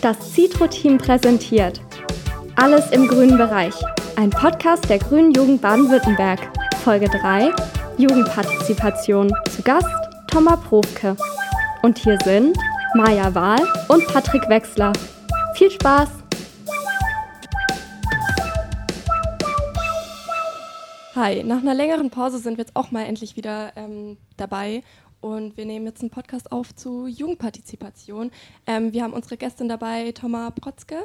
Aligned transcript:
Das 0.00 0.32
Citro-Team 0.32 0.98
präsentiert 0.98 1.80
Alles 2.56 2.90
im 2.90 3.08
grünen 3.08 3.36
Bereich. 3.36 3.74
Ein 4.16 4.30
Podcast 4.30 4.88
der 4.88 4.98
Grünen 4.98 5.32
Jugend 5.32 5.60
Baden-Württemberg. 5.60 6.40
Folge 6.84 7.08
3 7.08 7.52
Jugendpartizipation. 7.98 9.32
Zu 9.54 9.62
Gast 9.62 9.86
Thomas 10.28 10.60
Profke. 10.60 11.16
Und 11.82 11.98
hier 11.98 12.18
sind 12.24 12.56
Maja 12.94 13.34
Wahl 13.34 13.60
und 13.88 14.06
Patrick 14.06 14.48
Wechsler. 14.48 14.92
Viel 15.54 15.70
Spaß! 15.70 16.19
Hi, 21.20 21.44
nach 21.44 21.58
einer 21.58 21.74
längeren 21.74 22.08
Pause 22.08 22.38
sind 22.38 22.56
wir 22.56 22.64
jetzt 22.64 22.74
auch 22.74 22.92
mal 22.92 23.04
endlich 23.04 23.36
wieder 23.36 23.76
ähm, 23.76 24.16
dabei 24.38 24.82
und 25.20 25.54
wir 25.58 25.66
nehmen 25.66 25.84
jetzt 25.84 26.00
einen 26.00 26.08
Podcast 26.08 26.50
auf 26.50 26.74
zu 26.74 27.06
Jugendpartizipation. 27.06 28.30
Ähm, 28.66 28.94
wir 28.94 29.02
haben 29.02 29.12
unsere 29.12 29.36
Gästin 29.36 29.68
dabei, 29.68 30.12
Thomas 30.12 30.50
Protzke. 30.58 31.04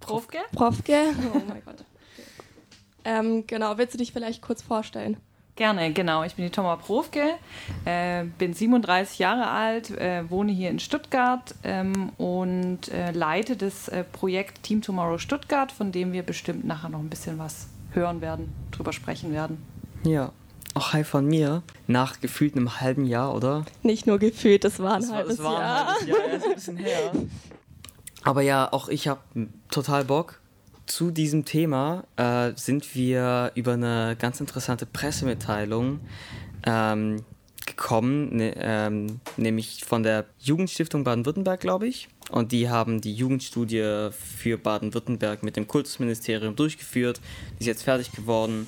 Profke? 0.00 0.36
Profke, 0.52 1.14
oh 1.34 1.40
mein 1.48 1.62
Gott. 1.64 1.82
Ähm, 3.06 3.46
genau, 3.46 3.78
willst 3.78 3.94
du 3.94 3.98
dich 3.98 4.12
vielleicht 4.12 4.42
kurz 4.42 4.60
vorstellen? 4.60 5.16
Gerne, 5.56 5.90
genau. 5.94 6.22
Ich 6.22 6.34
bin 6.34 6.44
die 6.44 6.50
Thomas 6.50 6.84
Profke, 6.84 7.36
äh, 7.86 8.24
bin 8.36 8.52
37 8.52 9.18
Jahre 9.18 9.46
alt, 9.46 9.92
äh, 9.92 10.28
wohne 10.28 10.52
hier 10.52 10.68
in 10.68 10.78
Stuttgart 10.78 11.54
ähm, 11.62 12.10
und 12.18 12.88
äh, 12.88 13.12
leite 13.12 13.56
das 13.56 13.88
äh, 13.88 14.04
Projekt 14.04 14.62
Team 14.62 14.82
Tomorrow 14.82 15.16
Stuttgart, 15.16 15.72
von 15.72 15.90
dem 15.90 16.12
wir 16.12 16.22
bestimmt 16.22 16.66
nachher 16.66 16.90
noch 16.90 16.98
ein 16.98 17.08
bisschen 17.08 17.38
was 17.38 17.68
hören 17.94 18.20
werden, 18.20 18.52
drüber 18.70 18.92
sprechen 18.92 19.32
werden. 19.32 19.58
Ja, 20.04 20.32
auch 20.74 20.92
hi 20.92 21.04
von 21.04 21.26
mir. 21.26 21.62
Nach 21.86 22.20
gefühlt 22.20 22.56
einem 22.56 22.80
halben 22.80 23.04
Jahr, 23.04 23.34
oder? 23.34 23.64
Nicht 23.82 24.06
nur 24.06 24.18
gefühlt, 24.18 24.64
das 24.64 24.80
war 24.80 24.94
ein 24.94 25.00
Das 25.02 25.10
war, 25.10 25.16
halbes 25.18 25.38
war 25.42 25.54
ein 25.56 25.60
Jahr. 25.60 25.86
halbes 25.86 26.08
Jahr, 26.08 26.24
erst 26.32 26.46
ein 26.46 26.54
bisschen 26.54 26.76
her. 26.76 27.12
Aber 28.24 28.42
ja, 28.42 28.72
auch 28.72 28.88
ich 28.88 29.06
habe 29.08 29.20
total 29.70 30.04
Bock. 30.04 30.40
Zu 30.86 31.10
diesem 31.10 31.44
Thema 31.46 32.04
äh, 32.16 32.52
sind 32.56 32.94
wir 32.94 33.52
über 33.54 33.72
eine 33.72 34.16
ganz 34.18 34.40
interessante 34.40 34.84
Pressemitteilung 34.84 36.00
ähm, 36.66 37.24
gekommen, 37.64 38.36
ne, 38.36 38.54
ähm, 38.58 39.20
nämlich 39.38 39.84
von 39.84 40.02
der 40.02 40.26
Jugendstiftung 40.40 41.04
Baden-Württemberg, 41.04 41.60
glaube 41.60 41.86
ich. 41.86 42.08
Und 42.30 42.52
die 42.52 42.68
haben 42.68 43.00
die 43.00 43.14
Jugendstudie 43.14 44.10
für 44.12 44.58
Baden-Württemberg 44.58 45.42
mit 45.42 45.56
dem 45.56 45.68
Kultusministerium 45.68 46.56
durchgeführt. 46.56 47.20
Die 47.54 47.60
ist 47.60 47.66
jetzt 47.66 47.82
fertig 47.82 48.12
geworden. 48.12 48.66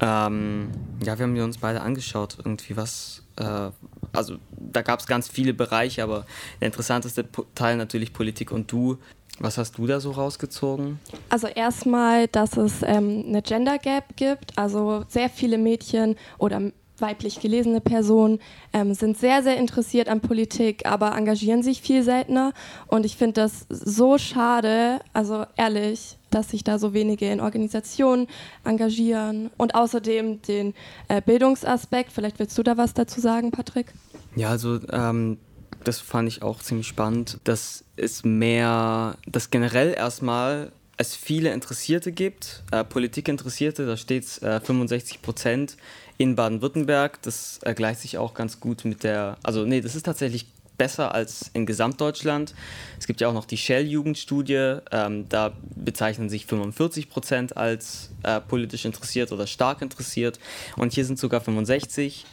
Ähm, 0.00 0.70
ja, 1.04 1.18
wir 1.18 1.24
haben 1.24 1.38
uns 1.40 1.58
beide 1.58 1.80
angeschaut, 1.80 2.36
irgendwie 2.38 2.76
was. 2.76 3.22
Äh, 3.36 3.70
also 4.12 4.36
da 4.50 4.82
gab 4.82 5.00
es 5.00 5.06
ganz 5.06 5.28
viele 5.28 5.54
Bereiche, 5.54 6.02
aber 6.02 6.26
der 6.60 6.66
interessanteste 6.66 7.26
Teil 7.54 7.76
natürlich 7.76 8.12
Politik 8.12 8.52
und 8.52 8.70
du. 8.70 8.98
Was 9.40 9.58
hast 9.58 9.78
du 9.78 9.86
da 9.88 9.98
so 9.98 10.12
rausgezogen? 10.12 11.00
Also 11.28 11.48
erstmal, 11.48 12.28
dass 12.28 12.56
es 12.56 12.82
ähm, 12.82 13.24
eine 13.26 13.42
Gender 13.42 13.78
Gap 13.78 14.16
gibt. 14.16 14.56
Also 14.56 15.04
sehr 15.08 15.28
viele 15.28 15.58
Mädchen 15.58 16.14
oder 16.38 16.70
weiblich 16.98 17.40
gelesene 17.40 17.80
Personen 17.80 18.38
ähm, 18.72 18.94
sind 18.94 19.18
sehr, 19.18 19.42
sehr 19.42 19.56
interessiert 19.56 20.08
an 20.08 20.20
Politik, 20.20 20.86
aber 20.86 21.16
engagieren 21.16 21.62
sich 21.62 21.80
viel 21.80 22.02
seltener. 22.02 22.52
Und 22.86 23.04
ich 23.04 23.16
finde 23.16 23.34
das 23.34 23.66
so 23.68 24.18
schade, 24.18 25.00
also 25.12 25.44
ehrlich, 25.56 26.18
dass 26.30 26.50
sich 26.50 26.64
da 26.64 26.78
so 26.78 26.94
wenige 26.94 27.30
in 27.30 27.40
Organisationen 27.40 28.26
engagieren. 28.64 29.50
Und 29.56 29.74
außerdem 29.74 30.42
den 30.42 30.74
äh, 31.08 31.20
Bildungsaspekt. 31.20 32.12
Vielleicht 32.12 32.38
willst 32.38 32.56
du 32.58 32.62
da 32.62 32.76
was 32.76 32.94
dazu 32.94 33.20
sagen, 33.20 33.50
Patrick? 33.50 33.92
Ja, 34.36 34.50
also 34.50 34.80
ähm, 34.90 35.38
das 35.84 36.00
fand 36.00 36.28
ich 36.28 36.42
auch 36.42 36.60
ziemlich 36.60 36.86
spannend, 36.86 37.38
dass 37.44 37.84
es 37.96 38.24
mehr, 38.24 39.16
dass 39.26 39.50
generell 39.50 39.94
erstmal 39.94 40.72
es 40.96 41.16
viele 41.16 41.52
Interessierte 41.52 42.12
gibt, 42.12 42.62
äh, 42.70 42.84
Politikinteressierte, 42.84 43.86
da 43.86 43.96
steht 43.96 44.42
äh, 44.42 44.60
65 44.60 45.22
Prozent 45.22 45.76
in 46.18 46.36
Baden-Württemberg. 46.36 47.22
Das 47.22 47.60
gleicht 47.74 48.00
sich 48.00 48.18
auch 48.18 48.34
ganz 48.34 48.60
gut 48.60 48.84
mit 48.84 49.04
der, 49.04 49.36
also 49.42 49.64
nee, 49.64 49.80
das 49.80 49.94
ist 49.94 50.04
tatsächlich 50.04 50.46
besser 50.76 51.14
als 51.14 51.50
in 51.52 51.66
Gesamtdeutschland. 51.66 52.54
Es 52.98 53.06
gibt 53.06 53.20
ja 53.20 53.28
auch 53.28 53.32
noch 53.32 53.44
die 53.44 53.56
Shell-Jugendstudie, 53.56 54.78
ähm, 54.90 55.28
da 55.28 55.52
bezeichnen 55.76 56.28
sich 56.28 56.46
45 56.46 57.08
Prozent 57.08 57.56
als 57.56 58.10
äh, 58.24 58.40
politisch 58.40 58.84
interessiert 58.84 59.30
oder 59.30 59.46
stark 59.46 59.82
interessiert 59.82 60.40
und 60.76 60.92
hier 60.92 61.04
sind 61.04 61.18
sogar 61.18 61.40
65 61.40 62.26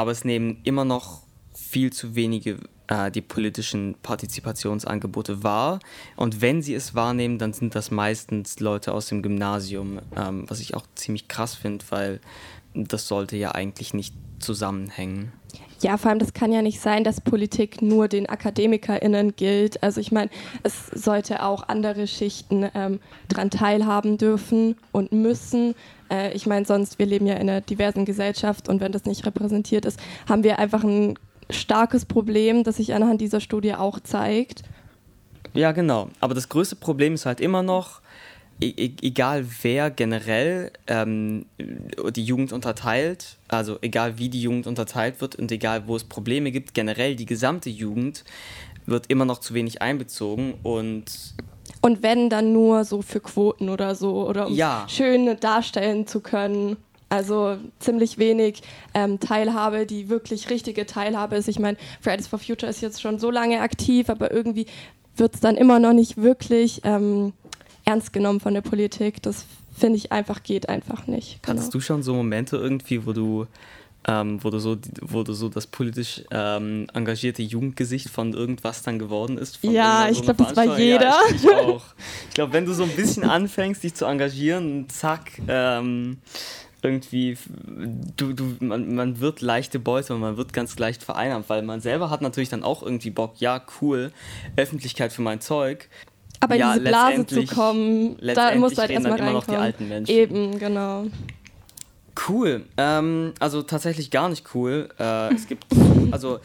aber 0.00 0.12
es 0.12 0.24
nehmen 0.24 0.60
immer 0.64 0.86
noch 0.86 1.22
viel 1.52 1.92
zu 1.92 2.14
wenige 2.14 2.56
äh, 2.86 3.10
die 3.10 3.20
politischen 3.20 3.96
Partizipationsangebote 4.02 5.42
wahr. 5.42 5.78
Und 6.16 6.40
wenn 6.40 6.62
sie 6.62 6.74
es 6.74 6.94
wahrnehmen, 6.94 7.38
dann 7.38 7.52
sind 7.52 7.74
das 7.74 7.90
meistens 7.90 8.60
Leute 8.60 8.94
aus 8.94 9.08
dem 9.08 9.22
Gymnasium, 9.22 10.00
ähm, 10.16 10.44
was 10.48 10.60
ich 10.60 10.74
auch 10.74 10.86
ziemlich 10.94 11.28
krass 11.28 11.54
finde, 11.54 11.84
weil 11.90 12.20
das 12.74 13.08
sollte 13.08 13.36
ja 13.36 13.52
eigentlich 13.52 13.94
nicht 13.94 14.14
zusammenhängen. 14.38 15.32
Ja, 15.82 15.96
vor 15.96 16.10
allem, 16.10 16.18
das 16.18 16.34
kann 16.34 16.52
ja 16.52 16.60
nicht 16.60 16.80
sein, 16.80 17.04
dass 17.04 17.22
Politik 17.22 17.80
nur 17.80 18.06
den 18.06 18.28
AkademikerInnen 18.28 19.34
gilt. 19.34 19.82
Also 19.82 20.00
ich 20.00 20.12
meine, 20.12 20.28
es 20.62 20.88
sollte 20.88 21.42
auch 21.42 21.68
andere 21.68 22.06
Schichten 22.06 22.68
ähm, 22.74 23.00
daran 23.28 23.48
teilhaben 23.48 24.18
dürfen 24.18 24.76
und 24.92 25.12
müssen. 25.12 25.74
Äh, 26.10 26.34
ich 26.34 26.46
meine, 26.46 26.66
sonst, 26.66 26.98
wir 26.98 27.06
leben 27.06 27.26
ja 27.26 27.34
in 27.34 27.48
einer 27.48 27.62
diversen 27.62 28.04
Gesellschaft 28.04 28.68
und 28.68 28.80
wenn 28.80 28.92
das 28.92 29.06
nicht 29.06 29.24
repräsentiert 29.24 29.86
ist, 29.86 29.98
haben 30.28 30.44
wir 30.44 30.58
einfach 30.58 30.84
ein 30.84 31.18
starkes 31.48 32.04
Problem, 32.04 32.62
das 32.62 32.76
sich 32.76 32.92
anhand 32.92 33.22
dieser 33.22 33.40
Studie 33.40 33.74
auch 33.74 34.00
zeigt. 34.00 34.62
Ja, 35.54 35.72
genau. 35.72 36.10
Aber 36.20 36.34
das 36.34 36.50
größte 36.50 36.76
Problem 36.76 37.14
ist 37.14 37.24
halt 37.24 37.40
immer 37.40 37.62
noch, 37.62 38.02
e 38.60 38.68
e 38.76 38.92
egal 39.02 39.44
wer 39.62 39.90
generell 39.90 40.70
ähm, 40.86 41.46
die 42.14 42.24
Jugend 42.24 42.52
unterteilt, 42.52 43.36
also 43.48 43.78
egal 43.80 44.18
wie 44.18 44.28
die 44.28 44.42
Jugend 44.42 44.66
unterteilt 44.66 45.20
wird 45.20 45.36
und 45.36 45.50
egal 45.50 45.86
wo 45.86 45.96
es 45.96 46.04
Probleme 46.04 46.50
gibt, 46.50 46.74
generell 46.74 47.16
die 47.16 47.26
gesamte 47.26 47.70
Jugend 47.70 48.24
wird 48.86 49.06
immer 49.08 49.24
noch 49.24 49.38
zu 49.40 49.54
wenig 49.54 49.82
einbezogen 49.82 50.54
und 50.62 51.04
Und 51.80 52.02
wenn 52.02 52.28
dann 52.28 52.52
nur 52.52 52.84
so 52.84 53.00
für 53.02 53.20
Quoten 53.20 53.68
oder 53.68 53.94
so 53.94 54.28
oder 54.28 54.46
um 54.48 54.54
Ja. 54.54 54.86
schön 54.88 55.36
darstellen 55.40 56.06
zu 56.06 56.20
können. 56.20 56.76
Also 57.08 57.56
ziemlich 57.80 58.18
wenig 58.18 58.62
ähm, 58.94 59.18
Teilhabe, 59.18 59.84
die 59.84 60.08
wirklich 60.08 60.48
richtige 60.48 60.86
Teilhabe 60.86 61.34
ist. 61.36 61.48
Ich 61.48 61.58
meine, 61.58 61.76
Fridays 62.00 62.28
for 62.28 62.38
Future 62.38 62.70
ist 62.70 62.82
jetzt 62.82 63.00
schon 63.02 63.18
so 63.18 63.30
lange 63.32 63.60
aktiv, 63.62 64.08
aber 64.10 64.30
irgendwie 64.30 64.66
wird 65.16 65.34
es 65.34 65.40
dann 65.40 65.56
immer 65.56 65.80
noch 65.80 65.92
nicht 65.92 66.18
wirklich 66.18 66.82
ähm, 66.84 67.32
ernst 67.84 68.12
genommen 68.12 68.40
von 68.40 68.54
der 68.54 68.60
Politik. 68.60 69.22
Das 69.22 69.44
finde 69.76 69.96
ich 69.96 70.12
einfach, 70.12 70.42
geht 70.42 70.68
einfach 70.68 71.06
nicht. 71.06 71.42
Genau. 71.42 71.56
hattest 71.56 71.74
du 71.74 71.80
schon 71.80 72.02
so 72.02 72.14
Momente 72.14 72.56
irgendwie, 72.56 73.06
wo 73.06 73.12
du, 73.12 73.46
ähm, 74.06 74.42
wo 74.42 74.50
du 74.50 74.58
so, 74.58 74.76
wo 75.00 75.22
du 75.22 75.32
so 75.32 75.48
das 75.48 75.66
politisch 75.66 76.22
ähm, 76.30 76.86
engagierte 76.94 77.42
Jugendgesicht 77.42 78.08
von 78.08 78.32
irgendwas 78.32 78.82
dann 78.82 78.98
geworden 78.98 79.38
ist? 79.38 79.58
Ja, 79.62 80.08
ich 80.08 80.18
so 80.18 80.24
glaub, 80.24 80.40
einer 80.40 80.48
das 80.48 80.56
war 80.56 80.64
Veranstaltung? 80.64 80.78
Ja, 80.78 80.84
jeder. 80.84 81.14
ich, 81.34 81.44
ich 81.44 81.50
auch. 81.50 81.84
Ich 82.28 82.34
glaube, 82.34 82.52
wenn 82.52 82.64
du 82.64 82.72
so 82.72 82.84
ein 82.84 82.90
bisschen 82.90 83.24
anfängst, 83.24 83.82
dich 83.82 83.94
zu 83.94 84.04
engagieren, 84.06 84.88
zack, 84.88 85.40
ähm, 85.48 86.18
irgendwie, 86.82 87.36
du, 88.16 88.32
du, 88.32 88.56
man, 88.60 88.94
man 88.94 89.20
wird 89.20 89.40
leichte 89.40 89.78
Beute 89.78 90.14
und 90.14 90.20
man 90.20 90.36
wird 90.36 90.52
ganz 90.52 90.78
leicht 90.78 91.02
vereinnahmt, 91.02 91.48
weil 91.48 91.62
man 91.62 91.80
selber 91.80 92.10
hat 92.10 92.22
natürlich 92.22 92.48
dann 92.48 92.62
auch 92.62 92.82
irgendwie 92.82 93.10
Bock, 93.10 93.34
ja, 93.38 93.62
cool, 93.80 94.12
Öffentlichkeit 94.56 95.12
für 95.12 95.22
mein 95.22 95.40
Zeug. 95.40 95.88
Aber 96.40 96.54
in 96.54 96.60
ja, 96.60 96.72
diese 96.72 96.84
Blase 96.84 97.26
zu 97.26 97.46
kommen, 97.46 98.16
da 98.34 98.54
musst 98.56 98.76
du 98.76 98.80
halt 98.80 98.90
erstmal 98.90 99.18
immer 99.18 99.32
noch 99.32 99.44
die 99.44 99.50
reinkommen. 99.50 99.62
alten 99.62 99.88
Menschen. 99.88 100.14
Eben, 100.14 100.58
genau. 100.58 101.06
Cool. 102.28 102.64
Ähm, 102.76 103.32
also 103.38 103.62
tatsächlich 103.62 104.10
gar 104.10 104.28
nicht 104.28 104.54
cool. 104.54 104.88
Äh, 104.98 105.34
es 105.34 105.46
gibt, 105.46 105.64
also 106.10 106.36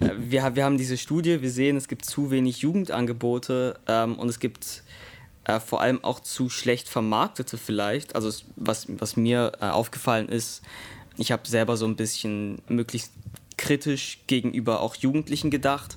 äh, 0.00 0.10
wir, 0.18 0.54
wir 0.54 0.64
haben 0.64 0.78
diese 0.78 0.96
Studie, 0.96 1.42
wir 1.42 1.50
sehen, 1.50 1.76
es 1.76 1.88
gibt 1.88 2.04
zu 2.04 2.30
wenig 2.30 2.58
Jugendangebote 2.58 3.78
ähm, 3.88 4.18
und 4.18 4.28
es 4.28 4.38
gibt 4.38 4.82
äh, 5.44 5.60
vor 5.60 5.80
allem 5.80 6.02
auch 6.04 6.20
zu 6.20 6.48
schlecht 6.48 6.88
vermarktete 6.88 7.58
vielleicht. 7.58 8.14
Also 8.14 8.30
was, 8.56 8.86
was 8.88 9.16
mir 9.16 9.52
äh, 9.60 9.66
aufgefallen 9.66 10.28
ist, 10.28 10.62
ich 11.18 11.32
habe 11.32 11.46
selber 11.46 11.76
so 11.76 11.84
ein 11.84 11.96
bisschen 11.96 12.62
möglichst 12.68 13.12
kritisch 13.62 14.18
gegenüber 14.26 14.80
auch 14.80 14.96
Jugendlichen 14.96 15.50
gedacht 15.50 15.96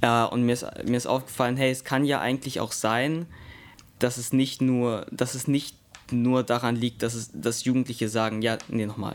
äh, 0.00 0.24
und 0.24 0.42
mir 0.42 0.52
ist, 0.52 0.66
mir 0.84 0.96
ist 0.96 1.06
aufgefallen, 1.06 1.56
hey, 1.56 1.70
es 1.70 1.84
kann 1.84 2.04
ja 2.04 2.20
eigentlich 2.20 2.60
auch 2.60 2.72
sein, 2.72 3.26
dass 4.00 4.18
es 4.18 4.32
nicht 4.32 4.60
nur, 4.60 5.06
dass 5.12 5.34
es 5.34 5.46
nicht 5.46 5.76
nur 6.10 6.42
daran 6.42 6.74
liegt, 6.74 7.02
dass, 7.02 7.14
es, 7.14 7.30
dass 7.32 7.64
Jugendliche 7.64 8.08
sagen, 8.08 8.42
ja, 8.42 8.58
nee, 8.68 8.84
nochmal. 8.84 9.14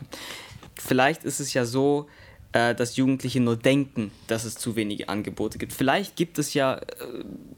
Vielleicht 0.76 1.26
ist 1.26 1.42
es 1.42 1.54
ja 1.54 1.66
so, 1.66 2.08
äh, 2.54 2.74
dass 2.74 2.96
Jugendliche 2.96 3.42
nur 3.42 3.58
denken, 3.58 4.12
dass 4.28 4.46
es 4.46 4.56
zu 4.56 4.78
wenige 4.78 5.10
Angebote 5.10 5.58
gibt. 5.58 5.74
Vielleicht 5.74 6.16
gibt 6.16 6.40
es 6.40 6.54
ja 6.54 6.76
äh, 6.76 6.84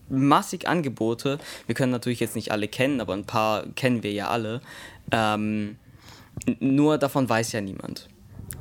massig 0.10 0.68
Angebote. 0.68 1.38
Wir 1.68 1.76
können 1.76 1.92
natürlich 1.92 2.20
jetzt 2.20 2.36
nicht 2.36 2.52
alle 2.52 2.68
kennen, 2.68 3.00
aber 3.00 3.14
ein 3.14 3.26
paar 3.26 3.68
kennen 3.76 4.02
wir 4.02 4.12
ja 4.12 4.30
alle. 4.30 4.62
Ähm, 5.12 5.78
nur 6.60 6.98
davon 6.98 7.30
weiß 7.30 7.52
ja 7.52 7.62
niemand. 7.62 8.10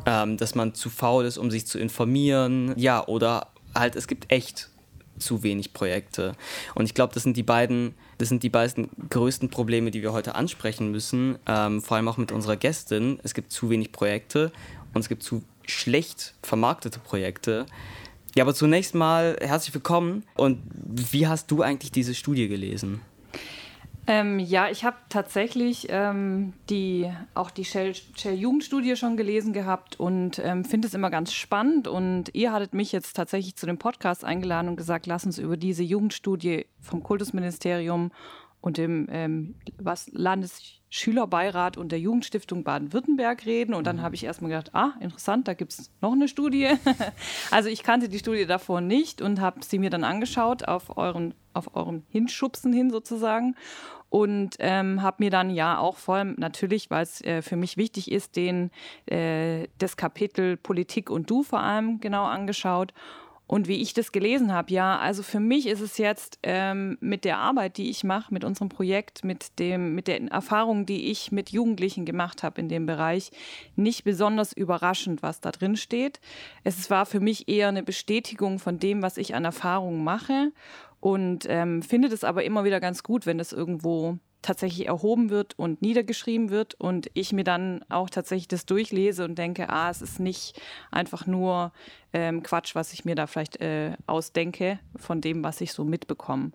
Ähm, 0.06 0.37
dass 0.37 0.55
man 0.55 0.75
zu 0.75 0.91
faul 0.91 1.25
ist, 1.25 1.38
um 1.38 1.50
sich 1.50 1.67
zu 1.67 1.79
informieren. 1.79 2.75
Ja, 2.76 3.06
oder 3.06 3.49
halt, 3.75 3.97
es 3.97 4.06
gibt 4.06 4.32
echt 4.32 4.69
zu 5.19 5.43
wenig 5.43 5.73
Projekte. 5.73 6.35
Und 6.75 6.87
ich 6.87 6.94
glaube, 6.94 7.14
das 7.14 7.23
sind 7.23 7.37
die 7.37 7.43
beiden, 7.43 7.94
das 8.19 8.29
sind 8.29 8.43
die 8.43 8.49
beiden 8.49 8.88
größten 9.11 9.50
Probleme, 9.50 9.91
die 9.91 10.02
wir 10.02 10.12
heute 10.12 10.35
ansprechen 10.35 10.91
müssen. 10.91 11.38
Ähm, 11.47 11.82
vor 11.82 11.97
allem 11.97 12.08
auch 12.08 12.17
mit 12.17 12.32
unserer 12.32 12.56
Gästin. 12.56 13.20
Es 13.23 13.35
gibt 13.35 13.52
zu 13.52 13.70
wenig 13.70 13.93
Projekte 13.93 14.52
und 14.94 15.02
es 15.02 15.08
gibt 15.08 15.23
zu 15.23 15.44
schlecht 15.67 16.35
vermarktete 16.43 16.99
Projekte. 16.99 17.67
Ja, 18.35 18.44
aber 18.44 18.55
zunächst 18.55 18.94
mal 18.94 19.37
herzlich 19.41 19.75
willkommen. 19.75 20.25
Und 20.37 20.61
wie 20.73 21.26
hast 21.26 21.50
du 21.50 21.62
eigentlich 21.62 21.93
diese 21.93 22.14
Studie 22.14 22.49
gelesen? 22.49 23.00
Ähm, 24.06 24.38
ja, 24.38 24.69
ich 24.70 24.85
habe 24.85 24.97
tatsächlich 25.08 25.87
ähm, 25.91 26.55
die, 26.69 27.11
auch 27.35 27.50
die 27.50 27.64
Shell-Jugendstudie 27.64 28.88
Shell 28.88 28.97
schon 28.97 29.17
gelesen 29.17 29.52
gehabt 29.52 30.00
und 30.00 30.41
ähm, 30.41 30.64
finde 30.64 30.88
es 30.88 30.94
immer 30.94 31.11
ganz 31.11 31.32
spannend. 31.32 31.87
Und 31.87 32.35
ihr 32.35 32.52
hattet 32.52 32.75
mich 32.75 32.93
jetzt 32.93 33.14
tatsächlich 33.14 33.56
zu 33.56 33.67
dem 33.67 33.79
Podcast 33.79 34.25
eingeladen 34.25 34.69
und 34.69 34.76
gesagt, 34.76 35.06
lass 35.06 35.26
uns 35.26 35.38
über 35.38 35.56
diese 35.56 35.82
Jugendstudie 35.82 36.67
vom 36.81 37.02
Kultusministerium 37.02 38.11
und 38.61 38.79
dem 38.79 39.06
ähm, 39.11 39.55
was 39.79 40.08
Landesschülerbeirat 40.90 41.76
und 41.76 41.92
der 41.92 42.00
Jugendstiftung 42.00 42.64
Baden-Württemberg 42.64 43.46
reden. 43.46 43.75
Und 43.75 43.87
dann 43.87 43.96
mhm. 43.96 44.02
habe 44.02 44.16
ich 44.16 44.25
erstmal 44.25 44.50
gedacht, 44.50 44.75
ah, 44.75 44.92
interessant, 45.00 45.46
da 45.46 45.54
gibt 45.54 45.72
es 45.72 45.90
noch 46.00 46.12
eine 46.12 46.26
Studie. 46.26 46.69
also 47.50 47.69
ich 47.69 47.82
kannte 47.82 48.08
die 48.08 48.19
Studie 48.19 48.44
davor 48.44 48.81
nicht 48.81 49.22
und 49.22 49.40
habe 49.40 49.60
sie 49.62 49.78
mir 49.78 49.90
dann 49.90 50.02
angeschaut 50.04 50.66
auf 50.66 50.96
euren, 50.96 51.34
auf 51.54 51.75
eurem 51.76 52.02
Hinschubsen 52.08 52.72
hin 52.72 52.90
sozusagen. 52.90 53.54
Und 54.08 54.56
ähm, 54.58 55.02
habe 55.02 55.19
mir 55.20 55.31
dann 55.31 55.50
ja 55.50 55.78
auch 55.78 55.96
vor 55.96 56.16
allem 56.16 56.34
natürlich, 56.37 56.90
weil 56.90 57.04
es 57.04 57.20
äh, 57.20 57.42
für 57.42 57.54
mich 57.54 57.76
wichtig 57.76 58.10
ist, 58.10 58.34
den, 58.34 58.72
äh, 59.06 59.69
das 59.78 59.96
Kapitel 59.96 60.56
Politik 60.56 61.10
und 61.10 61.31
Du 61.31 61.44
vor 61.44 61.60
allem 61.60 62.00
genau 62.00 62.25
angeschaut 62.25 62.92
und 63.50 63.67
wie 63.67 63.82
ich 63.82 63.94
das 63.94 64.12
gelesen 64.12 64.52
habe, 64.52 64.73
ja, 64.73 64.97
also 65.00 65.25
für 65.25 65.41
mich 65.41 65.67
ist 65.67 65.81
es 65.81 65.99
jetzt 65.99 66.38
ähm, 66.44 66.97
mit 67.00 67.25
der 67.25 67.38
Arbeit, 67.38 67.79
die 67.79 67.91
ich 67.91 68.05
mache, 68.05 68.32
mit 68.32 68.44
unserem 68.44 68.69
Projekt, 68.69 69.25
mit, 69.25 69.58
dem, 69.58 69.97
mit 69.97 70.06
den 70.06 70.29
Erfahrungen, 70.29 70.87
die 70.87 71.11
ich 71.11 71.32
mit 71.32 71.50
Jugendlichen 71.50 72.05
gemacht 72.05 72.44
habe 72.44 72.61
in 72.61 72.69
dem 72.69 72.87
Bereich, 72.87 73.32
nicht 73.75 74.05
besonders 74.05 74.52
überraschend, 74.52 75.25
was 75.25 75.41
da 75.41 75.50
drin 75.50 75.75
steht. 75.75 76.20
Es 76.62 76.91
war 76.91 77.06
für 77.06 77.19
mich 77.19 77.49
eher 77.49 77.67
eine 77.67 77.82
Bestätigung 77.82 78.61
von 78.61 78.79
dem, 78.79 79.02
was 79.02 79.17
ich 79.17 79.35
an 79.35 79.44
Erfahrungen 79.44 80.05
mache 80.05 80.52
und 81.00 81.44
ähm, 81.49 81.82
finde 81.82 82.06
es 82.06 82.23
aber 82.23 82.44
immer 82.44 82.62
wieder 82.62 82.79
ganz 82.79 83.02
gut, 83.02 83.26
wenn 83.26 83.38
das 83.38 83.52
irgendwo 83.52 84.20
tatsächlich 84.42 84.87
erhoben 84.87 85.31
wird 85.31 85.58
und 85.58 85.82
niedergeschrieben 85.82 86.50
wird 86.50 86.75
und 86.75 87.10
ich 87.14 87.32
mir 87.32 87.44
dann 87.44 87.84
auch 87.88 88.10
tatsächlich 88.10 88.48
das 88.48 88.66
durchlese 88.66 89.25
und 89.25 89.37
denke, 89.37 89.69
ah, 89.69 89.90
es 89.90 90.02
ist 90.02 90.20
nicht 90.20 90.60
einfach 90.90 91.26
nur 91.26 91.72
ähm, 92.12 92.42
Quatsch, 92.42 92.75
was 92.75 92.92
ich 92.92 93.04
mir 93.04 93.14
da 93.14 93.26
vielleicht 93.26 93.60
äh, 93.60 93.92
ausdenke 94.06 94.78
von 94.96 95.20
dem, 95.20 95.44
was 95.44 95.60
ich 95.60 95.72
so 95.72 95.84
mitbekomme. 95.84 96.52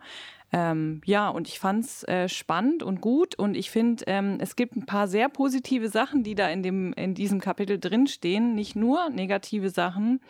Ähm, 0.51 1.01
ja, 1.05 1.29
und 1.29 1.47
ich 1.47 1.59
fand 1.59 1.85
es 1.85 2.03
äh, 2.03 2.29
spannend 2.29 2.81
und 2.83 3.01
gut 3.01 3.35
und 3.35 3.55
ich 3.55 3.71
finde, 3.71 4.05
ähm, 4.07 4.37
es 4.39 4.55
gibt 4.55 4.75
ein 4.75 4.85
paar 4.85 5.07
sehr 5.07 5.27
positive 5.27 5.89
Sachen, 5.89 6.23
die 6.23 6.35
da 6.35 6.49
in, 6.49 6.63
dem, 6.63 6.93
in 6.93 7.13
diesem 7.13 7.41
Kapitel 7.41 7.79
drinstehen, 7.79 8.55
nicht 8.55 8.75
nur 8.75 9.09
negative 9.09 9.69
Sachen. 9.69 10.21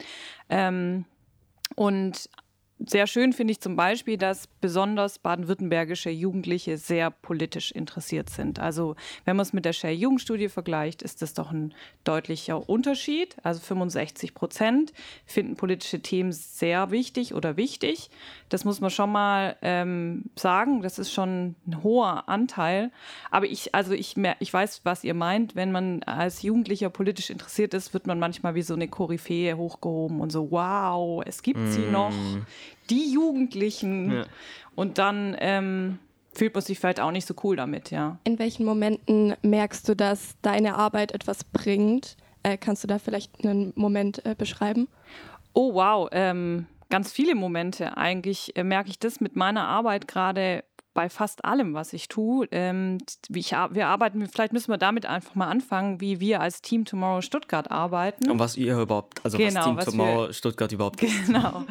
Ähm, 0.50 1.06
und 1.76 2.30
sehr 2.80 3.08
schön 3.08 3.32
finde 3.32 3.52
ich 3.52 3.62
zum 3.62 3.78
Beispiel, 3.78 4.18
dass 4.18 4.48
besonders 4.48 5.20
baden-württembergische 5.20 6.10
Jugendliche 6.10 6.78
sehr 6.78 7.10
politisch 7.10 7.72
interessiert 7.72 8.30
sind. 8.30 8.60
Also 8.60 8.96
wenn 9.24 9.38
man 9.38 9.44
es 9.44 9.54
mit 9.54 9.64
der 9.64 9.72
Share 9.72 9.94
Jugendstudie 9.94 10.50
vergleicht, 10.50 11.02
ist 11.02 11.22
das 11.22 11.34
doch 11.34 11.52
ein 11.52 11.74
deutlicher 12.04 12.68
Unterschied. 12.68 13.38
Also 13.44 13.62
65 13.62 14.34
Prozent 14.34 14.92
finden 15.26 15.56
politische 15.56 16.02
Themen 16.02 16.34
sehr 16.34 16.92
wichtig 16.92 17.34
oder 17.34 17.56
wichtig. 17.56 18.10
Das 18.50 18.66
muss 18.66 18.82
man 18.82 18.90
schon 18.90 19.12
mal 19.12 19.56
ähm, 19.62 20.26
sagen. 20.36 20.82
Das 20.82 21.00
ist 21.00 21.14
schon 21.14 21.56
ein 21.66 21.82
hoher 21.82 22.28
Anteil. 22.28 22.92
Aber 23.32 23.46
ich, 23.46 23.74
also 23.74 23.94
ich, 23.94 24.16
ich 24.40 24.54
weiß, 24.54 24.82
was 24.84 25.06
ihr 25.06 25.14
meint. 25.14 25.56
Wenn 25.56 25.72
man 25.72 26.04
als 26.04 26.42
Jugendlicher 26.42 26.90
politisch 26.90 27.30
interessiert 27.30 27.74
ist, 27.74 27.94
wird 27.94 28.06
man 28.06 28.20
manchmal 28.20 28.54
wie 28.54 28.62
so 28.62 28.74
eine 28.74 28.90
Koryphäe 28.90 29.56
hochgehoben 29.56 30.20
und 30.20 30.32
so, 30.32 30.52
wow, 30.52 31.24
es 31.26 31.42
gibt 31.42 31.60
mm. 31.60 31.72
sie 31.72 31.86
noch 31.92 32.14
die 32.90 33.12
Jugendlichen. 33.12 34.12
Ja. 34.12 34.26
Und 34.76 34.98
dann 34.98 35.36
ähm, 35.40 36.00
fühlt 36.34 36.54
man 36.54 36.64
sich 36.64 36.80
vielleicht 36.80 37.00
auch 37.00 37.12
nicht 37.12 37.26
so 37.26 37.34
cool 37.44 37.56
damit, 37.56 37.92
ja. 37.92 38.20
In 38.24 38.40
welchen 38.40 38.66
Momenten 38.66 39.36
merkst 39.42 39.88
du, 39.88 39.96
dass 39.96 40.36
deine 40.42 40.76
Arbeit 40.76 41.14
etwas 41.14 41.44
bringt? 41.44 42.18
Äh, 42.44 42.58
kannst 42.58 42.84
du 42.84 42.88
da 42.88 43.00
vielleicht 43.00 43.44
einen 43.44 43.74
Moment 43.76 44.26
äh, 44.26 44.36
beschreiben? 44.38 44.88
Oh, 45.54 45.74
wow. 45.74 46.10
Ähm, 46.12 46.68
ganz 46.90 47.12
viele 47.12 47.36
Momente. 47.36 47.98
Eigentlich 47.98 48.56
äh, 48.56 48.64
merke 48.64 48.90
ich 48.90 49.00
das 49.00 49.20
mit 49.20 49.36
meiner 49.36 49.68
Arbeit 49.68 50.08
gerade 50.08 50.64
bei 50.96 51.10
fast 51.10 51.44
allem, 51.46 51.74
was 51.74 51.94
ich 51.94 52.08
tue. 52.08 52.48
Ähm, 52.52 52.98
ich, 53.34 53.52
wir 53.52 53.88
arbeiten, 53.88 54.26
vielleicht 54.28 54.54
müssen 54.54 54.72
wir 54.72 54.78
damit 54.78 55.06
einfach 55.06 55.36
mal 55.36 55.48
anfangen, 55.48 56.02
wie 56.02 56.20
wir 56.20 56.40
als 56.40 56.62
Team 56.62 56.86
Tomorrow 56.86 57.22
Stuttgart 57.22 57.70
arbeiten. 57.70 58.32
Und 58.32 58.40
was 58.40 58.58
ihr 58.58 58.80
überhaupt, 58.80 59.24
also 59.24 59.38
genau, 59.38 59.56
was 59.56 59.66
Team 59.66 59.78
was 59.78 59.86
Tomorrow 59.86 60.28
wir, 60.28 60.34
Stuttgart 60.34 60.72
überhaupt 60.72 61.04
ist. 61.04 61.14
Genau. 61.28 61.66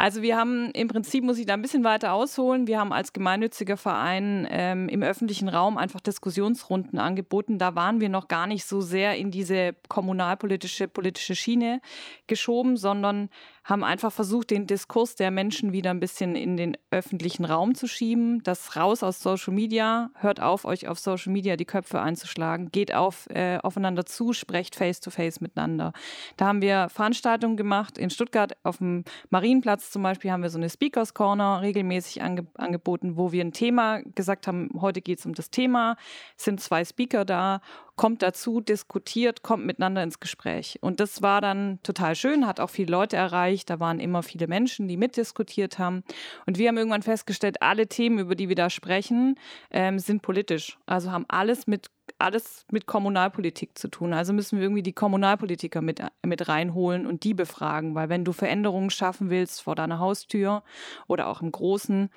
Also 0.00 0.22
wir 0.22 0.36
haben 0.36 0.70
im 0.74 0.86
Prinzip, 0.86 1.24
muss 1.24 1.38
ich 1.38 1.46
da 1.46 1.54
ein 1.54 1.62
bisschen 1.62 1.82
weiter 1.82 2.12
ausholen, 2.12 2.68
wir 2.68 2.78
haben 2.78 2.92
als 2.92 3.12
gemeinnütziger 3.12 3.76
Verein 3.76 4.46
ähm, 4.48 4.88
im 4.88 5.02
öffentlichen 5.02 5.48
Raum 5.48 5.76
einfach 5.76 6.00
Diskussionsrunden 6.00 7.00
angeboten. 7.00 7.58
Da 7.58 7.74
waren 7.74 8.00
wir 8.00 8.08
noch 8.08 8.28
gar 8.28 8.46
nicht 8.46 8.64
so 8.64 8.80
sehr 8.80 9.16
in 9.16 9.32
diese 9.32 9.74
kommunalpolitische, 9.88 10.86
politische 10.86 11.34
Schiene 11.34 11.80
geschoben, 12.28 12.76
sondern 12.76 13.28
haben 13.64 13.84
einfach 13.84 14.12
versucht, 14.12 14.50
den 14.50 14.66
Diskurs 14.66 15.14
der 15.14 15.30
Menschen 15.30 15.72
wieder 15.72 15.90
ein 15.90 16.00
bisschen 16.00 16.36
in 16.36 16.56
den 16.56 16.76
öffentlichen 16.90 17.44
Raum 17.44 17.74
zu 17.74 17.86
schieben. 17.86 18.42
Das 18.42 18.76
raus 18.76 19.02
aus 19.02 19.20
Social 19.20 19.52
Media, 19.52 20.10
hört 20.14 20.40
auf, 20.40 20.64
euch 20.64 20.88
auf 20.88 20.98
Social 20.98 21.32
Media 21.32 21.56
die 21.56 21.64
Köpfe 21.64 22.00
einzuschlagen, 22.00 22.70
geht 22.70 22.94
auf, 22.94 23.28
äh, 23.30 23.58
aufeinander 23.58 24.06
zu, 24.06 24.32
sprecht 24.32 24.74
face-to-face 24.74 25.36
-face 25.36 25.42
miteinander. 25.42 25.92
Da 26.36 26.46
haben 26.46 26.62
wir 26.62 26.88
Veranstaltungen 26.88 27.56
gemacht. 27.56 27.98
In 27.98 28.10
Stuttgart 28.10 28.56
auf 28.62 28.78
dem 28.78 29.04
Marienplatz 29.30 29.90
zum 29.90 30.02
Beispiel 30.02 30.30
haben 30.30 30.42
wir 30.42 30.50
so 30.50 30.58
eine 30.58 30.70
Speakers 30.70 31.14
Corner 31.14 31.60
regelmäßig 31.62 32.22
ange 32.22 32.46
angeboten, 32.54 33.16
wo 33.16 33.32
wir 33.32 33.44
ein 33.44 33.52
Thema 33.52 34.02
gesagt 34.14 34.46
haben, 34.46 34.70
heute 34.80 35.00
geht 35.00 35.18
es 35.18 35.26
um 35.26 35.34
das 35.34 35.50
Thema, 35.50 35.96
es 36.36 36.44
sind 36.44 36.60
zwei 36.60 36.84
Speaker 36.84 37.24
da 37.24 37.60
kommt 37.98 38.22
dazu, 38.22 38.60
diskutiert, 38.62 39.42
kommt 39.42 39.66
miteinander 39.66 40.02
ins 40.02 40.20
Gespräch. 40.20 40.78
Und 40.80 41.00
das 41.00 41.20
war 41.20 41.42
dann 41.42 41.80
total 41.82 42.14
schön, 42.14 42.46
hat 42.46 42.60
auch 42.60 42.70
viele 42.70 42.90
Leute 42.90 43.16
erreicht. 43.16 43.68
Da 43.68 43.80
waren 43.80 44.00
immer 44.00 44.22
viele 44.22 44.46
Menschen, 44.46 44.88
die 44.88 44.96
mitdiskutiert 44.96 45.78
haben. 45.78 46.04
Und 46.46 46.56
wir 46.56 46.68
haben 46.68 46.78
irgendwann 46.78 47.02
festgestellt, 47.02 47.60
alle 47.60 47.88
Themen, 47.88 48.20
über 48.20 48.36
die 48.36 48.48
wir 48.48 48.56
da 48.56 48.70
sprechen, 48.70 49.34
ähm, 49.70 49.98
sind 49.98 50.22
politisch. 50.22 50.78
Also 50.86 51.10
haben 51.10 51.26
alles 51.28 51.66
mit 51.66 51.90
alles 52.18 52.64
mit 52.72 52.86
Kommunalpolitik 52.86 53.76
zu 53.76 53.88
tun. 53.88 54.14
Also 54.14 54.32
müssen 54.32 54.58
wir 54.58 54.64
irgendwie 54.64 54.82
die 54.82 54.94
Kommunalpolitiker 54.94 55.82
mit, 55.82 56.02
mit 56.24 56.48
reinholen 56.48 57.06
und 57.06 57.22
die 57.22 57.34
befragen, 57.34 57.94
weil 57.94 58.08
wenn 58.08 58.24
du 58.24 58.32
Veränderungen 58.32 58.90
schaffen 58.90 59.28
willst 59.28 59.60
vor 59.60 59.74
deiner 59.74 59.98
Haustür 59.98 60.62
oder 61.06 61.28
auch 61.28 61.42
im 61.42 61.52
Großen, 61.52 62.08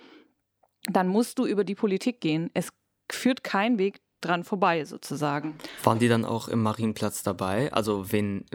dann 0.89 1.07
musst 1.07 1.37
du 1.39 1.45
über 1.45 1.63
die 1.65 1.75
Politik 1.75 2.21
gehen. 2.21 2.49
Es 2.53 2.69
führt 3.11 3.43
kein 3.43 3.77
Weg 3.77 3.99
dran 4.21 4.43
vorbei 4.43 4.85
sozusagen. 4.85 5.55
Waren 5.83 5.99
die 5.99 6.07
dann 6.07 6.25
auch 6.25 6.47
im 6.47 6.61
Marienplatz 6.61 7.23
dabei? 7.23 7.71
Also 7.73 8.11
wen, 8.11 8.45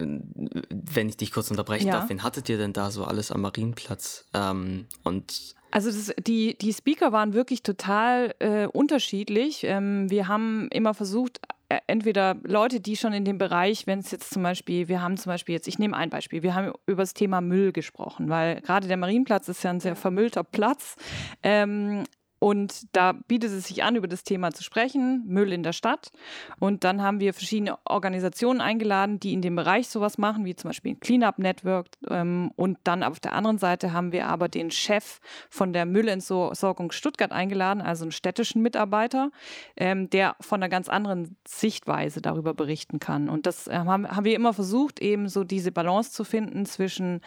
wenn 0.71 1.09
ich 1.09 1.17
dich 1.17 1.33
kurz 1.33 1.51
unterbrechen 1.51 1.89
ja. 1.89 1.95
darf, 1.95 2.09
wen 2.09 2.23
hattet 2.23 2.49
ihr 2.49 2.59
denn 2.59 2.73
da 2.73 2.91
so 2.91 3.05
alles 3.05 3.31
am 3.31 3.43
Marienplatz? 3.43 4.27
Ähm, 4.35 4.87
und 5.03 5.57
also 5.71 5.91
das, 5.91 6.15
die, 6.25 6.57
die 6.57 6.73
Speaker 6.73 7.13
waren 7.13 7.35
wirklich 7.35 7.63
total 7.63 8.35
äh, 8.39 8.67
unterschiedlich. 8.67 9.65
Ähm, 9.65 10.09
wir 10.11 10.29
haben 10.29 10.69
immer 10.71 10.95
versucht, 10.95 11.41
äh, 11.69 11.81
entweder 11.89 12.37
Leute, 12.45 12.81
die 12.81 12.97
schon 12.97 13.13
in 13.13 13.25
dem 13.25 13.39
Bereich, 13.39 13.87
wenn 13.87 13.99
es 13.99 14.11
jetzt 14.13 14.33
zum 14.33 14.43
Beispiel, 14.43 14.89
wir 14.89 15.03
haben 15.03 15.17
zum 15.17 15.31
Beispiel 15.31 15.55
jetzt, 15.55 15.67
ich 15.67 15.79
nehme 15.79 15.97
ein 15.97 16.11
Beispiel, 16.11 16.43
wir 16.43 16.55
haben 16.55 16.73
über 16.87 17.03
das 17.03 17.13
Thema 17.13 17.41
Müll 17.41 17.73
gesprochen, 17.73 18.29
weil 18.29 18.61
gerade 18.61 18.87
der 18.87 18.97
Marienplatz 18.97 19.49
ist 19.49 19.65
ja 19.65 19.71
ein 19.71 19.81
sehr 19.81 19.97
vermüllter 19.97 20.45
Platz. 20.45 20.97
Ähm, 21.43 22.05
und 22.39 22.95
da 22.95 23.13
bietet 23.13 23.51
es 23.53 23.69
sich 23.69 23.83
an, 23.83 23.97
über 23.97 24.09
das 24.09 24.23
Thema 24.23 24.53
zu 24.53 24.63
sprechen, 24.63 25.25
Müll 25.27 25.53
in 25.53 25.63
der 25.63 25.73
Stadt. 25.73 26.11
Und 26.59 26.85
dann 26.85 27.03
haben 27.03 27.19
wir 27.21 27.33
verschiedene 27.33 27.79
Organisationen 27.87 28.61
eingeladen, 28.61 29.19
die 29.19 29.33
in 29.33 29.41
dem 29.41 29.57
Bereich 29.57 29.89
sowas 29.89 30.19
machen, 30.19 30.45
wie 30.45 30.55
zum 30.55 30.69
Beispiel 30.69 30.97
Cleanup 30.97 31.39
Network. 31.39 31.87
Ähm, 32.09 32.53
und 32.57 32.79
dann 32.85 33.03
auf 33.03 33.21
der 33.21 33.33
anderen 33.33 33.59
Seite 33.59 33.93
haben 33.93 34.13
wir 34.13 34.27
aber 34.27 34.49
den 34.49 34.71
Chef 34.71 35.21
von 35.49 35.73
der 35.73 35.87
Müllentsorgung 35.87 36.93
Stuttgart 36.93 37.33
eingeladen, 37.33 37.81
also 37.81 38.05
einen 38.05 38.13
städtischen 38.13 38.61
Mitarbeiter, 38.63 39.31
ähm, 39.77 40.11
der 40.11 40.37
von 40.41 40.63
einer 40.63 40.69
ganz 40.69 40.89
anderen 40.89 41.37
Sichtweise 41.49 42.21
darüber 42.21 42.53
berichten 42.53 43.01
kann. 43.01 43.31
Und 43.31 43.47
das 43.47 43.67
ähm, 43.67 43.89
haben 43.89 44.25
wir 44.25 44.35
immer 44.35 44.53
versucht, 44.53 45.01
eben 45.01 45.29
so 45.29 45.43
diese 45.43 45.73
Balance 45.73 46.13
zu 46.13 46.25
finden 46.25 46.67
zwischen 46.67 47.23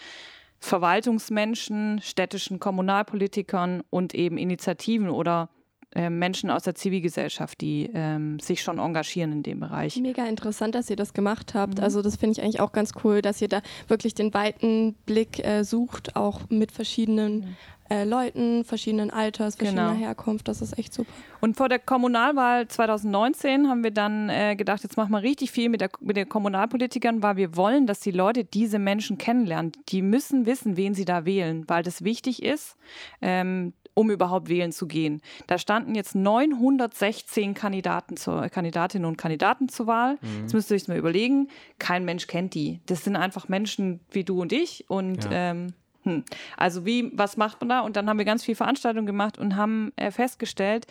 Verwaltungsmenschen, 0.60 2.02
städtischen 2.02 2.60
Kommunalpolitikern 2.60 3.82
und 3.90 4.14
eben 4.14 4.38
Initiativen 4.38 5.10
oder 5.10 5.50
äh, 5.96 6.12
Menschen 6.12 6.52
aus 6.52 6.64
der 6.64 6.76
Zivilgesellschaft, 6.76 7.62
die 7.62 7.90
ähm, 7.94 8.40
sich 8.40 8.62
schon 8.62 8.78
engagieren 8.78 9.32
in 9.32 9.44
dem 9.44 9.60
Bereich. 9.60 9.96
Mega 9.98 10.24
interessant, 10.28 10.76
dass 10.76 10.90
ihr 10.90 10.96
das 10.96 11.14
gemacht 11.14 11.56
habt. 11.56 11.80
Mhm. 11.80 11.84
Also 11.84 12.04
das 12.04 12.16
finde 12.16 12.34
ich 12.34 12.44
eigentlich 12.44 12.60
auch 12.60 12.74
ganz 12.74 12.92
cool, 13.04 13.24
dass 13.24 13.42
ihr 13.42 13.48
da 13.48 13.62
wirklich 13.88 14.14
den 14.14 14.34
weiten 14.34 14.94
Blick 15.06 15.44
äh, 15.44 15.64
sucht, 15.64 16.16
auch 16.16 16.42
mit 16.50 16.72
verschiedenen 16.72 17.40
mhm 17.40 17.56
äh, 17.90 18.04
Leuten 18.04 18.64
verschiedenen 18.64 19.12
Alters, 19.12 19.56
verschiedener 19.56 19.94
genau. 19.94 20.00
Herkunft. 20.00 20.48
Das 20.48 20.62
ist 20.62 20.78
echt 20.78 20.94
super. 20.94 21.12
Und 21.42 21.58
vor 21.58 21.70
der 21.70 21.80
Kommunalwahl 21.80 22.68
2019 22.68 23.68
haben 23.68 23.84
wir 23.84 23.92
dann 23.92 24.30
äh, 24.30 24.56
gedacht, 24.56 24.84
jetzt 24.84 24.98
machen 24.98 25.12
wir 25.12 25.22
richtig 25.22 25.52
viel 25.52 25.70
mit, 25.70 25.82
der, 25.82 25.90
mit 26.02 26.18
den 26.18 26.28
Kommunalpolitikern, 26.28 27.24
weil 27.24 27.38
wir 27.38 27.56
wollen, 27.56 27.88
dass 27.88 28.00
die 28.00 28.12
Leute 28.12 28.44
diese 28.44 28.80
Menschen 28.80 29.18
kennenlernen. 29.18 29.72
Die 29.90 30.02
müssen 30.02 30.46
wissen, 30.46 30.78
wen 30.78 30.94
sie 30.94 31.06
da 31.06 31.26
wählen, 31.26 31.64
weil 31.68 31.84
das 31.84 32.04
wichtig 32.04 32.44
ist. 32.44 32.78
Ähm, 33.22 33.74
um 34.00 34.10
überhaupt 34.12 34.48
wählen 34.48 34.72
zu 34.72 34.88
gehen. 34.88 35.22
Da 35.48 35.58
standen 35.58 35.94
jetzt 35.94 36.16
916 36.16 37.54
Kandidaten 37.54 38.16
zur, 38.16 38.48
Kandidatinnen 38.48 39.06
und 39.06 39.18
Kandidaten 39.18 39.68
zur 39.68 39.88
Wahl. 39.88 40.18
Mhm. 40.22 40.42
Jetzt 40.42 40.54
müsst 40.54 40.72
ihr 40.72 40.76
euch 40.76 40.88
mal 40.88 40.96
überlegen, 40.96 41.50
kein 41.80 42.06
Mensch 42.06 42.28
kennt 42.28 42.54
die. 42.54 42.80
Das 42.86 43.04
sind 43.04 43.18
einfach 43.18 43.50
Menschen 43.50 44.00
wie 44.10 44.24
du 44.24 44.42
und 44.42 44.54
ich 44.54 44.90
und 44.90 45.26
ja. 45.26 45.52
ähm, 45.52 45.74
hm. 46.10 46.24
Also 46.58 46.86
wie, 46.86 47.12
was 47.14 47.38
macht 47.38 47.62
man 47.62 47.70
da? 47.70 47.82
Und 47.82 47.96
dann 47.96 48.10
haben 48.10 48.18
wir 48.18 48.26
ganz 48.26 48.44
viel 48.44 48.56
Veranstaltungen 48.56 49.06
gemacht 49.06 49.38
und 49.38 49.56
haben 49.56 49.92
äh, 49.96 50.12
festgestellt, 50.12 50.88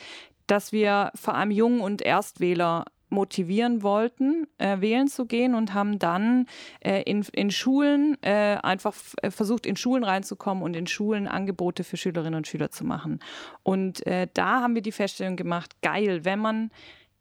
dass 0.46 0.72
wir 0.72 1.10
vor 1.14 1.34
allem 1.34 1.50
Jungen 1.50 1.80
und 1.80 2.02
Erstwähler 2.02 2.84
motivieren 3.10 3.82
wollten, 3.82 4.46
äh, 4.58 4.80
wählen 4.80 5.08
zu 5.08 5.25
gehen 5.25 5.54
und 5.54 5.72
haben 5.72 5.98
dann 5.98 6.46
äh, 6.80 7.02
in, 7.02 7.25
in 7.32 7.50
Schulen 7.50 8.18
äh, 8.22 8.58
einfach 8.62 8.94
äh, 9.22 9.30
versucht, 9.30 9.64
in 9.64 9.76
Schulen 9.76 10.04
reinzukommen 10.04 10.62
und 10.62 10.76
in 10.76 10.87
Schulen 10.87 11.26
Angebote 11.26 11.84
für 11.84 11.96
Schülerinnen 11.96 12.34
und 12.34 12.46
Schüler 12.46 12.70
zu 12.70 12.84
machen. 12.84 13.20
Und 13.62 14.06
äh, 14.06 14.28
da 14.34 14.60
haben 14.60 14.75
wir 14.75 14.82
die 14.82 14.92
Feststellung 14.92 15.37
gemacht, 15.37 15.80
geil, 15.80 16.25
wenn 16.25 16.38
man 16.38 16.70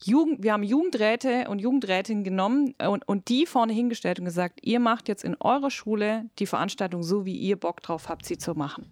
Jugend, 0.03 0.43
wir 0.43 0.53
haben 0.53 0.63
Jugendräte 0.63 1.47
und 1.49 1.59
Jugendrätinnen 1.59 2.23
genommen 2.23 2.75
und, 2.87 3.07
und 3.07 3.29
die 3.29 3.45
vorne 3.47 3.73
hingestellt 3.73 4.19
und 4.19 4.25
gesagt, 4.25 4.59
ihr 4.61 4.79
macht 4.79 5.07
jetzt 5.07 5.23
in 5.23 5.35
eurer 5.39 5.71
Schule 5.71 6.29
die 6.37 6.45
Veranstaltung 6.45 7.01
so, 7.01 7.25
wie 7.25 7.35
ihr 7.35 7.55
Bock 7.55 7.81
drauf 7.81 8.07
habt, 8.07 8.25
sie 8.25 8.37
zu 8.37 8.53
machen. 8.53 8.91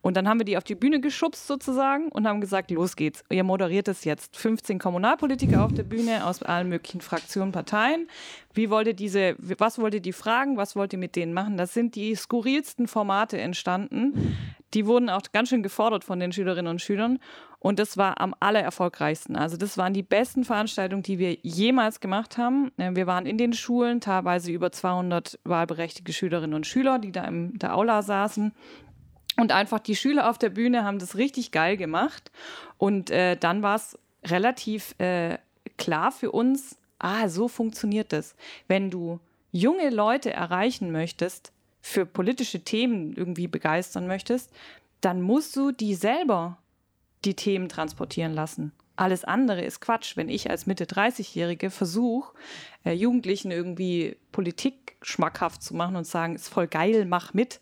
Und 0.00 0.16
dann 0.16 0.28
haben 0.28 0.40
wir 0.40 0.44
die 0.44 0.56
auf 0.56 0.64
die 0.64 0.74
Bühne 0.74 1.00
geschubst 1.00 1.46
sozusagen 1.46 2.08
und 2.08 2.26
haben 2.26 2.40
gesagt, 2.40 2.70
los 2.70 2.96
geht's. 2.96 3.24
Ihr 3.30 3.44
moderiert 3.44 3.88
es 3.88 4.04
jetzt. 4.04 4.36
15 4.36 4.78
Kommunalpolitiker 4.78 5.64
auf 5.64 5.72
der 5.72 5.84
Bühne 5.84 6.26
aus 6.26 6.42
allen 6.42 6.68
möglichen 6.68 7.00
Fraktionen, 7.00 7.52
Parteien. 7.52 8.08
Wie 8.52 8.70
wollt 8.70 8.88
ihr 8.88 8.94
diese, 8.94 9.36
was 9.38 9.78
wollt 9.78 9.94
ihr 9.94 10.00
die 10.00 10.12
fragen? 10.12 10.56
Was 10.56 10.76
wollt 10.76 10.92
ihr 10.92 10.98
mit 10.98 11.16
denen 11.16 11.32
machen? 11.32 11.56
Das 11.56 11.72
sind 11.74 11.94
die 11.94 12.14
skurrilsten 12.14 12.88
Formate 12.88 13.38
entstanden. 13.40 14.36
Die 14.74 14.86
wurden 14.86 15.10
auch 15.10 15.22
ganz 15.32 15.50
schön 15.50 15.62
gefordert 15.62 16.04
von 16.04 16.18
den 16.18 16.32
Schülerinnen 16.32 16.70
und 16.70 16.80
Schülern. 16.80 17.18
Und 17.62 17.78
das 17.78 17.96
war 17.96 18.20
am 18.20 18.34
allererfolgreichsten. 18.40 19.36
Also 19.36 19.56
das 19.56 19.78
waren 19.78 19.94
die 19.94 20.02
besten 20.02 20.42
Veranstaltungen, 20.42 21.04
die 21.04 21.20
wir 21.20 21.38
jemals 21.42 22.00
gemacht 22.00 22.36
haben. 22.36 22.72
Äh, 22.76 22.96
wir 22.96 23.06
waren 23.06 23.24
in 23.24 23.38
den 23.38 23.52
Schulen, 23.52 24.00
teilweise 24.00 24.50
über 24.50 24.72
200 24.72 25.38
wahlberechtigte 25.44 26.12
Schülerinnen 26.12 26.54
und 26.54 26.66
Schüler, 26.66 26.98
die 26.98 27.12
da 27.12 27.22
in 27.22 27.56
der 27.60 27.76
Aula 27.76 28.02
saßen. 28.02 28.52
Und 29.36 29.52
einfach 29.52 29.78
die 29.78 29.94
Schüler 29.94 30.28
auf 30.28 30.38
der 30.38 30.50
Bühne 30.50 30.82
haben 30.82 30.98
das 30.98 31.16
richtig 31.16 31.52
geil 31.52 31.76
gemacht. 31.76 32.32
Und 32.78 33.10
äh, 33.10 33.36
dann 33.36 33.62
war 33.62 33.76
es 33.76 33.96
relativ 34.24 34.98
äh, 34.98 35.38
klar 35.76 36.10
für 36.10 36.32
uns, 36.32 36.76
ah, 36.98 37.28
so 37.28 37.46
funktioniert 37.46 38.12
das. 38.12 38.34
Wenn 38.66 38.90
du 38.90 39.20
junge 39.52 39.90
Leute 39.90 40.32
erreichen 40.32 40.90
möchtest, 40.90 41.52
für 41.80 42.06
politische 42.06 42.64
Themen 42.64 43.12
irgendwie 43.14 43.46
begeistern 43.46 44.08
möchtest, 44.08 44.50
dann 45.00 45.22
musst 45.22 45.54
du 45.54 45.70
die 45.70 45.94
selber 45.94 46.58
die 47.24 47.34
Themen 47.34 47.68
transportieren 47.68 48.34
lassen. 48.34 48.72
Alles 48.96 49.24
andere 49.24 49.62
ist 49.62 49.80
Quatsch. 49.80 50.16
Wenn 50.16 50.28
ich 50.28 50.50
als 50.50 50.66
Mitte 50.66 50.84
30-Jährige 50.84 51.70
versuche, 51.70 52.32
äh, 52.84 52.92
Jugendlichen 52.92 53.50
irgendwie 53.50 54.16
Politik 54.32 54.96
schmackhaft 55.02 55.62
zu 55.62 55.74
machen 55.74 55.96
und 55.96 56.06
sagen, 56.06 56.34
ist 56.34 56.48
voll 56.48 56.66
geil, 56.66 57.06
mach 57.06 57.34
mit, 57.34 57.60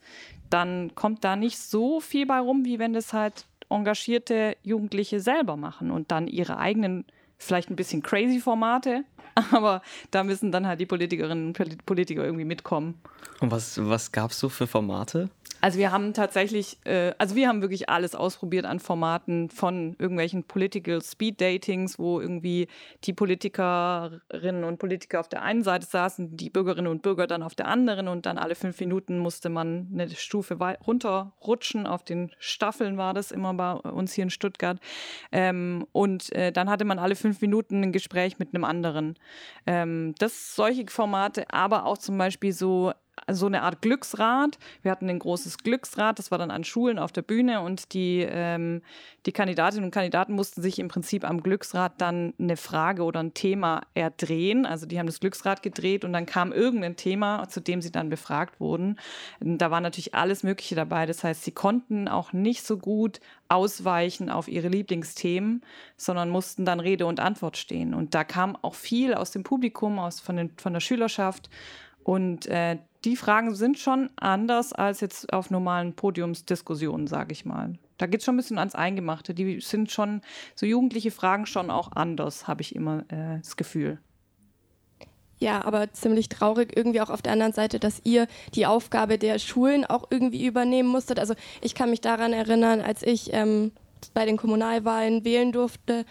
dann 0.50 0.95
kommt 0.95 1.25
da 1.25 1.37
nicht 1.37 1.59
so 1.59 2.00
viel 2.00 2.26
bei 2.26 2.38
rum, 2.38 2.64
wie 2.64 2.79
wenn 2.79 2.93
das 2.93 3.12
halt 3.12 3.47
engagierte 3.71 4.57
Jugendliche 4.62 5.21
selber 5.21 5.57
machen 5.57 5.90
und 5.90 6.11
dann 6.11 6.26
ihre 6.26 6.59
eigenen, 6.59 7.05
vielleicht 7.38 7.71
ein 7.71 7.76
bisschen 7.76 8.02
crazy 8.02 8.40
Formate, 8.40 9.05
aber 9.52 9.81
da 10.11 10.25
müssen 10.25 10.50
dann 10.50 10.67
halt 10.67 10.81
die 10.81 10.87
Politikerinnen 10.87 11.55
und 11.55 11.87
Politiker 11.87 12.25
irgendwie 12.25 12.45
mitkommen. 12.45 13.00
Und 13.40 13.50
was, 13.52 13.79
was 13.83 14.12
gab 14.12 14.33
es 14.33 14.40
so 14.40 14.49
für 14.49 14.67
Formate? 14.67 15.31
Also 15.61 15.79
wir 15.79 15.93
haben 15.93 16.14
tatsächlich, 16.14 16.79
äh, 16.85 17.12
also 17.19 17.35
wir 17.35 17.49
haben 17.49 17.61
wirklich 17.61 17.88
alles 17.88 18.14
ausprobiert 18.14 18.64
an 18.64 18.81
Formaten 18.81 19.50
von 19.50 19.95
irgendwelchen 19.99 20.45
Political 20.45 21.02
Speed 21.02 21.40
Datings, 21.40 21.99
wo 21.99 22.21
irgendwie 22.21 22.69
die 23.05 23.12
Politikerinnen 23.12 24.64
und 24.64 24.79
Politiker 24.79 25.21
auf 25.21 25.29
der 25.29 25.43
einen 25.43 25.62
Seite 25.62 25.87
saßen, 25.87 26.37
die 26.37 26.50
Bürgerinnen 26.50 26.87
und 26.87 27.02
Bürger 27.02 27.26
dann 27.26 27.43
auf 27.43 27.55
der 27.55 27.69
anderen 27.69 28.09
und 28.09 28.26
dann 28.26 28.38
alle 28.38 28.55
fünf 28.55 28.81
Minuten 28.81 29.19
musste 29.19 29.49
man 29.49 29.88
eine 29.93 30.09
Stufe 30.11 30.57
runterrutschen. 30.87 31.87
Auf 31.87 32.05
den 32.05 32.31
Staffeln 32.38 32.97
war 32.97 33.14
das 33.14 33.31
immer 33.31 33.55
bei 33.55 33.73
uns 33.73 34.12
hier 34.12 34.25
in 34.25 34.31
Stuttgart. 34.31 34.79
Ähm, 35.33 35.87
und 35.93 36.33
äh, 36.33 36.52
dann 36.52 36.71
hatte 36.71 36.85
man 36.85 36.99
alle 36.99 37.17
fünf 37.17 37.40
Minuten 37.40 37.83
ein 37.83 37.93
Gespräch 37.93 38.38
mit 38.38 38.55
einem 38.55 38.64
anderen. 38.64 39.19
Ähm, 39.67 40.14
das 40.19 40.55
solche 40.55 40.87
Formate, 40.88 41.52
aber 41.52 41.85
auch 41.85 41.99
zum 41.99 42.17
Beispiel 42.17 42.52
so 42.52 42.93
so 43.31 43.47
eine 43.47 43.62
Art 43.62 43.83
Glücksrad. 43.83 44.59
Wir 44.83 44.91
hatten 44.91 45.09
ein 45.09 45.19
großes 45.19 45.59
Glücksrad, 45.59 46.19
das 46.19 46.31
war 46.31 46.39
dann 46.39 46.50
an 46.50 46.65
Schulen 46.65 46.99
auf 46.99 47.12
der 47.12 47.23
Bühne 47.23 47.61
und 47.61 47.93
die, 47.95 48.27
ähm, 48.29 48.83
die 49.27 49.33
Kandidatinnen 49.33 49.85
und 49.85 49.91
Kandidaten 49.91 50.33
mussten 50.35 50.62
sich 50.62 50.79
im 50.79 50.89
Prinzip 50.89 51.29
am 51.29 51.43
Glücksrad 51.43 52.00
dann 52.00 52.35
eine 52.39 52.57
Frage 52.57 53.03
oder 53.03 53.21
ein 53.21 53.35
Thema 53.35 53.83
erdrehen. 53.95 54.67
Also 54.67 54.87
die 54.87 54.99
haben 54.99 55.07
das 55.07 55.21
Glücksrad 55.21 55.62
gedreht 55.62 56.05
und 56.05 56.12
dann 56.12 56.27
kam 56.27 56.53
irgendein 56.53 56.97
Thema, 56.97 57.49
zu 57.49 57.61
dem 57.61 57.83
sie 57.83 57.93
dann 57.93 58.09
befragt 58.09 58.61
wurden. 58.61 58.99
Da 59.41 59.71
war 59.71 59.81
natürlich 59.81 60.15
alles 60.15 60.43
Mögliche 60.43 60.75
dabei. 60.75 61.07
Das 61.07 61.25
heißt, 61.25 61.45
sie 61.45 61.53
konnten 61.53 62.09
auch 62.09 62.33
nicht 62.33 62.67
so 62.67 62.79
gut 62.79 63.21
ausweichen 63.49 64.31
auf 64.31 64.49
ihre 64.49 64.69
Lieblingsthemen, 64.69 65.62
sondern 65.97 66.31
mussten 66.31 66.65
dann 66.65 66.81
Rede 66.81 67.07
und 67.07 67.21
Antwort 67.21 67.57
stehen. 67.57 67.95
Und 67.95 68.15
da 68.15 68.25
kam 68.25 68.57
auch 68.62 68.75
viel 68.75 69.15
aus 69.15 69.33
dem 69.33 69.43
Publikum, 69.43 69.99
aus, 69.99 70.21
von, 70.21 70.37
den, 70.37 70.50
von 70.57 70.73
der 70.73 70.81
Schülerschaft. 70.81 71.50
Und 72.03 72.47
äh, 72.47 72.79
die 73.04 73.16
Fragen 73.16 73.54
sind 73.54 73.78
schon 73.78 74.11
anders 74.16 74.73
als 74.73 75.00
jetzt 75.00 75.33
auf 75.33 75.50
normalen 75.50 75.95
Podiumsdiskussionen, 75.95 77.07
sage 77.07 77.33
ich 77.33 77.45
mal. 77.45 77.75
Da 77.99 78.07
geht 78.07 78.21
es 78.21 78.25
schon 78.25 78.35
ein 78.35 78.38
bisschen 78.38 78.59
ans 78.59 78.75
Eingemachte. 78.75 79.35
Die 79.35 79.61
sind 79.61 79.90
schon, 79.90 80.21
so 80.54 80.66
jugendliche 80.66 81.11
Fragen 81.11 81.47
schon 81.47 81.71
auch 81.71 81.92
anders, 81.92 82.47
habe 82.47 82.62
ich 82.62 82.75
immer 82.75 83.04
äh, 83.09 83.38
das 83.38 83.57
Gefühl. 83.57 83.99
Ja, 85.38 85.64
aber 85.64 85.90
ziemlich 85.92 86.28
traurig 86.28 86.76
irgendwie 86.76 87.00
auch 87.00 87.09
auf 87.09 87.23
der 87.23 87.33
anderen 87.33 87.54
Seite, 87.54 87.80
dass 87.80 88.02
ihr 88.04 88.26
die 88.54 88.66
Aufgabe 88.66 89.16
der 89.16 89.38
Schulen 89.38 89.87
auch 89.87 90.09
irgendwie 90.11 90.45
übernehmen 90.45 90.90
musstet. 90.90 91.19
Also 91.19 91.35
ich 91.62 91.75
kann 91.75 91.88
mich 91.88 92.02
daran 92.02 92.35
erinnern, 92.35 92.83
als 92.83 93.02
ich 93.02 93.33
ähm, 93.33 93.73
bei 94.12 94.26
den 94.26 94.37
Kommunalwahlen 94.37 95.25
wählen 95.25 95.52
durfte, 95.52 96.04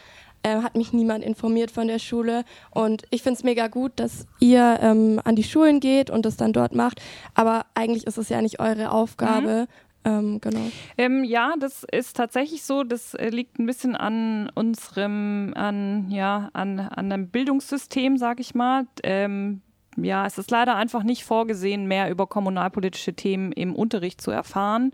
äh, 0.43 0.62
hat 0.62 0.75
mich 0.75 0.93
niemand 0.93 1.24
informiert 1.24 1.72
von 1.72 1.88
der 1.88 2.00
Schule. 2.00 2.43
Und 2.72 3.03
ich 3.10 3.24
finde 3.24 3.38
es 3.38 3.43
mega 3.43 3.67
gut, 3.67 3.93
dass 3.98 4.27
ihr 4.39 4.79
ähm, 4.81 5.19
an 5.24 5.36
die 5.36 5.43
Schulen 5.43 5.79
geht 5.79 6.10
und 6.10 6.25
das 6.25 6.38
dann 6.38 6.53
dort 6.53 6.74
macht. 6.74 7.01
Aber 7.34 7.65
eigentlich 7.74 8.08
ist 8.08 8.17
es 8.17 8.29
ja 8.29 8.41
nicht 8.41 8.60
eure 8.60 8.91
Aufgabe. 8.91 9.67
Mhm. 9.67 9.89
Ähm, 10.05 10.41
genau. 10.41 10.62
Ähm, 10.98 11.24
ja, 11.24 11.55
das 11.60 11.86
ist 11.91 12.15
tatsächlich 12.15 12.63
so. 12.63 12.84
Das 12.84 13.13
äh, 13.15 13.29
liegt 13.29 13.60
ein 13.60 13.65
bisschen 13.65 13.96
an 13.96 14.50
unserem, 14.55 15.53
an, 15.55 16.10
ja, 16.10 16.50
an, 16.53 16.79
an 16.79 17.12
einem 17.12 17.29
Bildungssystem, 17.29 18.17
sage 18.17 18.41
ich 18.41 18.55
mal. 18.55 18.88
Ähm, 19.03 19.62
ja, 19.98 20.25
es 20.25 20.38
ist 20.38 20.51
leider 20.51 20.75
einfach 20.75 21.03
nicht 21.03 21.25
vorgesehen, 21.25 21.88
mehr 21.88 22.10
über 22.10 22.27
kommunalpolitische 22.27 23.13
Themen 23.13 23.51
im 23.51 23.75
Unterricht 23.75 24.22
zu 24.22 24.31
erfahren. 24.31 24.91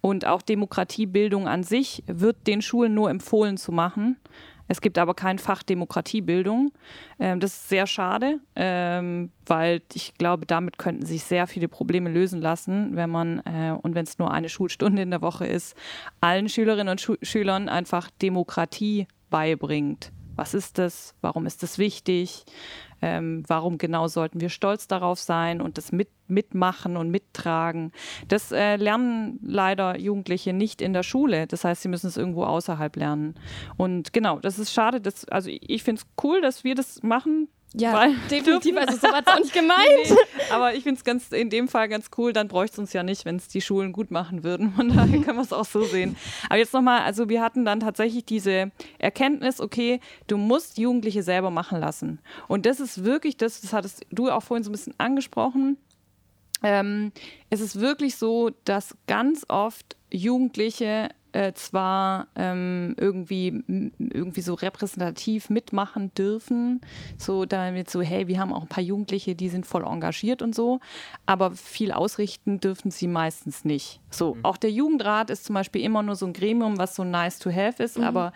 Und 0.00 0.26
auch 0.26 0.42
Demokratiebildung 0.42 1.48
an 1.48 1.62
sich 1.62 2.04
wird 2.06 2.46
den 2.46 2.60
Schulen 2.62 2.94
nur 2.94 3.10
empfohlen 3.10 3.56
zu 3.56 3.72
machen. 3.72 4.18
Es 4.68 4.80
gibt 4.80 4.98
aber 4.98 5.14
kein 5.14 5.38
Fach 5.38 5.62
Demokratiebildung. 5.62 6.72
Ähm, 7.18 7.40
das 7.40 7.52
ist 7.52 7.68
sehr 7.68 7.86
schade, 7.86 8.40
ähm, 8.56 9.30
weil 9.46 9.82
ich 9.92 10.14
glaube, 10.14 10.46
damit 10.46 10.78
könnten 10.78 11.04
sich 11.04 11.24
sehr 11.24 11.46
viele 11.46 11.68
Probleme 11.68 12.10
lösen 12.10 12.40
lassen, 12.40 12.96
wenn 12.96 13.10
man, 13.10 13.40
äh, 13.40 13.76
und 13.82 13.94
wenn 13.94 14.04
es 14.04 14.18
nur 14.18 14.30
eine 14.30 14.48
Schulstunde 14.48 15.02
in 15.02 15.10
der 15.10 15.22
Woche 15.22 15.46
ist, 15.46 15.76
allen 16.20 16.48
Schülerinnen 16.48 16.90
und 16.90 17.00
Schu 17.00 17.16
Schülern 17.22 17.68
einfach 17.68 18.10
Demokratie 18.22 19.06
beibringt. 19.30 20.12
Was 20.36 20.54
ist 20.54 20.78
das? 20.78 21.14
Warum 21.20 21.46
ist 21.46 21.62
das 21.62 21.78
wichtig? 21.78 22.44
ähm, 23.04 23.42
warum 23.46 23.76
genau 23.76 24.08
sollten 24.08 24.40
wir 24.40 24.48
stolz 24.48 24.88
darauf 24.88 25.20
sein 25.20 25.60
und 25.60 25.76
das 25.76 25.92
mit, 25.92 26.08
mitmachen 26.26 26.96
und 26.96 27.10
mittragen. 27.10 27.92
Das 28.28 28.50
äh, 28.50 28.76
lernen 28.76 29.38
leider 29.42 29.98
Jugendliche 29.98 30.54
nicht 30.54 30.80
in 30.80 30.94
der 30.94 31.02
Schule. 31.02 31.46
Das 31.46 31.64
heißt, 31.64 31.82
sie 31.82 31.88
müssen 31.88 32.06
es 32.06 32.16
irgendwo 32.16 32.44
außerhalb 32.44 32.96
lernen. 32.96 33.34
Und 33.76 34.14
genau, 34.14 34.38
das 34.38 34.58
ist 34.58 34.72
schade. 34.72 35.02
Dass, 35.02 35.26
also 35.26 35.50
ich 35.52 35.82
finde 35.82 36.00
es 36.00 36.24
cool, 36.24 36.40
dass 36.40 36.64
wir 36.64 36.74
das 36.74 37.02
machen 37.02 37.48
Ja, 37.76 37.92
Weil- 37.92 38.14
definitiv. 38.30 38.76
Also 38.76 38.96
so 38.96 39.02
war 39.12 39.20
es 39.20 39.26
auch 39.26 39.38
nicht 39.40 39.52
gemeint. 39.52 39.80
Nee, 40.08 40.16
aber 40.52 40.74
ich 40.74 40.84
finde 40.84 40.98
es 40.98 41.04
ganz 41.04 41.32
in 41.32 41.50
dem 41.50 41.66
Fall 41.68 41.88
ganz 41.88 42.06
cool, 42.16 42.32
dann 42.32 42.46
bräuchte 42.46 42.74
es 42.74 42.78
uns 42.78 42.92
ja 42.92 43.02
nicht, 43.02 43.24
wenn 43.24 43.36
es 43.36 43.48
die 43.48 43.60
Schulen 43.60 43.92
gut 43.92 44.10
machen 44.12 44.44
würden. 44.44 44.72
Von 44.74 44.88
daher 44.94 45.20
können 45.20 45.36
wir 45.36 45.42
es 45.42 45.52
auch 45.52 45.64
so 45.64 45.82
sehen. 45.84 46.16
Aber 46.48 46.56
jetzt 46.58 46.72
nochmal, 46.72 47.00
also 47.00 47.28
wir 47.28 47.42
hatten 47.42 47.64
dann 47.64 47.80
tatsächlich 47.80 48.24
diese 48.24 48.70
Erkenntnis, 48.98 49.60
okay, 49.60 50.00
du 50.28 50.36
musst 50.36 50.78
Jugendliche 50.78 51.22
selber 51.24 51.50
machen 51.50 51.80
lassen. 51.80 52.20
Und 52.46 52.64
das 52.64 52.78
ist 52.78 53.02
wirklich 53.04 53.36
das, 53.36 53.60
das 53.60 53.72
hattest 53.72 54.06
du 54.10 54.30
auch 54.30 54.42
vorhin 54.42 54.62
so 54.62 54.70
ein 54.70 54.72
bisschen 54.72 54.94
angesprochen. 54.98 55.76
Ähm, 56.62 57.10
es 57.50 57.60
ist 57.60 57.80
wirklich 57.80 58.16
so, 58.16 58.50
dass 58.64 58.96
ganz 59.08 59.44
oft 59.48 59.96
Jugendliche 60.12 61.08
äh, 61.34 61.52
zwar 61.54 62.28
ähm, 62.36 62.94
irgendwie, 62.96 63.64
irgendwie 63.98 64.40
so 64.40 64.54
repräsentativ 64.54 65.50
mitmachen 65.50 66.14
dürfen, 66.14 66.80
so 67.18 67.44
damit 67.44 67.90
so, 67.90 68.00
hey, 68.02 68.28
wir 68.28 68.38
haben 68.38 68.52
auch 68.52 68.62
ein 68.62 68.68
paar 68.68 68.84
Jugendliche, 68.84 69.34
die 69.34 69.48
sind 69.48 69.66
voll 69.66 69.84
engagiert 69.84 70.42
und 70.42 70.54
so, 70.54 70.78
aber 71.26 71.50
viel 71.50 71.90
ausrichten 71.90 72.60
dürfen 72.60 72.92
sie 72.92 73.08
meistens 73.08 73.64
nicht. 73.64 74.00
So, 74.10 74.36
auch 74.44 74.56
der 74.56 74.70
Jugendrat 74.70 75.28
ist 75.28 75.44
zum 75.44 75.54
Beispiel 75.54 75.82
immer 75.82 76.04
nur 76.04 76.14
so 76.14 76.24
ein 76.26 76.32
Gremium, 76.32 76.78
was 76.78 76.94
so 76.94 77.02
nice 77.02 77.40
to 77.40 77.50
have 77.50 77.82
ist, 77.82 77.98
aber 77.98 78.32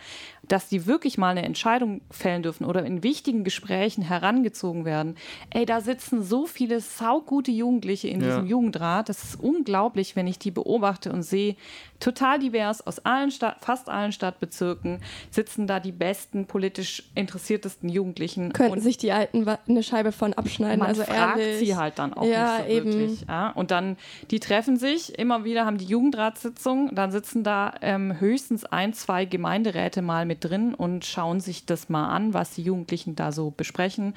dass 0.48 0.68
die 0.68 0.86
wirklich 0.86 1.18
mal 1.18 1.28
eine 1.30 1.44
Entscheidung 1.44 2.00
fällen 2.10 2.42
dürfen 2.42 2.64
oder 2.64 2.84
in 2.84 3.02
wichtigen 3.02 3.44
Gesprächen 3.44 4.02
herangezogen 4.02 4.84
werden. 4.84 5.16
Ey, 5.50 5.66
da 5.66 5.80
sitzen 5.80 6.22
so 6.22 6.46
viele 6.46 6.80
saugute 6.80 7.50
Jugendliche 7.50 8.08
in 8.08 8.20
Ja. 8.20 8.26
diesem 8.28 8.46
Jugendrat. 8.46 9.08
Das 9.08 9.22
ist 9.24 9.40
unglaublich, 9.40 10.16
wenn 10.16 10.26
ich 10.26 10.38
die 10.38 10.50
beobachte 10.50 11.12
und 11.12 11.22
sehe, 11.22 11.56
total 12.00 12.38
divers 12.38 12.86
aus 12.86 13.00
allen 13.00 13.30
Stadt, 13.30 13.56
fast 13.60 13.88
allen 13.88 14.12
Stadtbezirken 14.12 15.00
sitzen 15.30 15.66
da 15.66 15.80
die 15.80 15.90
besten 15.92 16.46
politisch 16.46 17.02
interessiertesten 17.14 17.88
Jugendlichen. 17.88 18.52
Könnten 18.52 18.72
und 18.74 18.80
sich 18.80 18.96
die 18.98 19.10
Alten 19.12 19.46
eine 19.68 19.82
Scheibe 19.82 20.12
von 20.12 20.32
abschneiden. 20.34 20.78
man 20.78 20.88
also 20.88 21.02
fragt 21.02 21.38
ehrlich. 21.40 21.58
sie 21.58 21.76
halt 21.76 21.98
dann 21.98 22.14
auch 22.14 22.24
Ja, 22.24 22.58
nicht 22.58 22.66
so 22.68 22.72
eben. 22.72 22.92
wirklich. 22.92 23.24
Ja? 23.28 23.50
Und 23.50 23.70
dann, 23.72 23.96
die 24.30 24.40
treffen 24.40 24.76
sich, 24.76 25.18
immer 25.18 25.44
wieder 25.44 25.66
haben 25.66 25.78
die 25.78 25.86
Jugendratssitzung, 25.86 26.94
dann 26.94 27.10
sitzen 27.10 27.42
da 27.42 27.74
ähm, 27.82 28.18
höchstens 28.20 28.64
ein, 28.64 28.92
zwei 28.92 29.24
Gemeinderäte 29.24 30.00
mal 30.02 30.24
mit 30.24 30.37
drin 30.40 30.74
und 30.74 31.04
schauen 31.04 31.40
sich 31.40 31.66
das 31.66 31.88
mal 31.88 32.08
an, 32.08 32.34
was 32.34 32.52
die 32.52 32.62
Jugendlichen 32.62 33.16
da 33.16 33.32
so 33.32 33.50
besprechen. 33.50 34.14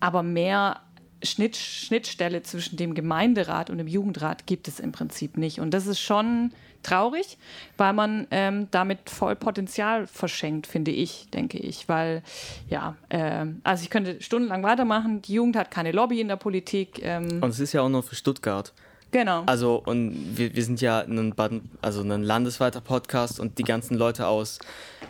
Aber 0.00 0.22
mehr 0.22 0.80
Schnitt, 1.22 1.56
Schnittstelle 1.56 2.42
zwischen 2.42 2.76
dem 2.76 2.94
Gemeinderat 2.94 3.70
und 3.70 3.78
dem 3.78 3.86
Jugendrat 3.86 4.46
gibt 4.46 4.68
es 4.68 4.80
im 4.80 4.92
Prinzip 4.92 5.36
nicht. 5.36 5.60
Und 5.60 5.72
das 5.72 5.86
ist 5.86 6.00
schon 6.00 6.52
traurig, 6.82 7.38
weil 7.76 7.92
man 7.92 8.26
ähm, 8.30 8.68
damit 8.70 9.10
voll 9.10 9.34
Potenzial 9.34 10.06
verschenkt, 10.06 10.66
finde 10.66 10.90
ich, 10.90 11.28
denke 11.30 11.58
ich. 11.58 11.88
Weil, 11.88 12.22
ja, 12.68 12.96
ähm, 13.10 13.60
also 13.64 13.82
ich 13.82 13.90
könnte 13.90 14.20
stundenlang 14.22 14.62
weitermachen. 14.62 15.22
Die 15.22 15.34
Jugend 15.34 15.56
hat 15.56 15.70
keine 15.70 15.92
Lobby 15.92 16.20
in 16.20 16.28
der 16.28 16.36
Politik. 16.36 17.00
Ähm, 17.02 17.42
Und 17.42 17.50
es 17.50 17.60
ist 17.60 17.72
ja 17.72 17.82
auch 17.82 17.88
nur 17.88 18.02
für 18.02 18.14
Stuttgart. 18.14 18.72
Genau. 19.18 19.42
Also, 19.46 19.82
und 19.84 20.36
wir, 20.36 20.54
wir 20.54 20.64
sind 20.64 20.80
ja 20.80 21.00
ein, 21.00 21.34
Baden, 21.34 21.70
also 21.82 22.02
ein 22.02 22.22
landesweiter 22.22 22.80
Podcast 22.80 23.40
und 23.40 23.58
die 23.58 23.62
ganzen 23.64 23.96
Leute 23.96 24.26
aus, 24.26 24.58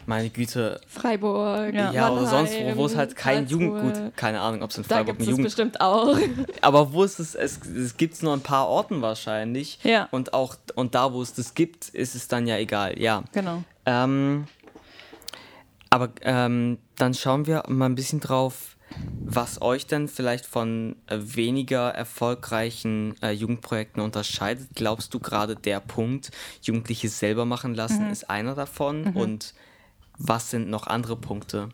meine 0.06 0.30
Güte, 0.30 0.80
Freiburg, 0.86 1.74
Ja. 1.74 1.92
ja, 1.92 2.10
oder 2.10 2.26
sonst 2.26 2.54
wo, 2.54 2.76
wo 2.76 2.86
es 2.86 2.96
halt 2.96 3.16
kein 3.16 3.46
Karlsruhe. 3.46 3.60
Jugendgut, 3.66 4.16
keine 4.16 4.40
Ahnung, 4.40 4.62
ob 4.62 4.70
es 4.70 4.78
in 4.78 4.84
Da 4.84 4.96
Freiburg 4.96 5.06
gibt 5.06 5.20
ein 5.20 5.22
es 5.22 5.28
Jugend 5.30 5.44
bestimmt 5.44 5.80
auch. 5.80 6.16
Aber 6.60 6.92
wo 6.92 7.02
es 7.04 7.18
es, 7.18 7.34
es, 7.34 7.60
es 7.66 7.96
gibt 7.96 8.14
es 8.14 8.22
nur 8.22 8.32
ein 8.32 8.40
paar 8.40 8.68
Orten 8.68 9.02
wahrscheinlich. 9.02 9.78
Ja. 9.82 10.08
Und 10.10 10.32
auch 10.34 10.56
und 10.74 10.94
da, 10.94 11.12
wo 11.12 11.22
es 11.22 11.34
das 11.34 11.54
gibt, 11.54 11.88
ist 11.88 12.14
es 12.14 12.28
dann 12.28 12.46
ja 12.46 12.56
egal. 12.58 12.98
Ja. 12.98 13.24
genau. 13.32 13.62
Ähm, 13.84 14.46
aber 15.90 16.10
ähm, 16.22 16.78
dann 16.96 17.14
schauen 17.14 17.46
wir 17.46 17.62
mal 17.68 17.86
ein 17.86 17.94
bisschen 17.94 18.20
drauf, 18.20 18.75
was 19.24 19.60
euch 19.60 19.86
denn 19.86 20.08
vielleicht 20.08 20.46
von 20.46 20.96
äh, 21.06 21.18
weniger 21.20 21.90
erfolgreichen 21.90 23.14
äh, 23.22 23.32
Jugendprojekten 23.32 24.02
unterscheidet. 24.02 24.68
Glaubst 24.74 25.12
du 25.14 25.20
gerade 25.20 25.56
der 25.56 25.80
Punkt, 25.80 26.30
Jugendliche 26.62 27.08
selber 27.08 27.44
machen 27.44 27.74
lassen, 27.74 28.10
ist 28.10 28.30
einer 28.30 28.54
davon? 28.54 29.14
Und 29.14 29.54
was 30.18 30.50
sind 30.50 30.68
noch 30.70 30.86
andere 30.86 31.16
Punkte? 31.16 31.70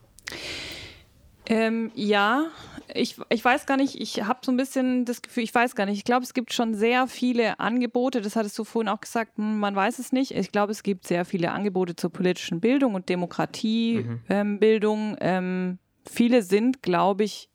Ähm, 1.46 1.90
ja, 1.94 2.46
ich, 2.94 3.16
ich 3.28 3.44
weiß 3.44 3.66
gar 3.66 3.76
nicht, 3.76 4.00
ich 4.00 4.22
habe 4.22 4.40
so 4.44 4.52
ein 4.52 4.56
bisschen 4.56 5.04
das 5.04 5.22
Gefühl, 5.22 5.42
ich 5.42 5.54
weiß 5.54 5.74
gar 5.74 5.86
nicht, 5.86 5.98
ich 5.98 6.04
glaube, 6.04 6.22
es 6.22 6.34
gibt 6.34 6.52
schon 6.52 6.74
sehr 6.74 7.08
viele 7.08 7.58
Angebote, 7.58 8.20
das 8.20 8.36
hattest 8.36 8.56
du 8.58 8.64
vorhin 8.64 8.88
auch 8.88 9.00
gesagt, 9.00 9.36
hm, 9.36 9.58
man 9.58 9.74
weiß 9.74 9.98
es 9.98 10.12
nicht. 10.12 10.30
Ich 10.32 10.52
glaube, 10.52 10.72
es 10.72 10.82
gibt 10.82 11.06
sehr 11.06 11.24
viele 11.24 11.50
Angebote 11.50 11.96
zur 11.96 12.10
politischen 12.10 12.60
Bildung 12.60 12.94
und 12.94 13.08
Demokratiebildung. 13.08 14.20
Ähm, 14.28 14.58
Bildung. 14.60 15.16
ähm, 15.20 15.78
viele 16.08 16.42
sind, 16.42 16.82
glaube 16.82 17.24
ich, 17.24 17.48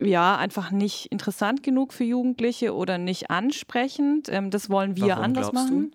ja, 0.00 0.36
einfach 0.36 0.70
nicht 0.70 1.06
interessant 1.06 1.62
genug 1.62 1.92
für 1.92 2.04
Jugendliche 2.04 2.74
oder 2.74 2.98
nicht 2.98 3.30
ansprechend. 3.30 4.28
Ähm, 4.28 4.50
das 4.50 4.70
wollen 4.70 4.96
wir 4.96 5.14
Warum 5.16 5.24
anders 5.24 5.50
glaubst 5.50 5.70
du? 5.70 5.74
machen. 5.74 5.94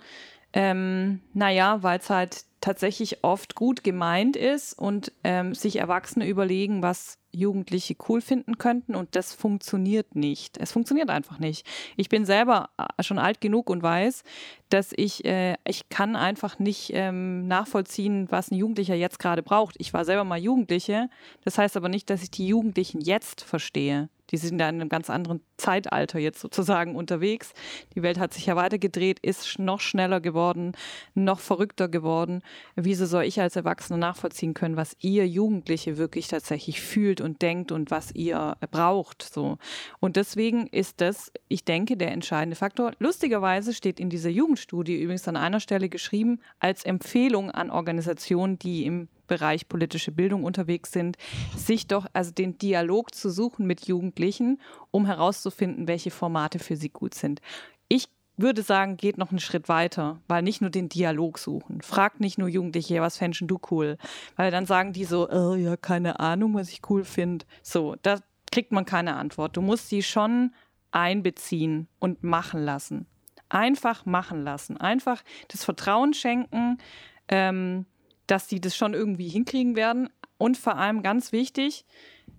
Ähm, 0.53 1.21
naja, 1.33 1.81
weil 1.83 1.99
es 1.99 2.09
halt 2.09 2.45
tatsächlich 2.61 3.23
oft 3.23 3.55
gut 3.55 3.83
gemeint 3.83 4.35
ist 4.35 4.73
und 4.73 5.11
ähm, 5.23 5.55
sich 5.55 5.77
Erwachsene 5.77 6.27
überlegen, 6.27 6.83
was 6.83 7.17
Jugendliche 7.33 7.95
cool 8.07 8.21
finden 8.21 8.57
könnten 8.57 8.95
und 8.95 9.15
das 9.15 9.33
funktioniert 9.33 10.15
nicht. 10.15 10.57
Es 10.57 10.71
funktioniert 10.71 11.09
einfach 11.09 11.39
nicht. 11.39 11.67
Ich 11.97 12.09
bin 12.09 12.25
selber 12.25 12.69
äh, 12.77 13.03
schon 13.03 13.19
alt 13.19 13.41
genug 13.41 13.69
und 13.69 13.83
weiß, 13.83 14.23
dass 14.69 14.93
ich, 14.95 15.25
äh, 15.25 15.55
ich 15.67 15.89
kann 15.89 16.15
einfach 16.15 16.59
nicht 16.59 16.91
ähm, 16.93 17.47
nachvollziehen, 17.47 18.27
was 18.29 18.51
ein 18.51 18.55
Jugendlicher 18.55 18.95
jetzt 18.95 19.19
gerade 19.19 19.43
braucht. 19.43 19.75
Ich 19.79 19.93
war 19.93 20.05
selber 20.05 20.23
mal 20.23 20.39
Jugendliche, 20.39 21.09
das 21.43 21.57
heißt 21.57 21.75
aber 21.77 21.89
nicht, 21.89 22.09
dass 22.09 22.23
ich 22.23 22.31
die 22.31 22.47
Jugendlichen 22.47 23.01
jetzt 23.01 23.41
verstehe. 23.41 24.09
Die 24.33 24.37
sind 24.37 24.57
da 24.57 24.67
in 24.67 24.81
einem 24.81 24.89
ganz 24.89 25.11
anderen 25.11 25.41
Zeitalter 25.57 26.17
jetzt 26.17 26.41
sozusagen 26.41 26.95
unterwegs. 26.95 27.53
Die 27.95 28.01
Welt 28.01 28.17
hat 28.17 28.33
sich 28.33 28.47
ja 28.47 28.55
weitergedreht, 28.55 29.19
ist 29.19 29.59
noch 29.59 29.79
schneller 29.79 30.19
geworden, 30.19 30.73
noch 31.13 31.39
verrückter 31.39 31.87
geworden. 31.87 32.41
Wieso 32.75 33.05
soll 33.05 33.25
ich 33.25 33.39
als 33.39 33.55
Erwachsener 33.55 33.97
nachvollziehen 33.97 34.55
können, 34.55 34.75
was 34.75 34.97
ihr 34.99 35.27
Jugendliche 35.27 35.97
wirklich 35.97 36.27
tatsächlich 36.27 36.81
fühlt 36.81 37.21
und 37.21 37.43
denkt 37.43 37.71
und 37.71 37.91
was 37.91 38.11
ihr 38.15 38.57
braucht? 38.71 39.21
So. 39.21 39.59
Und 39.99 40.15
deswegen 40.15 40.65
ist 40.65 40.99
das, 40.99 41.31
ich 41.47 41.63
denke, 41.63 41.95
der 41.95 42.11
entscheidende 42.11 42.55
Faktor. 42.55 42.93
Lustigerweise 42.97 43.71
steht 43.73 43.99
in 43.99 44.09
dieser 44.09 44.31
Jugendstudie 44.31 44.99
übrigens 44.99 45.27
an 45.27 45.37
einer 45.37 45.59
Stelle 45.59 45.89
geschrieben, 45.89 46.41
als 46.59 46.85
Empfehlung 46.85 47.51
an 47.51 47.69
Organisationen, 47.69 48.57
die 48.57 48.85
im 48.85 49.09
Bereich 49.27 49.67
politische 49.67 50.11
Bildung 50.11 50.43
unterwegs 50.43 50.91
sind, 50.91 51.17
sich 51.55 51.87
doch 51.87 52.05
also 52.13 52.31
den 52.31 52.57
Dialog 52.57 53.13
zu 53.13 53.29
suchen 53.29 53.65
mit 53.65 53.87
Jugendlichen, 53.87 54.59
um 54.91 55.05
herauszufinden, 55.05 55.87
welche 55.87 56.11
Formate 56.11 56.59
für 56.59 56.75
sie 56.75 56.89
gut 56.89 57.13
sind. 57.13 57.41
Ich 57.87 58.09
würde 58.37 58.63
sagen, 58.63 58.97
geht 58.97 59.17
noch 59.17 59.29
einen 59.29 59.39
Schritt 59.39 59.69
weiter, 59.69 60.19
weil 60.27 60.41
nicht 60.41 60.61
nur 60.61 60.69
den 60.69 60.89
Dialog 60.89 61.37
suchen. 61.37 61.81
Fragt 61.81 62.19
nicht 62.19 62.37
nur 62.37 62.47
Jugendliche, 62.47 63.01
was 63.01 63.17
fändest 63.17 63.43
du 63.45 63.59
cool? 63.71 63.97
Weil 64.35 64.51
dann 64.51 64.65
sagen 64.65 64.93
die 64.93 65.05
so, 65.05 65.29
oh, 65.29 65.55
ja, 65.55 65.77
keine 65.77 66.19
Ahnung, 66.19 66.55
was 66.55 66.69
ich 66.69 66.81
cool 66.89 67.03
finde. 67.03 67.45
So, 67.61 67.95
da 68.01 68.19
kriegt 68.51 68.71
man 68.71 68.85
keine 68.85 69.15
Antwort. 69.15 69.55
Du 69.55 69.61
musst 69.61 69.89
sie 69.89 70.03
schon 70.03 70.53
einbeziehen 70.91 71.87
und 71.99 72.23
machen 72.23 72.63
lassen. 72.63 73.07
Einfach 73.49 74.05
machen 74.05 74.43
lassen. 74.43 74.77
Einfach 74.77 75.23
das 75.49 75.63
Vertrauen 75.63 76.13
schenken, 76.13 76.79
ähm, 77.27 77.85
dass 78.27 78.49
sie 78.49 78.61
das 78.61 78.75
schon 78.75 78.93
irgendwie 78.93 79.27
hinkriegen 79.27 79.75
werden. 79.75 80.09
Und 80.37 80.57
vor 80.57 80.75
allem 80.75 81.03
ganz 81.03 81.31
wichtig, 81.31 81.85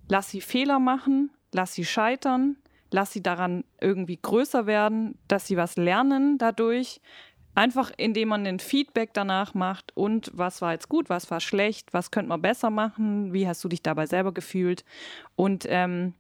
lass 0.09 0.31
sie 0.31 0.41
Fehler 0.41 0.79
machen, 0.79 1.31
lass 1.53 1.75
sie 1.75 1.85
scheitern, 1.85 2.57
lass 2.91 3.13
sie 3.13 3.23
daran 3.23 3.65
irgendwie 3.81 4.19
größer 4.21 4.67
werden, 4.67 5.19
dass 5.29 5.47
sie 5.47 5.57
was 5.57 5.77
lernen 5.77 6.39
dadurch. 6.39 7.01
Einfach 7.57 7.93
indem 7.97 8.29
man 8.29 8.47
ein 8.47 8.59
Feedback 8.59 9.15
danach 9.15 9.55
macht 9.55 9.97
und 9.97 10.31
was 10.35 10.61
war 10.61 10.73
jetzt 10.73 10.89
gut, 10.89 11.09
was 11.09 11.31
war 11.31 11.41
schlecht, 11.41 11.93
was 11.95 12.11
könnte 12.11 12.31
man 12.31 12.43
besser 12.43 12.71
machen, 12.71 13.33
wie 13.33 13.47
hast 13.47 13.63
du 13.63 13.69
dich 13.69 13.81
dabei 13.81 14.07
selber 14.07 14.35
gefühlt. 14.35 14.85
Und 15.37 15.65
ähm, 15.69 16.15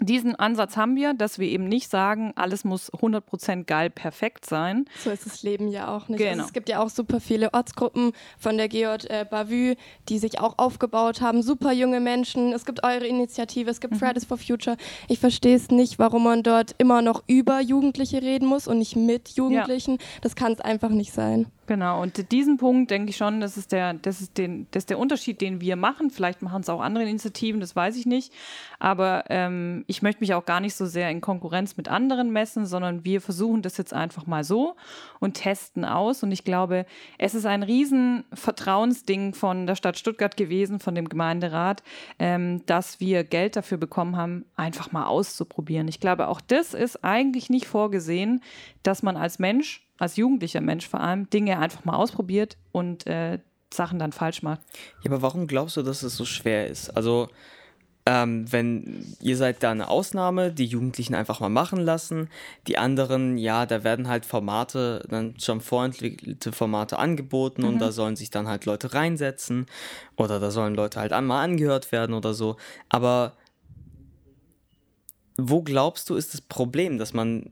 diesen 0.00 0.34
Ansatz 0.36 0.76
haben 0.76 0.96
wir, 0.96 1.14
dass 1.14 1.38
wir 1.38 1.48
eben 1.48 1.64
nicht 1.68 1.90
sagen, 1.90 2.32
alles 2.36 2.64
muss 2.64 2.92
100% 2.92 3.64
geil 3.64 3.90
perfekt 3.90 4.46
sein. 4.46 4.84
So 5.02 5.10
ist 5.10 5.26
das 5.26 5.42
Leben 5.42 5.68
ja 5.68 5.94
auch 5.94 6.08
nicht. 6.08 6.18
Genau. 6.18 6.30
Also 6.32 6.44
es 6.44 6.52
gibt 6.52 6.68
ja 6.68 6.80
auch 6.80 6.88
super 6.90 7.20
viele 7.20 7.52
Ortsgruppen 7.52 8.12
von 8.38 8.56
der 8.56 8.68
Georg 8.68 9.04
äh, 9.10 9.24
Bavü, 9.28 9.74
die 10.08 10.18
sich 10.18 10.40
auch 10.40 10.54
aufgebaut 10.58 11.20
haben. 11.20 11.42
Super 11.42 11.72
junge 11.72 12.00
Menschen. 12.00 12.52
Es 12.52 12.64
gibt 12.64 12.84
eure 12.84 13.06
Initiative, 13.06 13.70
es 13.70 13.80
gibt 13.80 13.94
Mhm. 13.94 13.98
Fridays 13.98 14.24
for 14.24 14.38
Future. 14.38 14.76
Ich 15.08 15.18
verstehe 15.18 15.56
es 15.56 15.70
nicht, 15.70 15.98
warum 15.98 16.24
man 16.24 16.42
dort 16.42 16.74
immer 16.78 17.02
noch 17.02 17.22
über 17.26 17.60
Jugendliche 17.60 18.22
reden 18.22 18.46
muss 18.46 18.68
und 18.68 18.78
nicht 18.78 18.96
mit 18.96 19.30
Jugendlichen. 19.30 19.98
Das 20.22 20.36
kann 20.36 20.52
es 20.52 20.60
einfach 20.60 20.90
nicht 20.90 21.12
sein. 21.12 21.46
Genau, 21.66 22.00
und 22.00 22.32
diesen 22.32 22.56
Punkt 22.56 22.90
denke 22.90 23.10
ich 23.10 23.18
schon, 23.18 23.40
das 23.42 23.58
ist 23.58 23.72
der, 23.72 23.92
das 23.92 24.22
ist 24.22 24.38
den, 24.38 24.66
das 24.70 24.82
ist 24.84 24.90
der 24.90 24.98
Unterschied, 24.98 25.42
den 25.42 25.60
wir 25.60 25.76
machen. 25.76 26.10
Vielleicht 26.10 26.40
machen 26.40 26.62
es 26.62 26.70
auch 26.70 26.80
andere 26.80 27.04
Initiativen, 27.06 27.60
das 27.60 27.76
weiß 27.76 27.96
ich 27.96 28.06
nicht. 28.06 28.32
Aber 28.78 29.24
ähm, 29.28 29.84
ich 29.90 30.02
möchte 30.02 30.20
mich 30.20 30.34
auch 30.34 30.44
gar 30.44 30.60
nicht 30.60 30.74
so 30.74 30.84
sehr 30.84 31.10
in 31.10 31.22
Konkurrenz 31.22 31.78
mit 31.78 31.88
anderen 31.88 32.30
messen, 32.30 32.66
sondern 32.66 33.06
wir 33.06 33.22
versuchen 33.22 33.62
das 33.62 33.78
jetzt 33.78 33.94
einfach 33.94 34.26
mal 34.26 34.44
so 34.44 34.76
und 35.18 35.32
testen 35.32 35.86
aus. 35.86 36.22
Und 36.22 36.30
ich 36.30 36.44
glaube, 36.44 36.84
es 37.16 37.34
ist 37.34 37.46
ein 37.46 37.62
riesen 37.62 38.24
Vertrauensding 38.34 39.32
von 39.32 39.66
der 39.66 39.76
Stadt 39.76 39.98
Stuttgart 39.98 40.36
gewesen, 40.36 40.78
von 40.78 40.94
dem 40.94 41.08
Gemeinderat, 41.08 41.82
ähm, 42.18 42.64
dass 42.66 43.00
wir 43.00 43.24
Geld 43.24 43.56
dafür 43.56 43.78
bekommen 43.78 44.16
haben, 44.16 44.44
einfach 44.56 44.92
mal 44.92 45.06
auszuprobieren. 45.06 45.88
Ich 45.88 46.00
glaube, 46.00 46.28
auch 46.28 46.42
das 46.42 46.74
ist 46.74 47.02
eigentlich 47.02 47.48
nicht 47.48 47.66
vorgesehen, 47.66 48.42
dass 48.82 49.02
man 49.02 49.16
als 49.16 49.38
Mensch 49.38 49.86
als 50.00 50.14
jugendlicher 50.14 50.60
Mensch 50.60 50.86
vor 50.86 51.00
allem, 51.00 51.28
Dinge 51.28 51.58
einfach 51.58 51.84
mal 51.84 51.96
ausprobiert 51.96 52.56
und 52.70 53.06
äh, 53.08 53.40
Sachen 53.74 53.98
dann 53.98 54.12
falsch 54.12 54.42
macht. 54.42 54.60
Ja, 55.02 55.10
aber 55.10 55.22
warum 55.22 55.48
glaubst 55.48 55.76
du, 55.76 55.82
dass 55.82 56.04
es 56.04 56.16
so 56.16 56.24
schwer 56.24 56.68
ist? 56.68 56.90
Also, 56.90 57.28
ähm, 58.08 58.50
wenn 58.50 59.14
ihr 59.20 59.36
seid 59.36 59.62
da 59.62 59.70
eine 59.70 59.88
Ausnahme, 59.88 60.50
die 60.50 60.64
Jugendlichen 60.64 61.14
einfach 61.14 61.40
mal 61.40 61.50
machen 61.50 61.78
lassen, 61.78 62.30
die 62.66 62.78
anderen, 62.78 63.36
ja, 63.36 63.66
da 63.66 63.84
werden 63.84 64.08
halt 64.08 64.24
Formate, 64.24 65.04
dann 65.10 65.38
schon 65.38 65.60
vorentwickelte 65.60 66.52
Formate 66.52 66.98
angeboten 66.98 67.62
mhm. 67.62 67.68
und 67.68 67.78
da 67.80 67.92
sollen 67.92 68.16
sich 68.16 68.30
dann 68.30 68.48
halt 68.48 68.64
Leute 68.64 68.94
reinsetzen 68.94 69.66
oder 70.16 70.40
da 70.40 70.50
sollen 70.50 70.74
Leute 70.74 71.00
halt 71.00 71.12
einmal 71.12 71.44
angehört 71.44 71.92
werden 71.92 72.14
oder 72.14 72.32
so. 72.32 72.56
Aber 72.88 73.34
wo 75.36 75.60
glaubst 75.60 76.08
du, 76.08 76.14
ist 76.14 76.32
das 76.32 76.40
Problem, 76.40 76.96
dass 76.96 77.12
man, 77.12 77.50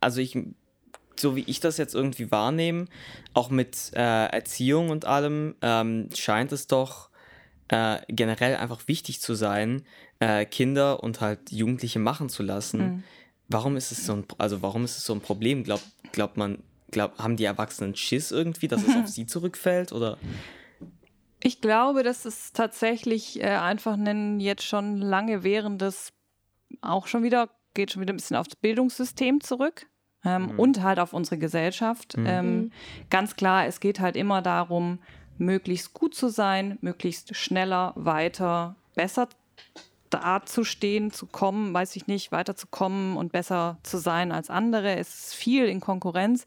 also 0.00 0.22
ich 0.22 0.38
so 1.20 1.36
wie 1.36 1.44
ich 1.46 1.60
das 1.60 1.76
jetzt 1.76 1.94
irgendwie 1.94 2.30
wahrnehme, 2.30 2.86
auch 3.34 3.50
mit 3.50 3.90
äh, 3.92 4.26
Erziehung 4.26 4.88
und 4.88 5.04
allem, 5.04 5.54
ähm, 5.60 6.08
scheint 6.14 6.52
es 6.52 6.66
doch 6.66 7.10
äh, 7.68 7.98
generell 8.08 8.56
einfach 8.56 8.88
wichtig 8.88 9.20
zu 9.20 9.34
sein, 9.34 9.82
äh, 10.20 10.44
Kinder 10.44 11.02
und 11.02 11.20
halt 11.20 11.50
Jugendliche 11.50 11.98
machen 11.98 12.28
zu 12.28 12.42
lassen. 12.42 12.78
Mhm. 12.80 13.04
Warum 13.48 13.76
ist 13.76 13.92
es 13.92 14.04
so 14.04 14.14
ein, 14.14 14.24
also 14.38 14.62
warum 14.62 14.84
ist 14.84 14.98
es 14.98 15.04
so 15.04 15.14
ein 15.14 15.20
Problem? 15.20 15.64
Glaubt, 15.64 15.84
glaubt 16.12 16.36
man, 16.36 16.62
glaub, 16.90 17.18
haben 17.18 17.36
die 17.36 17.44
Erwachsenen 17.44 17.94
Schiss 17.94 18.30
irgendwie, 18.30 18.68
dass 18.68 18.82
es 18.82 18.96
auf 19.02 19.08
sie 19.08 19.26
zurückfällt 19.26 19.92
oder? 19.92 20.18
Ich 21.40 21.60
glaube, 21.60 22.02
dass 22.02 22.24
es 22.24 22.52
tatsächlich 22.52 23.40
äh, 23.40 23.46
einfach 23.46 23.96
ein 23.96 24.40
jetzt 24.40 24.64
schon 24.64 24.96
lange 24.98 25.44
währendes, 25.44 26.12
auch 26.80 27.06
schon 27.06 27.22
wieder, 27.22 27.48
geht 27.74 27.92
schon 27.92 28.02
wieder 28.02 28.12
ein 28.12 28.16
bisschen 28.16 28.36
aufs 28.36 28.56
Bildungssystem 28.56 29.40
zurück 29.40 29.86
ähm, 30.24 30.52
mhm. 30.52 30.58
und 30.58 30.82
halt 30.82 30.98
auf 30.98 31.12
unsere 31.12 31.38
Gesellschaft. 31.38 32.16
Mhm. 32.16 32.26
Ähm, 32.26 32.56
mhm. 32.56 32.72
ganz 33.10 33.36
klar, 33.36 33.66
es 33.66 33.80
geht 33.80 34.00
halt 34.00 34.16
immer 34.16 34.42
darum, 34.42 34.98
möglichst 35.38 35.94
gut 35.94 36.14
zu 36.14 36.28
sein, 36.28 36.78
möglichst 36.80 37.34
schneller, 37.36 37.92
weiter, 37.96 38.76
besser 38.94 39.28
dazustehen, 40.10 41.10
zu 41.10 41.26
kommen, 41.26 41.74
weiß 41.74 41.96
ich 41.96 42.06
nicht, 42.06 42.32
weiterzukommen 42.32 43.16
und 43.16 43.32
besser 43.32 43.78
zu 43.82 43.98
sein 43.98 44.32
als 44.32 44.50
andere. 44.50 44.96
Es 44.96 45.26
ist 45.26 45.34
viel 45.34 45.66
in 45.66 45.80
Konkurrenz. 45.80 46.44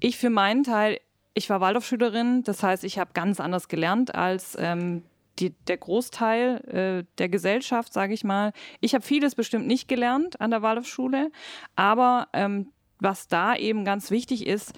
Ich 0.00 0.18
für 0.18 0.30
meinen 0.30 0.64
Teil, 0.64 1.00
ich 1.34 1.48
war 1.48 1.60
Waldorfschülerin, 1.60 2.42
das 2.42 2.62
heißt, 2.62 2.84
ich 2.84 2.98
habe 2.98 3.12
ganz 3.14 3.40
anders 3.40 3.68
gelernt 3.68 4.14
als 4.14 4.56
ähm, 4.58 5.04
die, 5.38 5.50
der 5.50 5.78
Großteil 5.78 7.04
äh, 7.04 7.04
der 7.18 7.28
Gesellschaft, 7.28 7.92
sage 7.92 8.14
ich 8.14 8.24
mal. 8.24 8.52
Ich 8.80 8.94
habe 8.94 9.04
vieles 9.04 9.34
bestimmt 9.34 9.66
nicht 9.66 9.88
gelernt 9.88 10.40
an 10.40 10.50
der 10.50 10.62
Waldorfschule, 10.62 11.30
aber 11.76 12.28
ähm, 12.32 12.72
was 12.98 13.28
da 13.28 13.56
eben 13.56 13.84
ganz 13.84 14.10
wichtig 14.10 14.46
ist, 14.46 14.72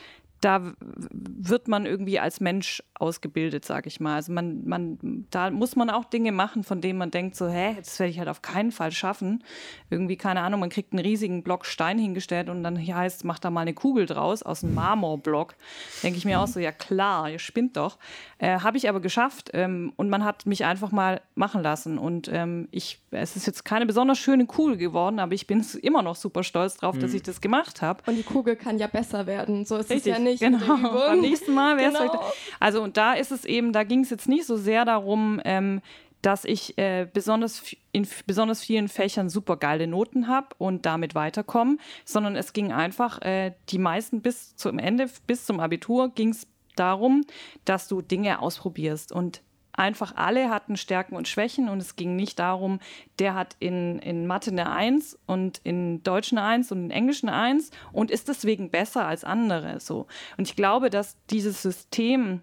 da 0.45 0.75
wird 0.79 1.69
man 1.69 1.87
irgendwie 1.87 2.21
als 2.21 2.41
Mensch 2.41 2.83
ausgebildet, 2.95 3.65
sage 3.65 3.89
ich 3.89 3.99
mal. 3.99 4.17
Also 4.17 4.33
man, 4.33 4.65
man, 4.67 5.27
da 5.31 5.51
muss 5.51 5.75
man 5.75 5.89
auch 5.89 6.05
Dinge 6.05 6.33
machen, 6.33 6.65
von 6.65 6.81
denen 6.81 6.99
man 6.99 7.11
denkt, 7.11 7.35
so, 7.35 7.49
hä, 7.49 7.75
das 7.79 7.99
werde 7.99 8.11
ich 8.11 8.19
halt 8.19 8.29
auf 8.29 8.43
keinen 8.43 8.71
Fall 8.71 8.93
schaffen. 8.93 9.43
Irgendwie, 9.89 10.17
keine 10.17 10.43
Ahnung, 10.43 10.61
man 10.61 10.69
kriegt 10.69 10.93
einen 10.93 11.05
riesigen 11.05 11.43
Block 11.43 11.65
Stein 11.65 11.99
hingestellt 11.99 12.51
und 12.51 12.63
dann 12.63 12.77
hier 12.77 12.95
heißt, 12.95 13.25
mach 13.25 13.39
da 13.39 13.51
mal 13.51 13.63
eine 13.63 13.73
Kugel 13.73 14.05
draus 14.05 14.43
aus 14.43 14.63
einem 14.63 14.75
Marmorblock. 14.75 15.55
Denke 16.03 16.19
ich 16.19 16.25
mir 16.27 16.41
auch 16.41 16.47
so, 16.47 16.61
ja 16.61 16.73
klar, 16.73 17.31
ihr 17.31 17.39
spinnt 17.39 17.77
doch. 17.79 17.99
Äh, 18.39 18.61
Habe 18.61 18.77
ich 18.77 18.89
aber 18.89 19.01
geschafft 19.01 19.51
ähm, 19.55 19.95
und 19.97 20.11
man 20.11 20.25
hat 20.25 20.45
mich 20.45 20.65
einfach 20.67 20.93
mal 20.93 21.23
machen 21.35 21.63
lassen. 21.63 21.97
Und 21.97 22.29
ähm, 22.31 22.69
ich, 22.71 23.01
es 23.11 23.37
ist 23.37 23.47
jetzt 23.47 23.65
keine 23.65 23.87
besonders 23.87 24.19
schöne 24.19 24.47
Kugel 24.47 24.77
geworden, 24.77 25.19
aber 25.19 25.33
ich 25.33 25.47
bin 25.47 25.65
immer 25.83 26.03
noch 26.03 26.17
super 26.17 26.43
stolz 26.43 26.77
drauf, 26.77 26.97
mhm. 26.97 27.01
dass 27.01 27.15
ich 27.15 27.23
das 27.23 27.41
gemacht 27.41 27.81
habe. 27.81 28.03
Und 28.07 28.17
die 28.17 28.23
Kugel 28.23 28.57
kann 28.57 28.79
ja 28.79 28.89
besser 28.89 29.27
werden. 29.27 29.65
So 29.65 29.77
ist 29.77 29.91
Richtig, 29.91 30.13
es 30.13 30.19
ja 30.19 30.23
nicht. 30.23 30.34
Genau. 30.41 30.77
Beim 30.77 31.21
nächsten 31.23 31.55
Mal 31.55 31.77
wäre 31.77 31.93
es 31.93 31.99
genau. 31.99 32.33
Also 32.61 32.83
und 32.83 32.97
da 32.97 33.15
ist 33.15 33.33
es 33.33 33.45
eben, 33.45 33.73
da 33.73 33.85
ging 33.85 34.01
es 34.01 34.11
jetzt 34.11 34.29
nicht 34.29 34.47
so 34.47 34.57
sehr 34.57 34.85
darum, 34.85 35.41
ähm, 35.45 35.81
dass 36.25 36.45
ich 36.45 36.79
äh, 36.79 37.07
besonders 37.13 37.63
in 37.93 38.07
besonders 38.27 38.63
vielen 38.63 38.89
Fächern 38.89 39.29
super 39.29 39.57
geile 39.57 39.87
Noten 39.87 40.27
habe 40.27 40.49
und 40.59 40.87
damit 40.87 41.15
weiterkomme, 41.15 41.77
sondern 42.05 42.35
es 42.35 42.53
ging 42.53 42.73
einfach, 42.73 43.21
äh, 43.21 43.53
die 43.69 43.79
meisten 43.79 44.23
bis 44.23 44.57
zum 44.57 44.79
Ende, 44.79 45.11
bis 45.27 45.45
zum 45.45 45.61
Abitur 45.61 46.11
ging 46.15 46.31
es 46.31 46.47
darum, 46.77 47.25
dass 47.65 47.89
du 47.89 48.01
Dinge 48.01 48.41
ausprobierst 48.41 49.13
und 49.13 49.43
einfach 49.77 50.17
alle 50.17 50.51
hatten 50.51 50.77
Stärken 50.77 51.17
und 51.17 51.29
Schwächen 51.29 51.69
und 51.69 51.81
es 51.81 51.97
ging 51.97 52.17
nicht 52.17 52.39
darum, 52.39 52.81
der 53.19 53.35
hat 53.35 53.57
in, 53.59 53.99
in 53.99 54.27
Mathe 54.27 54.51
eine 54.51 54.71
Eins 54.71 55.19
und 55.27 55.61
in 55.65 56.03
Deutsch 56.03 56.33
eine 56.33 56.43
Eins 56.43 56.73
und 56.73 56.85
in 56.85 56.91
Englisch 56.91 57.23
eine 57.23 57.35
Eins 57.35 57.71
und 57.93 58.11
ist 58.11 58.29
deswegen 58.29 58.71
besser 58.71 59.07
als 59.07 59.25
andere. 59.25 59.81
So. 59.81 60.07
Und 60.37 60.49
ich 60.49 60.57
glaube, 60.57 60.91
dass 60.91 61.17
dieses 61.31 61.61
System 61.61 62.41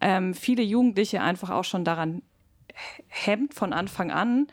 ähm, 0.00 0.34
viele 0.34 0.62
Jugendliche 0.62 1.22
einfach 1.22 1.50
auch 1.50 1.64
schon 1.64 1.84
daran 1.84 2.22
hemmt 3.08 3.54
von 3.54 3.72
Anfang 3.72 4.10
an, 4.10 4.48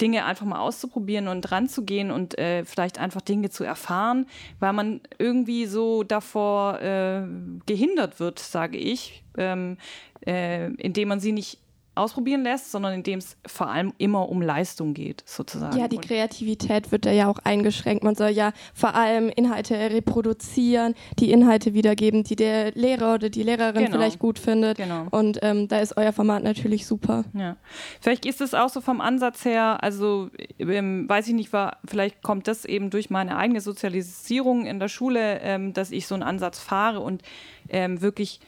Dinge 0.00 0.24
einfach 0.24 0.44
mal 0.44 0.60
auszuprobieren 0.60 1.28
und 1.28 1.50
ranzugehen 1.50 2.10
und 2.10 2.38
äh, 2.38 2.64
vielleicht 2.64 2.98
einfach 2.98 3.22
Dinge 3.22 3.48
zu 3.48 3.64
erfahren, 3.64 4.26
weil 4.60 4.72
man 4.74 5.00
irgendwie 5.18 5.66
so 5.66 6.02
davor 6.02 6.80
äh, 6.82 7.22
gehindert 7.64 8.20
wird, 8.20 8.38
sage 8.38 8.76
ich, 8.76 9.24
ähm, 9.38 9.78
äh, 10.26 10.66
indem 10.74 11.08
man 11.08 11.20
sie 11.20 11.32
nicht 11.32 11.60
ausprobieren 11.96 12.42
lässt, 12.42 12.70
sondern 12.70 12.94
indem 12.94 13.18
es 13.18 13.36
vor 13.46 13.68
allem 13.68 13.92
immer 13.98 14.28
um 14.28 14.42
Leistung 14.42 14.94
geht, 14.94 15.22
sozusagen. 15.26 15.76
Ja, 15.78 15.88
die 15.88 15.98
Kreativität 15.98 16.92
wird 16.92 17.06
da 17.06 17.10
ja 17.10 17.28
auch 17.28 17.38
eingeschränkt. 17.38 18.04
Man 18.04 18.14
soll 18.14 18.30
ja 18.30 18.52
vor 18.74 18.94
allem 18.94 19.28
Inhalte 19.28 19.74
reproduzieren, 19.74 20.94
die 21.18 21.30
Inhalte 21.32 21.74
wiedergeben, 21.74 22.24
die 22.24 22.36
der 22.36 22.72
Lehrer 22.72 23.14
oder 23.14 23.30
die 23.30 23.42
Lehrerin 23.42 23.86
genau. 23.86 23.96
vielleicht 23.96 24.18
gut 24.18 24.38
findet. 24.38 24.78
Genau. 24.78 25.06
Und 25.10 25.38
ähm, 25.42 25.68
da 25.68 25.80
ist 25.80 25.96
euer 25.96 26.12
Format 26.12 26.42
natürlich 26.42 26.86
super. 26.86 27.24
Ja. 27.32 27.56
Vielleicht 28.00 28.26
ist 28.26 28.40
es 28.40 28.54
auch 28.54 28.68
so 28.68 28.80
vom 28.80 29.00
Ansatz 29.00 29.44
her, 29.44 29.82
also 29.82 30.30
ähm, 30.58 31.08
weiß 31.08 31.28
ich 31.28 31.34
nicht, 31.34 31.52
war, 31.52 31.78
vielleicht 31.86 32.22
kommt 32.22 32.48
das 32.48 32.64
eben 32.64 32.90
durch 32.90 33.10
meine 33.10 33.36
eigene 33.36 33.60
Sozialisierung 33.60 34.66
in 34.66 34.78
der 34.78 34.88
Schule, 34.88 35.40
ähm, 35.40 35.72
dass 35.72 35.90
ich 35.90 36.06
so 36.06 36.14
einen 36.14 36.22
Ansatz 36.22 36.58
fahre 36.58 37.00
und 37.00 37.22
ähm, 37.68 38.00
wirklich 38.02 38.40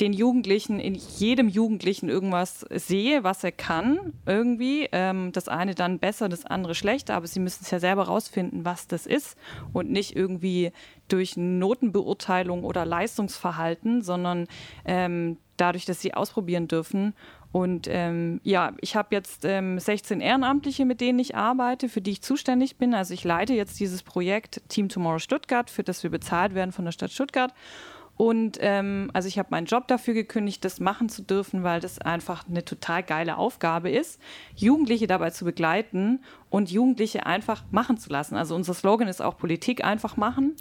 den 0.00 0.12
Jugendlichen, 0.12 0.78
in 0.78 0.94
jedem 0.94 1.48
Jugendlichen 1.48 2.08
irgendwas 2.08 2.66
sehe, 2.70 3.24
was 3.24 3.44
er 3.44 3.52
kann, 3.52 4.12
irgendwie. 4.26 4.88
Ähm, 4.92 5.32
das 5.32 5.48
eine 5.48 5.74
dann 5.74 5.98
besser, 5.98 6.28
das 6.28 6.44
andere 6.44 6.74
schlechter, 6.74 7.14
aber 7.14 7.26
sie 7.26 7.40
müssen 7.40 7.62
es 7.62 7.70
ja 7.70 7.78
selber 7.78 8.04
rausfinden, 8.04 8.64
was 8.64 8.86
das 8.86 9.06
ist 9.06 9.36
und 9.72 9.90
nicht 9.90 10.14
irgendwie 10.14 10.72
durch 11.08 11.36
Notenbeurteilung 11.36 12.64
oder 12.64 12.84
Leistungsverhalten, 12.84 14.02
sondern 14.02 14.46
ähm, 14.84 15.38
dadurch, 15.56 15.84
dass 15.84 16.00
sie 16.00 16.14
ausprobieren 16.14 16.68
dürfen. 16.68 17.14
Und 17.52 17.88
ähm, 17.90 18.40
ja, 18.42 18.74
ich 18.82 18.96
habe 18.96 19.14
jetzt 19.14 19.46
ähm, 19.46 19.78
16 19.78 20.20
Ehrenamtliche, 20.20 20.84
mit 20.84 21.00
denen 21.00 21.18
ich 21.18 21.36
arbeite, 21.36 21.88
für 21.88 22.02
die 22.02 22.10
ich 22.10 22.22
zuständig 22.22 22.76
bin. 22.76 22.92
Also 22.92 23.14
ich 23.14 23.24
leite 23.24 23.54
jetzt 23.54 23.80
dieses 23.80 24.02
Projekt 24.02 24.60
Team 24.68 24.90
Tomorrow 24.90 25.18
Stuttgart, 25.18 25.70
für 25.70 25.82
das 25.82 26.02
wir 26.02 26.10
bezahlt 26.10 26.54
werden 26.54 26.72
von 26.72 26.84
der 26.84 26.92
Stadt 26.92 27.12
Stuttgart. 27.12 27.54
Und 28.16 28.56
ähm, 28.60 29.10
also 29.12 29.28
ich 29.28 29.38
habe 29.38 29.48
meinen 29.50 29.66
Job 29.66 29.88
dafür 29.88 30.14
gekündigt, 30.14 30.64
das 30.64 30.80
machen 30.80 31.08
zu 31.08 31.22
dürfen, 31.22 31.62
weil 31.62 31.80
das 31.80 31.98
einfach 31.98 32.48
eine 32.48 32.64
total 32.64 33.02
geile 33.02 33.36
Aufgabe 33.36 33.90
ist, 33.90 34.20
Jugendliche 34.54 35.06
dabei 35.06 35.30
zu 35.30 35.44
begleiten 35.44 36.20
und 36.48 36.70
Jugendliche 36.70 37.26
einfach 37.26 37.64
machen 37.70 37.98
zu 37.98 38.08
lassen. 38.08 38.36
Also 38.36 38.54
unser 38.54 38.72
Slogan 38.72 39.08
ist 39.08 39.20
auch 39.20 39.36
Politik 39.36 39.84
einfach 39.84 40.16
machen. 40.16 40.56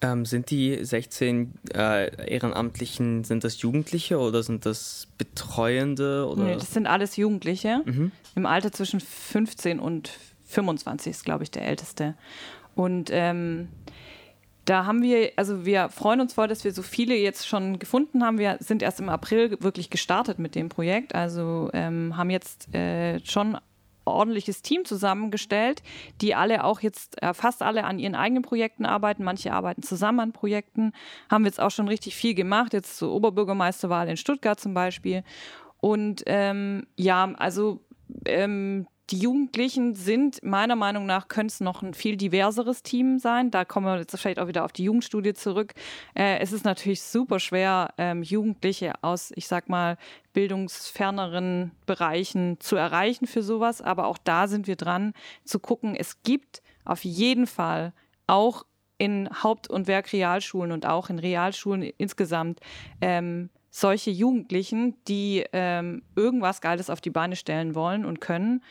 Ähm, 0.00 0.24
sind 0.24 0.50
die 0.50 0.84
16 0.84 1.54
äh, 1.74 2.30
Ehrenamtlichen, 2.32 3.24
sind 3.24 3.42
das 3.42 3.60
Jugendliche 3.62 4.18
oder 4.18 4.42
sind 4.42 4.66
das 4.66 5.08
Betreuende? 5.18 6.28
Oder? 6.28 6.44
Nee, 6.44 6.54
das 6.54 6.72
sind 6.72 6.86
alles 6.86 7.16
Jugendliche 7.16 7.82
mhm. 7.84 8.12
im 8.34 8.46
Alter 8.46 8.70
zwischen 8.70 9.00
15 9.00 9.80
und 9.80 10.10
25 10.46 11.10
ist, 11.10 11.24
glaube 11.24 11.44
ich, 11.44 11.50
der 11.50 11.66
älteste. 11.66 12.14
Und 12.76 13.10
ähm, 13.12 13.68
da 14.68 14.84
haben 14.84 15.02
wir, 15.02 15.32
also 15.36 15.64
wir 15.64 15.88
freuen 15.88 16.20
uns 16.20 16.34
voll, 16.34 16.46
dass 16.46 16.62
wir 16.62 16.72
so 16.72 16.82
viele 16.82 17.16
jetzt 17.16 17.48
schon 17.48 17.78
gefunden 17.78 18.22
haben. 18.22 18.38
Wir 18.38 18.58
sind 18.60 18.82
erst 18.82 19.00
im 19.00 19.08
April 19.08 19.56
wirklich 19.60 19.88
gestartet 19.88 20.38
mit 20.38 20.54
dem 20.54 20.68
Projekt, 20.68 21.14
also 21.14 21.70
ähm, 21.72 22.16
haben 22.18 22.28
jetzt 22.28 22.74
äh, 22.74 23.18
schon 23.24 23.56
ordentliches 24.04 24.62
Team 24.62 24.84
zusammengestellt, 24.84 25.82
die 26.20 26.34
alle 26.34 26.64
auch 26.64 26.80
jetzt, 26.80 27.22
äh, 27.22 27.32
fast 27.32 27.62
alle 27.62 27.84
an 27.84 27.98
ihren 27.98 28.14
eigenen 28.14 28.42
Projekten 28.42 28.84
arbeiten. 28.84 29.24
Manche 29.24 29.52
arbeiten 29.52 29.82
zusammen 29.82 30.20
an 30.20 30.32
Projekten, 30.32 30.92
haben 31.30 31.44
jetzt 31.46 31.60
auch 31.60 31.70
schon 31.70 31.88
richtig 31.88 32.14
viel 32.14 32.34
gemacht, 32.34 32.72
jetzt 32.74 32.98
zur 32.98 33.12
Oberbürgermeisterwahl 33.12 34.08
in 34.08 34.16
Stuttgart 34.16 34.60
zum 34.60 34.74
Beispiel. 34.74 35.24
Und 35.80 36.24
ähm, 36.26 36.86
ja, 36.96 37.32
also 37.36 37.80
ähm, 38.26 38.86
die 39.10 39.18
Jugendlichen 39.18 39.94
sind 39.94 40.42
meiner 40.42 40.76
Meinung 40.76 41.06
nach, 41.06 41.28
könnte 41.28 41.52
es 41.52 41.60
noch 41.60 41.82
ein 41.82 41.94
viel 41.94 42.16
diverseres 42.16 42.82
Team 42.82 43.18
sein. 43.18 43.50
Da 43.50 43.64
kommen 43.64 43.86
wir 43.86 43.98
jetzt 43.98 44.18
vielleicht 44.18 44.38
auch 44.38 44.48
wieder 44.48 44.64
auf 44.64 44.72
die 44.72 44.84
Jugendstudie 44.84 45.32
zurück. 45.32 45.72
Äh, 46.14 46.38
es 46.40 46.52
ist 46.52 46.64
natürlich 46.64 47.02
super 47.02 47.40
schwer, 47.40 47.94
ähm, 47.96 48.22
Jugendliche 48.22 48.92
aus, 49.02 49.32
ich 49.34 49.48
sag 49.48 49.68
mal, 49.68 49.96
bildungsferneren 50.34 51.70
Bereichen 51.86 52.60
zu 52.60 52.76
erreichen 52.76 53.26
für 53.26 53.42
sowas. 53.42 53.80
Aber 53.80 54.06
auch 54.06 54.18
da 54.18 54.46
sind 54.46 54.66
wir 54.66 54.76
dran 54.76 55.14
zu 55.44 55.58
gucken. 55.58 55.94
Es 55.94 56.22
gibt 56.22 56.62
auf 56.84 57.02
jeden 57.04 57.46
Fall 57.46 57.94
auch 58.26 58.66
in 58.98 59.30
Haupt- 59.42 59.70
und 59.70 59.86
Werkrealschulen 59.86 60.72
und 60.72 60.84
auch 60.84 61.08
in 61.08 61.18
Realschulen 61.18 61.82
insgesamt 61.82 62.60
ähm, 63.00 63.48
solche 63.70 64.10
Jugendlichen, 64.10 64.96
die 65.06 65.44
ähm, 65.52 66.02
irgendwas 66.16 66.60
Geiles 66.60 66.90
auf 66.90 67.00
die 67.00 67.10
Beine 67.10 67.36
stellen 67.36 67.74
wollen 67.74 68.04
und 68.04 68.20
können 68.20 68.62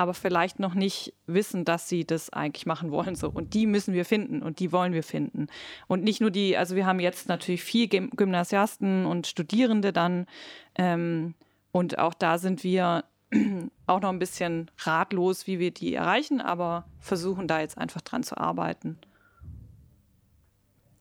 aber 0.00 0.14
vielleicht 0.14 0.58
noch 0.58 0.72
nicht 0.72 1.12
wissen, 1.26 1.66
dass 1.66 1.86
sie 1.86 2.06
das 2.06 2.30
eigentlich 2.30 2.64
machen 2.64 2.90
wollen. 2.90 3.16
So. 3.16 3.28
Und 3.28 3.52
die 3.52 3.66
müssen 3.66 3.92
wir 3.92 4.06
finden 4.06 4.42
und 4.42 4.58
die 4.58 4.72
wollen 4.72 4.94
wir 4.94 5.02
finden. 5.02 5.48
Und 5.88 6.02
nicht 6.04 6.22
nur 6.22 6.30
die, 6.30 6.56
also 6.56 6.74
wir 6.74 6.86
haben 6.86 7.00
jetzt 7.00 7.28
natürlich 7.28 7.62
viel 7.62 7.86
Gymnasiasten 7.86 9.04
und 9.04 9.26
Studierende 9.26 9.92
dann. 9.92 10.24
Ähm, 10.74 11.34
und 11.70 11.98
auch 11.98 12.14
da 12.14 12.38
sind 12.38 12.64
wir 12.64 13.04
auch 13.86 14.00
noch 14.00 14.08
ein 14.08 14.18
bisschen 14.18 14.70
ratlos, 14.78 15.46
wie 15.46 15.58
wir 15.58 15.70
die 15.70 15.92
erreichen, 15.92 16.40
aber 16.40 16.86
versuchen 16.98 17.46
da 17.46 17.60
jetzt 17.60 17.76
einfach 17.76 18.00
dran 18.00 18.22
zu 18.22 18.38
arbeiten. 18.38 18.96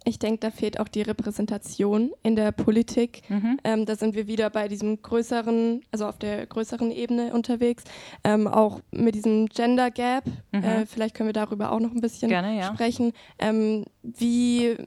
Ich 0.06 0.18
denke, 0.18 0.40
da 0.40 0.50
fehlt 0.50 0.80
auch 0.80 0.88
die 0.88 1.02
Repräsentation 1.02 2.12
in 2.24 2.36
der 2.36 2.52
Politik. 2.52 3.22
Mhm. 3.30 3.60
Ähm, 3.64 3.86
da 3.86 3.96
sind 3.96 4.16
wir 4.16 4.28
wieder 4.28 4.50
bei 4.50 4.68
diesem 4.68 5.02
größeren, 5.02 5.82
also 5.92 6.06
auf 6.06 6.18
der 6.18 6.46
größeren 6.46 6.92
Ebene 6.92 7.34
unterwegs. 7.34 7.84
Ähm, 8.24 8.48
auch 8.48 8.80
mit 8.92 9.16
diesem 9.16 9.48
Gender 9.48 9.92
Gap. 9.92 10.24
Mhm. 10.52 10.64
Äh, 10.64 10.86
vielleicht 10.86 11.16
können 11.16 11.28
wir 11.28 11.34
darüber 11.34 11.72
auch 11.72 11.80
noch 11.80 11.92
ein 11.92 12.02
bisschen 12.02 12.30
Gerne, 12.30 12.58
ja. 12.58 12.74
sprechen. 12.74 13.12
Ähm, 13.40 13.86
wie 14.02 14.78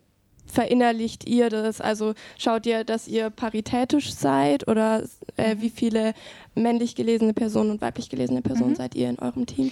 verinnerlicht 0.47 1.29
ihr 1.29 1.51
das? 1.51 1.81
Also 1.81 2.15
schaut 2.39 2.67
ihr, 2.67 2.85
dass 2.85 3.07
ihr 3.07 3.31
paritätisch 3.31 4.15
seid 4.15 4.67
oder 4.67 5.03
äh, 5.37 5.57
wie 5.59 5.71
viele 5.71 6.15
männlich 6.55 6.95
gelesene 6.95 7.35
Personen 7.35 7.71
und 7.71 7.81
weiblich 7.81 8.09
gelesene 8.09 8.43
Personen 8.43 8.71
mhm. 8.71 8.77
seid 8.77 8.95
ihr 8.95 9.09
in 9.09 9.19
eurem 9.19 9.47
Team? 9.47 9.71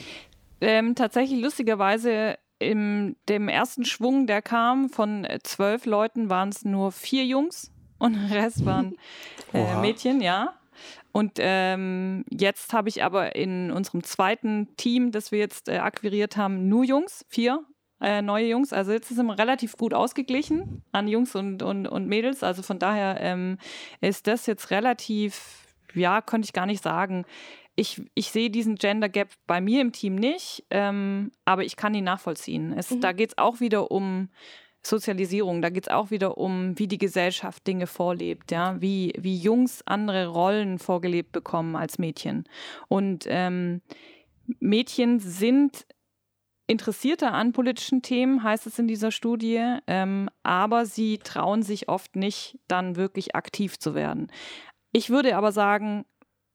Ähm, 0.60 0.94
tatsächlich 0.94 1.40
lustigerweise 1.40 2.36
in 2.60 3.16
dem 3.28 3.48
ersten 3.48 3.84
Schwung, 3.84 4.26
der 4.26 4.42
kam, 4.42 4.88
von 4.88 5.24
äh, 5.24 5.40
zwölf 5.42 5.86
Leuten 5.86 6.30
waren 6.30 6.50
es 6.50 6.64
nur 6.64 6.92
vier 6.92 7.24
Jungs 7.24 7.72
und 7.98 8.14
der 8.14 8.44
Rest 8.44 8.64
waren 8.64 8.96
äh, 9.52 9.76
Mädchen, 9.76 10.20
ja. 10.20 10.54
Und 11.12 11.32
ähm, 11.38 12.24
jetzt 12.30 12.72
habe 12.72 12.88
ich 12.88 13.02
aber 13.02 13.34
in 13.34 13.72
unserem 13.72 14.04
zweiten 14.04 14.68
Team, 14.76 15.10
das 15.10 15.32
wir 15.32 15.40
jetzt 15.40 15.68
äh, 15.68 15.78
akquiriert 15.78 16.36
haben, 16.36 16.68
nur 16.68 16.84
Jungs, 16.84 17.24
vier 17.28 17.64
äh, 18.00 18.22
neue 18.22 18.46
Jungs. 18.46 18.72
Also 18.72 18.92
jetzt 18.92 19.10
ist 19.10 19.18
es 19.18 19.38
relativ 19.38 19.76
gut 19.76 19.92
ausgeglichen 19.92 20.82
an 20.92 21.08
Jungs 21.08 21.34
und, 21.34 21.62
und, 21.62 21.86
und 21.86 22.06
Mädels. 22.06 22.42
Also 22.42 22.62
von 22.62 22.78
daher 22.78 23.20
ähm, 23.20 23.58
ist 24.00 24.26
das 24.26 24.46
jetzt 24.46 24.70
relativ, 24.70 25.66
ja, 25.94 26.20
könnte 26.22 26.46
ich 26.46 26.52
gar 26.52 26.66
nicht 26.66 26.82
sagen 26.82 27.24
ich, 27.80 28.02
ich 28.14 28.30
sehe 28.30 28.50
diesen 28.50 28.74
Gender 28.74 29.08
Gap 29.08 29.30
bei 29.46 29.62
mir 29.62 29.80
im 29.80 29.92
Team 29.92 30.14
nicht, 30.14 30.64
ähm, 30.68 31.32
aber 31.46 31.64
ich 31.64 31.76
kann 31.76 31.94
ihn 31.94 32.04
nachvollziehen. 32.04 32.74
Es, 32.76 32.90
mhm. 32.90 33.00
Da 33.00 33.12
geht 33.12 33.30
es 33.30 33.38
auch 33.38 33.60
wieder 33.60 33.90
um 33.90 34.28
Sozialisierung, 34.82 35.62
da 35.62 35.70
geht 35.70 35.86
es 35.86 35.90
auch 35.90 36.10
wieder 36.10 36.36
um, 36.36 36.78
wie 36.78 36.88
die 36.88 36.98
Gesellschaft 36.98 37.66
Dinge 37.66 37.86
vorlebt, 37.86 38.50
ja, 38.50 38.78
wie, 38.82 39.14
wie 39.18 39.34
Jungs 39.34 39.80
andere 39.86 40.26
Rollen 40.26 40.78
vorgelebt 40.78 41.32
bekommen 41.32 41.74
als 41.74 41.98
Mädchen. 41.98 42.44
Und 42.88 43.24
ähm, 43.28 43.80
Mädchen 44.58 45.18
sind 45.18 45.86
interessierter 46.66 47.32
an 47.32 47.52
politischen 47.52 48.02
Themen, 48.02 48.42
heißt 48.42 48.66
es 48.66 48.78
in 48.78 48.88
dieser 48.88 49.10
Studie, 49.10 49.78
ähm, 49.86 50.28
aber 50.42 50.84
sie 50.84 51.16
trauen 51.16 51.62
sich 51.62 51.88
oft 51.88 52.14
nicht, 52.14 52.58
dann 52.68 52.96
wirklich 52.96 53.34
aktiv 53.34 53.78
zu 53.78 53.94
werden. 53.94 54.30
Ich 54.92 55.08
würde 55.08 55.36
aber 55.36 55.52
sagen, 55.52 56.04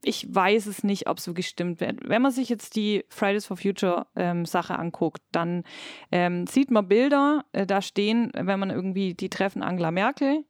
ich 0.06 0.34
weiß 0.34 0.68
es 0.68 0.84
nicht, 0.84 1.10
ob 1.10 1.18
es 1.18 1.28
wirklich 1.28 1.48
stimmt. 1.48 1.82
Wenn 1.82 2.22
man 2.22 2.32
sich 2.32 2.48
jetzt 2.50 2.76
die 2.76 3.04
Fridays 3.10 3.48
for 3.48 3.58
Future 3.58 4.06
ähm, 4.16 4.46
Sache 4.46 4.78
anguckt, 4.78 5.22
dann 5.32 5.64
ähm, 6.12 6.46
sieht 6.46 6.70
man 6.70 6.88
Bilder, 6.88 7.44
äh, 7.54 7.66
da 7.66 7.82
stehen, 7.82 8.32
wenn 8.36 8.60
man 8.60 8.70
irgendwie, 8.70 9.16
die 9.16 9.30
treffen 9.30 9.64
Angela 9.64 9.90
Merkel, 9.90 10.46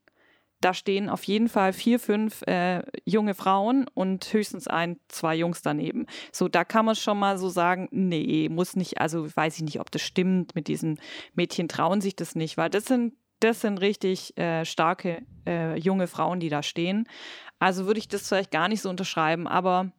da 0.60 0.74
stehen 0.74 1.10
auf 1.10 1.24
jeden 1.24 1.48
Fall 1.48 1.74
vier, 1.74 2.00
fünf 2.00 2.42
äh, 2.44 2.82
junge 3.06 3.34
Frauen 3.34 3.88
und 3.94 4.34
höchstens 4.34 4.68
ein, 4.68 5.00
zwei 5.08 5.36
Jungs 5.36 5.62
daneben. 5.62 6.06
So, 6.32 6.48
da 6.48 6.66
kann 6.66 6.86
man 6.86 6.96
schon 6.96 7.20
mal 7.20 7.38
so 7.38 7.50
sagen, 7.50 7.88
nee, 7.92 8.50
muss 8.50 8.76
nicht, 8.76 9.00
also 9.00 9.34
weiß 9.36 9.58
ich 9.58 9.64
nicht, 9.64 9.80
ob 9.80 9.92
das 9.92 10.02
stimmt 10.02 10.56
mit 10.56 10.68
diesen 10.68 11.00
Mädchen, 11.34 11.68
trauen 11.68 12.02
sich 12.02 12.16
das 12.16 12.36
nicht, 12.36 12.58
weil 12.58 12.70
das 12.70 12.86
sind 12.86 13.14
das 13.46 13.62
sind 13.62 13.80
richtig 13.80 14.38
äh, 14.38 14.66
starke 14.66 15.24
äh, 15.48 15.78
junge 15.78 16.08
Frauen, 16.08 16.40
die 16.40 16.50
da 16.50 16.64
stehen. 16.64 17.08
Also 17.60 17.86
würde 17.86 18.00
ich 18.00 18.08
das 18.08 18.28
vielleicht 18.28 18.52
gar 18.52 18.68
nicht 18.68 18.82
so 18.82 18.90
unterschreiben, 18.90 19.48
aber 19.48 19.92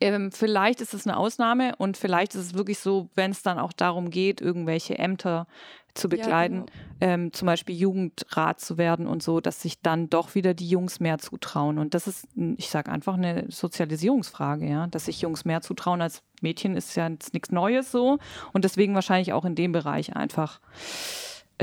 ähm, 0.00 0.32
vielleicht 0.32 0.80
ist 0.80 0.94
es 0.94 1.06
eine 1.06 1.16
Ausnahme 1.16 1.74
und 1.76 1.96
vielleicht 1.96 2.34
ist 2.34 2.40
es 2.40 2.54
wirklich 2.54 2.78
so, 2.78 3.08
wenn 3.14 3.30
es 3.30 3.42
dann 3.42 3.58
auch 3.58 3.72
darum 3.72 4.10
geht, 4.10 4.40
irgendwelche 4.40 4.98
Ämter 4.98 5.46
zu 5.94 6.08
begleiten, 6.08 6.54
ja, 6.54 6.64
genau. 6.64 7.12
ähm, 7.12 7.32
zum 7.32 7.46
Beispiel 7.46 7.76
Jugendrat 7.76 8.60
zu 8.60 8.78
werden 8.78 9.06
und 9.06 9.22
so, 9.22 9.40
dass 9.40 9.60
sich 9.60 9.80
dann 9.82 10.08
doch 10.08 10.34
wieder 10.34 10.54
die 10.54 10.68
Jungs 10.68 11.00
mehr 11.00 11.18
zutrauen. 11.18 11.78
Und 11.78 11.92
das 11.94 12.06
ist, 12.06 12.26
ich 12.56 12.70
sage 12.70 12.90
einfach, 12.90 13.14
eine 13.14 13.44
Sozialisierungsfrage, 13.50 14.66
ja, 14.66 14.86
dass 14.86 15.04
sich 15.04 15.20
Jungs 15.20 15.44
mehr 15.44 15.60
zutrauen 15.60 16.00
als 16.00 16.22
Mädchen 16.40 16.76
ist 16.76 16.96
ja 16.96 17.08
jetzt 17.08 17.34
nichts 17.34 17.52
Neues 17.52 17.92
so 17.92 18.18
und 18.52 18.64
deswegen 18.64 18.94
wahrscheinlich 18.94 19.32
auch 19.32 19.44
in 19.44 19.54
dem 19.54 19.72
Bereich 19.72 20.16
einfach 20.16 20.60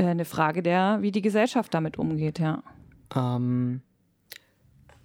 eine 0.06 0.24
Frage 0.24 0.62
der, 0.62 0.98
wie 1.00 1.12
die 1.12 1.22
Gesellschaft 1.22 1.74
damit 1.74 1.98
umgeht, 1.98 2.38
ja. 2.38 2.62
Ähm, 3.14 3.82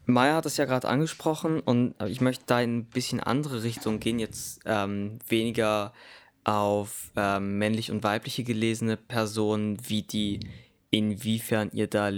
Maya 0.05 0.35
hat 0.35 0.45
es 0.45 0.57
ja 0.57 0.65
gerade 0.65 0.87
angesprochen 0.87 1.59
und 1.59 1.95
ich 2.07 2.21
möchte 2.21 2.45
da 2.47 2.61
in 2.61 2.77
ein 2.77 2.85
bisschen 2.85 3.19
andere 3.19 3.63
Richtung 3.63 3.99
gehen, 3.99 4.19
jetzt 4.19 4.61
ähm, 4.65 5.19
weniger 5.27 5.93
auf 6.43 7.11
ähm, 7.15 7.57
männlich 7.57 7.91
und 7.91 8.03
weibliche 8.03 8.43
gelesene 8.43 8.97
Personen, 8.97 9.77
wie 9.87 10.03
die, 10.03 10.41
inwiefern 10.91 11.71
ihr 11.73 11.87
da 11.87 12.11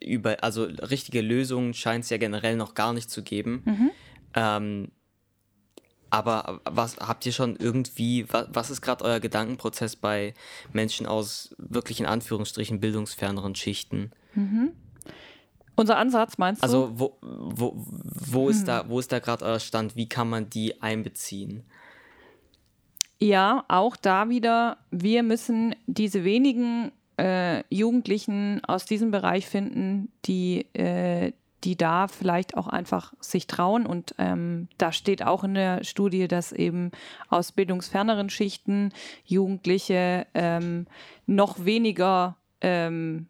über, 0.00 0.42
also 0.42 0.64
richtige 0.64 1.20
Lösungen 1.20 1.72
scheint 1.72 2.04
es 2.04 2.10
ja 2.10 2.16
generell 2.16 2.56
noch 2.56 2.74
gar 2.74 2.92
nicht 2.92 3.10
zu 3.10 3.22
geben. 3.22 3.62
Mhm. 3.64 3.90
Ähm, 4.34 4.88
aber 6.14 6.60
was 6.64 6.96
habt 6.98 7.26
ihr 7.26 7.32
schon 7.32 7.56
irgendwie, 7.56 8.24
was, 8.32 8.46
was 8.52 8.70
ist 8.70 8.82
gerade 8.82 9.04
euer 9.04 9.18
Gedankenprozess 9.18 9.96
bei 9.96 10.32
Menschen 10.72 11.06
aus 11.06 11.56
wirklich 11.58 11.98
in 11.98 12.06
Anführungsstrichen 12.06 12.78
bildungsferneren 12.78 13.56
Schichten? 13.56 14.12
Mhm. 14.34 14.70
Unser 15.74 15.96
Ansatz 15.96 16.38
meinst 16.38 16.62
du? 16.62 16.66
Also 16.66 16.92
wo, 16.94 17.18
wo, 17.20 17.74
wo 17.74 18.48
ist 18.48 18.60
hm. 18.60 18.66
da, 18.66 18.88
wo 18.88 19.00
ist 19.00 19.10
da 19.10 19.18
gerade 19.18 19.44
euer 19.44 19.58
Stand? 19.58 19.96
Wie 19.96 20.08
kann 20.08 20.30
man 20.30 20.48
die 20.48 20.80
einbeziehen? 20.80 21.64
Ja, 23.18 23.64
auch 23.66 23.96
da 23.96 24.28
wieder, 24.28 24.76
wir 24.92 25.24
müssen 25.24 25.74
diese 25.88 26.22
wenigen 26.22 26.92
äh, 27.16 27.64
Jugendlichen 27.74 28.64
aus 28.64 28.84
diesem 28.84 29.10
Bereich 29.10 29.48
finden, 29.48 30.12
die, 30.26 30.66
äh, 30.74 31.32
die 31.64 31.76
da 31.76 32.08
vielleicht 32.08 32.56
auch 32.56 32.68
einfach 32.68 33.14
sich 33.20 33.46
trauen. 33.46 33.86
Und 33.86 34.14
ähm, 34.18 34.68
da 34.78 34.92
steht 34.92 35.24
auch 35.24 35.44
in 35.44 35.54
der 35.54 35.84
Studie, 35.84 36.28
dass 36.28 36.52
eben 36.52 36.90
aus 37.28 37.52
bildungsferneren 37.52 38.30
Schichten 38.30 38.92
Jugendliche 39.24 40.26
ähm, 40.34 40.86
noch 41.26 41.64
weniger 41.64 42.36
ähm, 42.60 43.26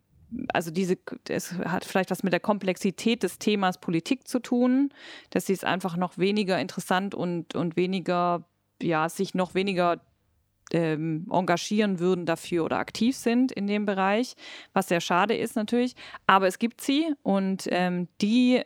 also 0.53 0.71
diese, 0.71 0.99
es 1.29 1.53
hat 1.53 1.85
vielleicht 1.85 2.11
was 2.11 2.23
mit 2.23 2.33
der 2.33 2.41
Komplexität 2.41 3.23
des 3.23 3.39
Themas 3.39 3.79
Politik 3.79 4.27
zu 4.27 4.41
tun, 4.41 4.91
dass 5.31 5.47
sie 5.47 5.53
es 5.53 5.65
einfach 5.65 5.97
noch 5.97 6.19
weniger 6.19 6.59
interessant 6.59 7.15
und, 7.15 7.55
und 7.55 7.77
weniger, 7.77 8.45
ja, 8.83 9.09
sich 9.09 9.35
noch 9.35 9.55
weniger 9.55 10.01
ähm, 10.75 11.27
engagieren 11.31 12.01
würden 12.01 12.27
dafür 12.27 12.65
oder 12.65 12.79
aktiv 12.79 13.17
sind 13.17 13.53
in 13.53 13.67
dem 13.67 13.87
Bereich, 13.87 14.35
was 14.73 14.89
sehr 14.89 15.01
schade 15.01 15.37
ist 15.37 15.57
natürlich. 15.57 15.95
Aber 16.27 16.47
es 16.47 16.59
gibt 16.59 16.81
sie 16.81 17.15
und 17.23 17.69
ähm, 17.71 18.09
die 18.21 18.63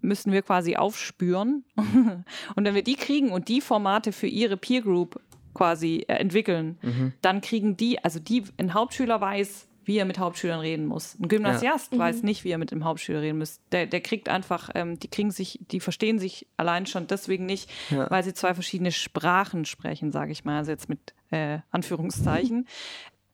müssen 0.00 0.32
wir 0.32 0.42
quasi 0.42 0.76
aufspüren. 0.76 1.64
und 1.76 2.64
wenn 2.64 2.74
wir 2.74 2.84
die 2.84 2.94
kriegen 2.94 3.30
und 3.30 3.48
die 3.48 3.60
Formate 3.60 4.12
für 4.12 4.28
ihre 4.28 4.56
Peer 4.56 4.82
Group 4.82 5.20
quasi 5.54 6.04
äh, 6.06 6.14
entwickeln, 6.14 6.78
mhm. 6.82 7.12
dann 7.20 7.40
kriegen 7.40 7.76
die, 7.76 8.02
also 8.04 8.20
die, 8.20 8.44
ein 8.58 8.74
Hauptschüler 8.74 9.20
weiß, 9.20 9.66
wie 9.88 9.96
er 9.96 10.04
mit 10.04 10.18
Hauptschülern 10.18 10.60
reden 10.60 10.84
muss. 10.84 11.18
Ein 11.18 11.28
Gymnasiast 11.28 11.94
ja. 11.94 11.98
weiß 11.98 12.18
mhm. 12.18 12.26
nicht, 12.26 12.44
wie 12.44 12.50
er 12.50 12.58
mit 12.58 12.70
dem 12.70 12.84
Hauptschüler 12.84 13.22
reden 13.22 13.38
muss. 13.38 13.58
Der, 13.72 13.86
der 13.86 14.02
kriegt 14.02 14.28
einfach, 14.28 14.68
ähm, 14.74 14.98
die 15.00 15.08
kriegen 15.08 15.30
sich, 15.30 15.58
die 15.70 15.80
verstehen 15.80 16.18
sich 16.18 16.46
allein 16.58 16.84
schon 16.84 17.06
deswegen 17.06 17.46
nicht, 17.46 17.70
ja. 17.88 18.08
weil 18.10 18.22
sie 18.22 18.34
zwei 18.34 18.52
verschiedene 18.52 18.92
Sprachen 18.92 19.64
sprechen, 19.64 20.12
sage 20.12 20.30
ich 20.30 20.44
mal, 20.44 20.58
also 20.58 20.70
jetzt 20.70 20.90
mit 20.90 21.14
äh, 21.30 21.60
Anführungszeichen. 21.70 22.68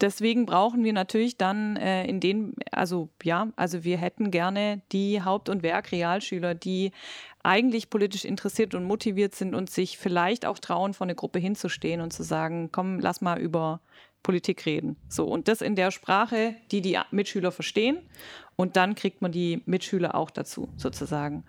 Deswegen 0.01 0.45
brauchen 0.45 0.85
wir 0.85 0.93
natürlich 0.93 1.39
dann 1.39 1.77
äh, 1.77 2.05
in 2.07 2.21
den, 2.21 2.55
also 2.71 3.09
ja, 3.23 3.49
also 3.57 3.85
wir 3.85 3.97
hätten 3.97 4.31
gerne 4.31 4.83
die 4.93 5.23
Haupt- 5.23 5.49
und 5.49 5.63
Werkrealschüler, 5.63 6.55
die 6.55 6.93
eigentlich 7.43 7.91
politisch 7.91 8.25
interessiert 8.25 8.75
und 8.75 8.85
motiviert 8.85 9.35
sind 9.35 9.55
und 9.55 9.71
sich 9.71 9.99
vielleicht 9.99 10.47
auch 10.47 10.59
trauen, 10.59 10.95
vor 10.95 11.07
eine 11.07 11.15
Gruppe 11.15 11.39
hinzustehen 11.39 12.01
und 12.01 12.13
zu 12.13 12.23
sagen, 12.23 12.71
komm, 12.71 13.01
lass 13.01 13.21
mal 13.21 13.41
über 13.41 13.81
Politik 14.25 14.67
reden. 14.67 14.97
So, 15.09 15.27
und 15.27 15.47
das 15.47 15.61
in 15.61 15.77
der 15.77 15.93
Sprache, 15.93 16.57
die 16.73 16.81
die 16.81 16.99
Mitschüler 17.13 17.53
verstehen. 17.53 17.99
Und 18.57 18.77
dann 18.77 18.97
kriegt 18.97 19.23
man 19.23 19.31
die 19.31 19.63
Mitschüler 19.67 20.17
auch 20.17 20.31
dazu, 20.31 20.69
sozusagen. 20.77 21.45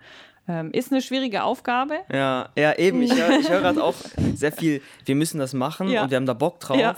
Ähm, 0.48 0.70
ist 0.70 0.92
eine 0.92 1.02
schwierige 1.02 1.42
Aufgabe. 1.42 1.98
Ja, 2.12 2.50
ja 2.56 2.78
eben. 2.78 3.02
Ich 3.02 3.12
höre 3.12 3.42
hör 3.48 3.60
gerade 3.60 3.82
auch 3.82 3.96
sehr 4.34 4.52
viel, 4.52 4.80
wir 5.04 5.16
müssen 5.16 5.38
das 5.38 5.52
machen 5.52 5.88
ja. 5.88 6.04
und 6.04 6.10
wir 6.10 6.16
haben 6.16 6.26
da 6.26 6.34
Bock 6.34 6.60
drauf. 6.60 6.78
Ja. 6.78 6.94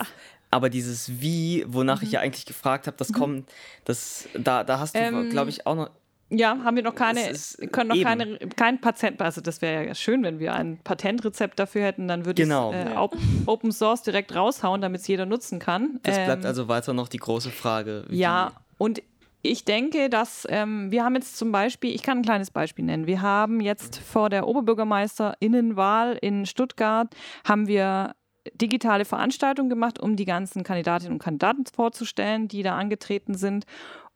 Aber 0.51 0.69
dieses 0.69 1.21
Wie, 1.21 1.63
wonach 1.67 2.01
mhm. 2.01 2.07
ich 2.07 2.13
ja 2.13 2.19
eigentlich 2.19 2.45
gefragt 2.45 2.85
habe, 2.87 2.97
das 2.97 3.09
mhm. 3.09 3.13
kommt, 3.13 3.51
das, 3.85 4.27
da, 4.37 4.63
da 4.63 4.79
hast 4.79 4.95
du, 4.95 4.99
ähm, 4.99 5.29
glaube 5.29 5.49
ich, 5.49 5.65
auch 5.65 5.75
noch 5.75 5.89
ja, 6.29 6.57
haben 6.63 6.75
wir 6.75 6.83
noch 6.83 6.95
keine, 6.95 7.33
können 7.71 7.89
noch 7.89 7.95
eben. 7.95 8.03
keine, 8.03 8.37
kein 8.55 8.81
Patent, 8.81 9.21
also 9.21 9.41
das 9.41 9.61
wäre 9.61 9.87
ja 9.87 9.95
schön, 9.95 10.23
wenn 10.23 10.39
wir 10.39 10.53
ein 10.53 10.79
Patentrezept 10.83 11.59
dafür 11.59 11.83
hätten, 11.83 12.07
dann 12.07 12.25
würde 12.25 12.43
genau. 12.43 12.71
ich 12.71 12.77
äh, 12.77 12.93
ja. 12.93 13.09
Open 13.45 13.71
Source 13.71 14.03
direkt 14.03 14.35
raushauen, 14.35 14.81
damit 14.81 15.01
es 15.01 15.07
jeder 15.07 15.25
nutzen 15.25 15.59
kann. 15.59 15.99
Das 16.03 16.17
ähm, 16.17 16.25
bleibt 16.25 16.45
also 16.45 16.67
weiter 16.67 16.93
noch 16.93 17.07
die 17.07 17.17
große 17.17 17.49
Frage. 17.49 18.05
Ja, 18.09 18.51
und 18.77 19.01
ich 19.41 19.63
denke, 19.63 20.09
dass 20.09 20.45
ähm, 20.49 20.91
wir 20.91 21.03
haben 21.03 21.15
jetzt 21.15 21.37
zum 21.37 21.51
Beispiel, 21.51 21.95
ich 21.95 22.03
kann 22.03 22.19
ein 22.19 22.23
kleines 22.23 22.51
Beispiel 22.51 22.85
nennen. 22.85 23.07
Wir 23.07 23.21
haben 23.21 23.61
jetzt 23.61 23.97
vor 23.97 24.29
der 24.29 24.47
Oberbürgermeisterinnenwahl 24.47 26.17
in 26.21 26.45
Stuttgart 26.45 27.15
haben 27.45 27.67
wir 27.67 28.15
digitale 28.53 29.05
Veranstaltungen 29.05 29.69
gemacht, 29.69 29.99
um 29.99 30.15
die 30.15 30.25
ganzen 30.25 30.63
Kandidatinnen 30.63 31.13
und 31.13 31.19
Kandidaten 31.19 31.63
vorzustellen, 31.73 32.47
die 32.47 32.63
da 32.63 32.77
angetreten 32.77 33.35
sind. 33.35 33.65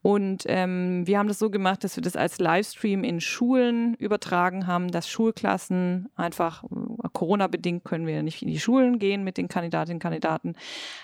Und 0.03 0.43
ähm, 0.47 1.07
wir 1.07 1.17
haben 1.17 1.29
das 1.29 1.39
so 1.39 1.49
gemacht, 1.49 1.85
dass 1.85 1.95
wir 1.95 2.03
das 2.03 2.17
als 2.17 2.37
Livestream 2.37 3.05
in 3.05 3.21
Schulen 3.21 3.95
übertragen 3.95 4.67
haben, 4.67 4.91
dass 4.91 5.07
Schulklassen 5.07 6.09
einfach, 6.17 6.65
äh, 6.65 7.07
Corona-bedingt 7.13 7.85
können 7.85 8.05
wir 8.05 8.21
nicht 8.21 8.41
in 8.41 8.49
die 8.49 8.59
Schulen 8.59 8.99
gehen 8.99 9.23
mit 9.23 9.37
den 9.37 9.47
Kandidatinnen 9.47 9.95
und 9.95 10.03
Kandidaten. 10.03 10.55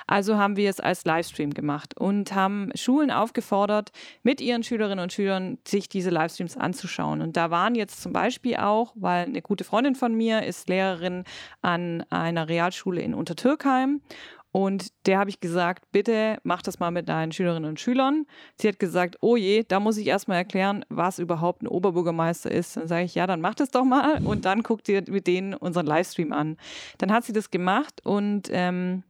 Also 0.06 0.38
haben 0.38 0.58
wir 0.58 0.70
es 0.70 0.82
als 0.82 1.06
Livestream 1.06 1.54
gemacht 1.54 1.98
und 1.98 2.36
haben 2.36 2.72
Schulen 2.76 3.10
aufgefordert, 3.10 3.94
mit 4.22 4.42
ihren 4.42 4.64
Schülerinnen 4.64 5.02
und 5.02 5.14
Schülern 5.14 5.60
sich 5.66 5.88
diese 5.88 6.10
Livestreams 6.10 6.58
anzuschauen. 6.58 7.22
Und 7.22 7.38
da 7.38 7.52
waren 7.52 7.76
jetzt 7.76 8.02
zum 8.02 8.12
Beispiel 8.12 8.58
auch, 8.58 8.92
weil 8.96 9.28
eine 9.28 9.42
gute 9.42 9.64
Freundin 9.64 9.96
von 9.96 10.14
mir 10.14 10.44
ist 10.44 10.68
Lehrerin 10.68 11.24
an 11.62 12.04
einer 12.10 12.50
Realschule 12.50 13.02
in 13.02 13.14
Untertürkheim 13.14 14.02
und 14.60 14.88
der 15.06 15.20
habe 15.20 15.30
ich 15.30 15.40
gesagt, 15.40 15.86
bitte 15.94 16.38
mach 16.44 16.62
das 16.62 16.80
mal 16.80 16.92
mit 16.92 17.08
deinen 17.08 17.32
Schülerinnen 17.32 17.70
und 17.70 17.80
Schülern. 17.80 18.26
Sie 18.58 18.68
hat 18.68 18.78
gesagt, 18.78 19.16
oh 19.22 19.38
je, 19.38 19.64
da 19.66 19.80
muss 19.80 19.96
ich 19.96 20.08
erstmal 20.08 20.36
erklären, 20.36 20.84
was 20.90 21.18
überhaupt 21.18 21.62
ein 21.64 21.68
Oberbürgermeister 21.68 22.52
ist. 22.52 22.76
Dann 22.76 22.90
sage 22.90 23.06
ich, 23.06 23.16
ja, 23.16 23.26
dann 23.26 23.40
mach 23.40 23.56
das 23.56 23.72
doch 23.72 23.86
mal 23.86 24.22
und 24.22 24.44
dann 24.44 24.62
guckt 24.62 24.90
ihr 24.90 25.02
mit 25.08 25.28
denen 25.28 25.54
unseren 25.54 25.86
Livestream 25.86 26.34
an. 26.34 26.58
Dann 26.98 27.14
hat 27.14 27.24
sie 27.24 27.32
das 27.32 27.52
gemacht 27.52 28.02
und 28.04 28.50
ähm, 28.52 29.04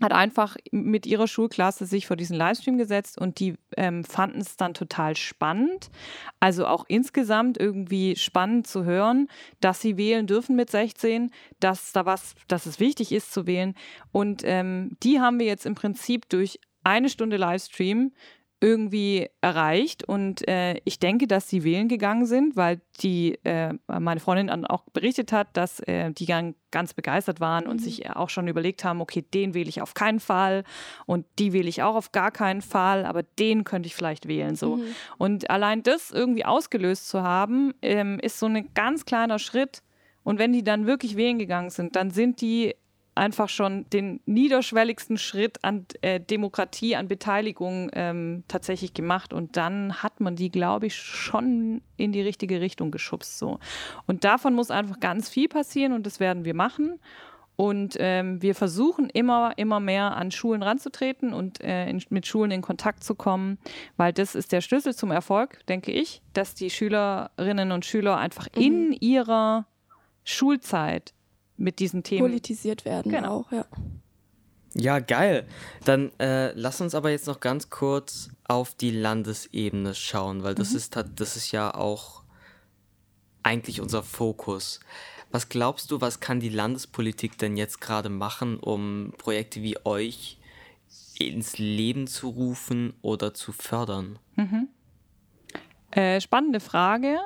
hat 0.00 0.12
einfach 0.12 0.56
mit 0.70 1.06
ihrer 1.06 1.26
Schulklasse 1.26 1.86
sich 1.86 2.06
vor 2.06 2.16
diesen 2.16 2.36
Livestream 2.36 2.78
gesetzt 2.78 3.18
und 3.20 3.40
die 3.40 3.54
ähm, 3.76 4.04
fanden 4.04 4.40
es 4.40 4.56
dann 4.56 4.74
total 4.74 5.16
spannend. 5.16 5.90
Also 6.40 6.66
auch 6.66 6.84
insgesamt 6.88 7.58
irgendwie 7.58 8.16
spannend 8.16 8.66
zu 8.66 8.84
hören, 8.84 9.28
dass 9.60 9.80
sie 9.80 9.96
wählen 9.96 10.26
dürfen 10.26 10.56
mit 10.56 10.70
16, 10.70 11.30
dass 11.60 11.92
da 11.92 12.06
was, 12.06 12.34
dass 12.46 12.66
es 12.66 12.80
wichtig 12.80 13.12
ist 13.12 13.32
zu 13.32 13.46
wählen. 13.46 13.74
Und 14.12 14.42
ähm, 14.44 14.96
die 15.02 15.20
haben 15.20 15.38
wir 15.38 15.46
jetzt 15.46 15.66
im 15.66 15.74
Prinzip 15.74 16.28
durch 16.28 16.60
eine 16.84 17.08
Stunde 17.08 17.36
Livestream 17.36 18.12
irgendwie 18.60 19.28
erreicht. 19.40 20.04
Und 20.04 20.46
äh, 20.48 20.80
ich 20.84 20.98
denke, 20.98 21.26
dass 21.26 21.48
sie 21.48 21.62
wählen 21.62 21.88
gegangen 21.88 22.26
sind, 22.26 22.56
weil 22.56 22.80
die 23.00 23.38
äh, 23.44 23.74
meine 23.86 24.20
Freundin 24.20 24.48
dann 24.48 24.66
auch 24.66 24.84
berichtet 24.92 25.30
hat, 25.30 25.48
dass 25.56 25.80
äh, 25.80 26.10
die 26.12 26.26
ganz 26.26 26.94
begeistert 26.94 27.40
waren 27.40 27.66
und 27.66 27.80
mhm. 27.80 27.84
sich 27.84 28.10
auch 28.10 28.30
schon 28.30 28.48
überlegt 28.48 28.84
haben, 28.84 29.00
okay, 29.00 29.22
den 29.22 29.54
wähle 29.54 29.68
ich 29.68 29.80
auf 29.80 29.94
keinen 29.94 30.18
Fall 30.18 30.64
und 31.06 31.24
die 31.38 31.52
wähle 31.52 31.68
ich 31.68 31.82
auch 31.82 31.94
auf 31.94 32.10
gar 32.10 32.30
keinen 32.30 32.62
Fall, 32.62 33.06
aber 33.06 33.22
den 33.22 33.64
könnte 33.64 33.86
ich 33.86 33.94
vielleicht 33.94 34.26
wählen. 34.26 34.56
So. 34.56 34.76
Mhm. 34.76 34.94
Und 35.18 35.50
allein 35.50 35.82
das 35.82 36.10
irgendwie 36.10 36.44
ausgelöst 36.44 37.08
zu 37.08 37.22
haben, 37.22 37.74
ähm, 37.82 38.18
ist 38.20 38.40
so 38.40 38.46
ein 38.46 38.70
ganz 38.74 39.04
kleiner 39.04 39.38
Schritt. 39.38 39.82
Und 40.24 40.38
wenn 40.38 40.52
die 40.52 40.64
dann 40.64 40.86
wirklich 40.86 41.16
wählen 41.16 41.38
gegangen 41.38 41.70
sind, 41.70 41.96
dann 41.96 42.10
sind 42.10 42.40
die 42.40 42.74
einfach 43.18 43.48
schon 43.48 43.84
den 43.90 44.20
niederschwelligsten 44.24 45.18
Schritt 45.18 45.62
an 45.64 45.86
äh, 46.00 46.20
Demokratie, 46.20 46.96
an 46.96 47.08
Beteiligung 47.08 47.90
ähm, 47.92 48.44
tatsächlich 48.48 48.94
gemacht. 48.94 49.32
Und 49.32 49.56
dann 49.56 50.02
hat 50.02 50.20
man 50.20 50.36
die, 50.36 50.50
glaube 50.50 50.86
ich, 50.86 50.96
schon 50.96 51.82
in 51.96 52.12
die 52.12 52.22
richtige 52.22 52.60
Richtung 52.60 52.90
geschubst. 52.90 53.38
So. 53.38 53.58
Und 54.06 54.24
davon 54.24 54.54
muss 54.54 54.70
einfach 54.70 55.00
ganz 55.00 55.28
viel 55.28 55.48
passieren 55.48 55.92
und 55.92 56.06
das 56.06 56.20
werden 56.20 56.44
wir 56.44 56.54
machen. 56.54 56.98
Und 57.60 57.96
ähm, 57.98 58.40
wir 58.40 58.54
versuchen 58.54 59.10
immer, 59.10 59.52
immer 59.56 59.80
mehr 59.80 60.16
an 60.16 60.30
Schulen 60.30 60.62
ranzutreten 60.62 61.34
und 61.34 61.60
äh, 61.60 61.90
in, 61.90 62.00
mit 62.08 62.24
Schulen 62.24 62.52
in 62.52 62.62
Kontakt 62.62 63.02
zu 63.02 63.16
kommen, 63.16 63.58
weil 63.96 64.12
das 64.12 64.36
ist 64.36 64.52
der 64.52 64.60
Schlüssel 64.60 64.94
zum 64.94 65.10
Erfolg, 65.10 65.66
denke 65.66 65.90
ich, 65.90 66.22
dass 66.34 66.54
die 66.54 66.70
Schülerinnen 66.70 67.72
und 67.72 67.84
Schüler 67.84 68.16
einfach 68.16 68.46
mhm. 68.54 68.62
in 68.62 68.92
ihrer 68.92 69.66
Schulzeit 70.22 71.14
mit 71.58 71.78
diesen 71.80 72.02
Themen 72.02 72.20
politisiert 72.20 72.84
werden 72.84 73.12
genau. 73.12 73.40
auch, 73.40 73.52
ja. 73.52 73.66
Ja, 74.74 74.98
geil. 75.00 75.46
Dann 75.84 76.12
äh, 76.18 76.52
lass 76.52 76.80
uns 76.80 76.94
aber 76.94 77.10
jetzt 77.10 77.26
noch 77.26 77.40
ganz 77.40 77.70
kurz 77.70 78.30
auf 78.44 78.74
die 78.74 78.90
Landesebene 78.90 79.94
schauen, 79.94 80.42
weil 80.42 80.54
das, 80.54 80.70
mhm. 80.70 80.76
ist, 80.76 80.96
das 81.16 81.36
ist 81.36 81.52
ja 81.52 81.74
auch 81.74 82.22
eigentlich 83.42 83.80
unser 83.80 84.02
Fokus. 84.02 84.80
Was 85.30 85.48
glaubst 85.48 85.90
du, 85.90 86.00
was 86.00 86.20
kann 86.20 86.40
die 86.40 86.48
Landespolitik 86.48 87.38
denn 87.38 87.56
jetzt 87.56 87.80
gerade 87.80 88.08
machen, 88.08 88.58
um 88.58 89.12
Projekte 89.18 89.62
wie 89.62 89.76
euch 89.84 90.38
ins 91.18 91.58
Leben 91.58 92.06
zu 92.06 92.28
rufen 92.28 92.94
oder 93.02 93.34
zu 93.34 93.52
fördern? 93.52 94.18
Mhm. 94.36 94.68
Äh, 95.90 96.20
spannende 96.20 96.60
Frage 96.60 97.18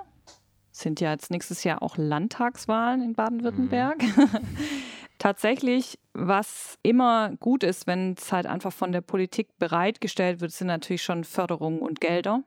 sind 0.72 1.00
ja 1.00 1.12
jetzt 1.12 1.30
nächstes 1.30 1.64
Jahr 1.64 1.82
auch 1.82 1.96
Landtagswahlen 1.96 3.02
in 3.02 3.12
Baden-Württemberg. 3.14 4.02
Mhm. 4.02 4.30
Tatsächlich, 5.18 6.00
was 6.14 6.78
immer 6.82 7.36
gut 7.38 7.62
ist, 7.62 7.86
wenn 7.86 8.14
es 8.18 8.32
halt 8.32 8.46
einfach 8.46 8.72
von 8.72 8.90
der 8.90 9.02
Politik 9.02 9.56
bereitgestellt 9.58 10.40
wird, 10.40 10.50
sind 10.50 10.66
natürlich 10.66 11.02
schon 11.02 11.22
Förderungen 11.22 11.80
und 11.80 12.00
Gelder. 12.00 12.42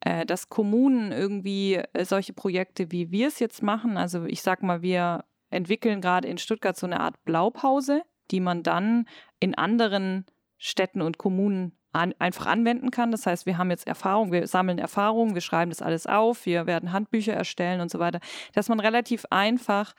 Äh, 0.00 0.26
dass 0.26 0.48
Kommunen 0.48 1.10
irgendwie 1.10 1.74
äh, 1.74 2.04
solche 2.04 2.32
Projekte, 2.32 2.92
wie 2.92 3.10
wir 3.10 3.28
es 3.28 3.38
jetzt 3.38 3.62
machen, 3.62 3.96
also 3.96 4.24
ich 4.24 4.42
sag 4.42 4.62
mal, 4.62 4.82
wir 4.82 5.24
entwickeln 5.50 6.00
gerade 6.00 6.28
in 6.28 6.38
Stuttgart 6.38 6.76
so 6.76 6.86
eine 6.86 7.00
Art 7.00 7.22
Blaupause, 7.24 8.02
die 8.30 8.40
man 8.40 8.62
dann 8.62 9.06
in 9.40 9.54
anderen 9.54 10.26
Städten 10.58 11.02
und 11.02 11.18
Kommunen 11.18 11.72
an, 11.96 12.14
einfach 12.18 12.46
anwenden 12.46 12.90
kann. 12.90 13.10
Das 13.10 13.26
heißt, 13.26 13.46
wir 13.46 13.58
haben 13.58 13.70
jetzt 13.70 13.86
Erfahrung, 13.86 14.32
wir 14.32 14.46
sammeln 14.46 14.78
Erfahrungen, 14.78 15.34
wir 15.34 15.40
schreiben 15.40 15.70
das 15.70 15.82
alles 15.82 16.06
auf, 16.06 16.46
wir 16.46 16.66
werden 16.66 16.92
Handbücher 16.92 17.32
erstellen 17.32 17.80
und 17.80 17.90
so 17.90 17.98
weiter, 17.98 18.20
dass 18.52 18.68
man 18.68 18.80
relativ 18.80 19.24
einfach 19.30 19.94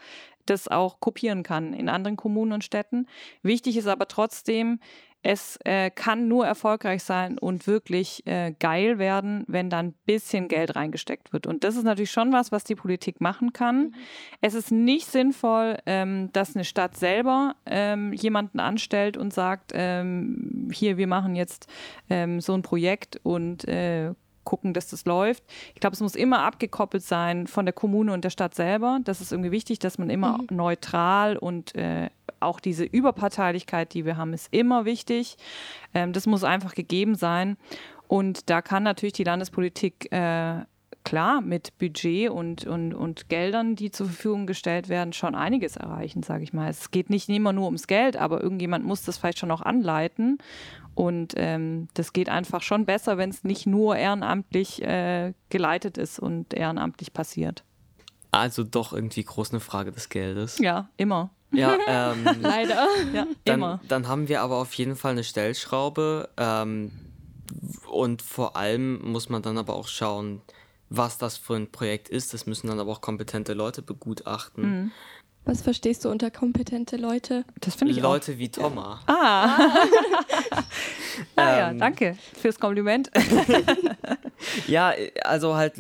das 0.45 0.67
auch 0.67 0.99
kopieren 0.99 1.43
kann 1.43 1.73
in 1.73 1.89
anderen 1.89 2.15
Kommunen 2.15 2.53
und 2.53 2.63
Städten. 2.63 3.07
Wichtig 3.41 3.77
ist 3.77 3.87
aber 3.87 4.07
trotzdem, 4.07 4.79
es 5.23 5.57
äh, 5.65 5.89
kann 5.89 6.27
nur 6.27 6.45
erfolgreich 6.45 7.03
sein 7.03 7.37
und 7.37 7.67
wirklich 7.67 8.25
äh, 8.25 8.53
geil 8.59 8.99
werden, 8.99 9.43
wenn 9.47 9.69
da 9.69 9.79
ein 9.79 9.93
bisschen 10.05 10.47
Geld 10.47 10.75
reingesteckt 10.75 11.33
wird. 11.33 11.47
Und 11.47 11.63
das 11.63 11.75
ist 11.75 11.83
natürlich 11.83 12.11
schon 12.11 12.31
was, 12.31 12.51
was 12.51 12.63
die 12.63 12.75
Politik 12.75 13.19
machen 13.19 13.51
kann. 13.51 13.77
Mhm. 13.77 13.95
Es 14.41 14.53
ist 14.53 14.71
nicht 14.71 15.07
sinnvoll, 15.07 15.77
ähm, 15.85 16.31
dass 16.33 16.55
eine 16.55 16.63
Stadt 16.63 16.95
selber 16.97 17.55
ähm, 17.65 18.13
jemanden 18.13 18.59
anstellt 18.59 19.17
und 19.17 19.33
sagt, 19.33 19.71
ähm, 19.73 20.69
hier, 20.71 20.97
wir 20.97 21.07
machen 21.07 21.35
jetzt 21.35 21.67
ähm, 22.09 22.39
so 22.39 22.53
ein 22.53 22.61
Projekt 22.61 23.19
und 23.23 23.67
äh, 23.67 24.13
gucken, 24.47 24.73
dass 24.73 24.87
das 24.87 25.03
läuft. 25.03 25.43
Ich 25.75 25.81
glaube, 25.81 25.93
es 25.93 25.99
muss 25.99 26.15
immer 26.15 26.39
abgekoppelt 26.39 27.03
sein 27.03 27.47
von 27.47 27.65
der 27.65 27.73
Kommune 27.73 28.13
und 28.13 28.23
der 28.23 28.29
Stadt 28.29 28.55
selber. 28.55 28.99
Das 29.03 29.19
ist 29.19 29.33
irgendwie 29.33 29.51
wichtig, 29.51 29.79
dass 29.79 29.97
man 29.97 30.09
immer 30.09 30.37
mhm. 30.37 30.55
neutral 30.55 31.35
und 31.35 31.75
äh, 31.75 32.09
auch 32.39 32.61
diese 32.61 32.85
Überparteilichkeit, 32.85 33.93
die 33.93 34.05
wir 34.05 34.15
haben, 34.15 34.31
ist 34.31 34.47
immer 34.53 34.85
wichtig. 34.85 35.35
Ähm, 35.93 36.13
das 36.13 36.27
muss 36.27 36.45
einfach 36.45 36.75
gegeben 36.75 37.15
sein. 37.15 37.57
Und 38.07 38.49
da 38.49 38.61
kann 38.61 38.83
natürlich 38.83 39.13
die 39.13 39.25
Landespolitik 39.25 40.13
äh, 40.13 40.61
klar 41.03 41.41
mit 41.41 41.77
Budget 41.77 42.29
und, 42.29 42.65
und, 42.65 42.93
und 42.93 43.27
Geldern, 43.27 43.75
die 43.75 43.91
zur 43.91 44.05
Verfügung 44.05 44.47
gestellt 44.47 44.87
werden, 44.87 45.11
schon 45.11 45.35
einiges 45.35 45.75
erreichen, 45.75 46.23
sage 46.23 46.43
ich 46.43 46.53
mal. 46.53 46.69
Es 46.69 46.91
geht 46.91 47.09
nicht 47.09 47.27
immer 47.27 47.51
nur 47.51 47.65
ums 47.65 47.87
Geld, 47.87 48.15
aber 48.15 48.41
irgendjemand 48.41 48.85
muss 48.85 49.03
das 49.03 49.17
vielleicht 49.17 49.39
schon 49.39 49.51
auch 49.51 49.61
anleiten. 49.61 50.37
Und 50.97 51.35
ähm, 51.37 51.89
das 51.93 52.11
geht 52.11 52.27
einfach 52.27 52.63
schon 52.63 52.87
besser, 52.87 53.19
wenn 53.19 53.29
es 53.29 53.43
nicht 53.43 53.67
nur 53.67 53.97
ehrenamtlich 53.97 54.81
äh, 54.81 55.33
geleitet 55.49 55.95
ist 55.99 56.17
und 56.17 56.55
ehrenamtlich 56.55 57.13
passiert. 57.13 57.63
Also 58.31 58.63
doch 58.63 58.93
irgendwie 58.93 59.23
groß 59.23 59.51
eine 59.51 59.59
Frage 59.59 59.91
des 59.91 60.09
Geldes. 60.09 60.57
Ja, 60.57 60.89
immer. 60.97 61.29
Ja, 61.51 61.77
ähm, 61.87 62.25
Leider. 62.41 62.87
Ja, 63.13 63.27
dann, 63.45 63.59
immer. 63.59 63.79
dann 63.87 64.07
haben 64.07 64.27
wir 64.27 64.41
aber 64.41 64.55
auf 64.55 64.73
jeden 64.73 64.95
Fall 64.95 65.11
eine 65.11 65.23
Stellschraube. 65.23 66.29
Ähm, 66.35 66.91
und 67.91 68.23
vor 68.23 68.55
allem 68.55 68.99
muss 69.03 69.29
man 69.29 69.43
dann 69.43 69.59
aber 69.59 69.75
auch 69.75 69.87
schauen, 69.87 70.41
was 70.89 71.19
das 71.19 71.37
für 71.37 71.53
ein 71.57 71.71
Projekt 71.71 72.09
ist. 72.09 72.33
Das 72.33 72.47
müssen 72.47 72.69
dann 72.69 72.79
aber 72.79 72.91
auch 72.91 73.01
kompetente 73.01 73.53
Leute 73.53 73.83
begutachten. 73.83 74.63
Mhm. 74.63 74.91
Was 75.47 75.61
verstehst 75.61 76.03
du 76.05 76.09
unter 76.09 76.29
kompetente 76.29 76.97
Leute? 76.97 77.45
Das 77.61 77.75
finde 77.75 77.93
ich 77.93 77.99
auch. 77.99 78.11
Leute 78.11 78.37
wie 78.37 78.49
Thomas. 78.49 78.99
Ah. 79.07 79.57
ah 80.55 80.63
ja, 81.37 81.69
Ähm. 81.71 81.79
danke 81.79 82.17
fürs 82.39 82.59
Kompliment. 82.59 83.09
Ja, 84.67 84.93
also 85.23 85.55
halt 85.55 85.73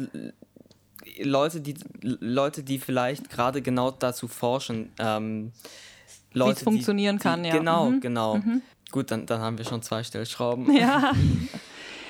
Leute, 1.19 1.61
die 1.61 1.75
Leute, 2.01 2.63
die 2.63 2.79
vielleicht 2.79 3.29
gerade 3.29 3.61
genau 3.61 3.91
dazu 3.91 4.27
forschen. 4.27 4.91
Ähm, 4.97 5.51
Leute, 6.33 6.59
die- 6.59 6.63
funktionieren 6.63 7.17
die, 7.17 7.23
kann, 7.23 7.45
ja. 7.45 7.55
Genau, 7.55 7.85
Mhm. 7.91 8.01
genau. 8.01 8.39
Gut, 8.91 9.11
dann, 9.11 9.25
dann 9.27 9.41
haben 9.41 9.57
wir 9.59 9.65
schon 9.65 9.83
zwei 9.83 10.03
Stellschrauben. 10.03 10.73
Ja. 10.75 11.11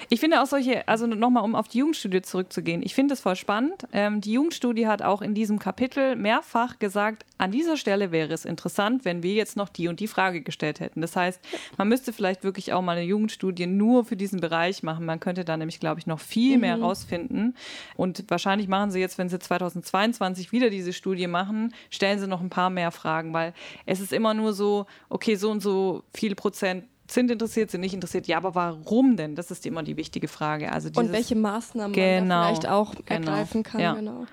Ich 0.09 0.21
finde 0.21 0.41
auch 0.41 0.45
solche, 0.45 0.87
also 0.87 1.05
nochmal, 1.05 1.43
um 1.43 1.53
auf 1.53 1.67
die 1.67 1.79
Jugendstudie 1.79 2.21
zurückzugehen, 2.21 2.81
ich 2.81 2.95
finde 2.95 3.13
es 3.13 3.19
voll 3.19 3.35
spannend. 3.35 3.87
Ähm, 3.91 4.21
die 4.21 4.33
Jugendstudie 4.33 4.87
hat 4.87 5.01
auch 5.01 5.21
in 5.21 5.33
diesem 5.33 5.59
Kapitel 5.59 6.15
mehrfach 6.15 6.79
gesagt, 6.79 7.25
an 7.37 7.51
dieser 7.51 7.75
Stelle 7.75 8.11
wäre 8.11 8.33
es 8.33 8.45
interessant, 8.45 9.03
wenn 9.03 9.21
wir 9.21 9.33
jetzt 9.33 9.57
noch 9.57 9.67
die 9.67 9.89
und 9.89 9.99
die 9.99 10.07
Frage 10.07 10.41
gestellt 10.41 10.79
hätten. 10.79 11.01
Das 11.01 11.15
heißt, 11.15 11.41
man 11.77 11.89
müsste 11.89 12.13
vielleicht 12.13 12.43
wirklich 12.43 12.71
auch 12.71 12.81
mal 12.81 12.95
eine 12.95 13.05
Jugendstudie 13.05 13.67
nur 13.67 14.05
für 14.05 14.15
diesen 14.15 14.39
Bereich 14.39 14.81
machen. 14.81 15.05
Man 15.05 15.19
könnte 15.19 15.43
da 15.43 15.57
nämlich, 15.57 15.79
glaube 15.79 15.99
ich, 15.99 16.07
noch 16.07 16.19
viel 16.19 16.57
mehr 16.57 16.79
rausfinden. 16.79 17.55
Und 17.97 18.23
wahrscheinlich 18.29 18.69
machen 18.69 18.91
sie 18.91 18.99
jetzt, 18.99 19.17
wenn 19.17 19.29
sie 19.29 19.39
2022 19.39 20.53
wieder 20.53 20.69
diese 20.69 20.93
Studie 20.93 21.27
machen, 21.27 21.73
stellen 21.89 22.19
sie 22.19 22.27
noch 22.27 22.41
ein 22.41 22.49
paar 22.49 22.69
mehr 22.69 22.91
Fragen, 22.91 23.33
weil 23.33 23.53
es 23.85 23.99
ist 23.99 24.13
immer 24.13 24.33
nur 24.33 24.53
so, 24.53 24.85
okay, 25.09 25.35
so 25.35 25.51
und 25.51 25.61
so 25.61 26.03
viel 26.13 26.33
Prozent 26.35 26.85
sind 27.09 27.31
interessiert, 27.31 27.71
sind 27.71 27.81
nicht 27.81 27.93
interessiert. 27.93 28.27
Ja, 28.27 28.37
aber 28.37 28.55
warum 28.55 29.15
denn? 29.17 29.35
Das 29.35 29.51
ist 29.51 29.65
immer 29.65 29.83
die 29.83 29.97
wichtige 29.97 30.27
Frage. 30.27 30.71
Also 30.71 30.87
Und 30.89 30.97
dieses, 30.97 31.11
welche 31.11 31.35
Maßnahmen 31.35 31.91
man 31.91 31.99
Genau, 31.99 32.35
da 32.41 32.47
vielleicht 32.47 32.67
auch 32.67 32.95
genau, 32.95 33.31
ergreifen 33.31 33.63
kann. 33.63 33.79
ja. 33.81 33.93
Genau. 33.93 34.25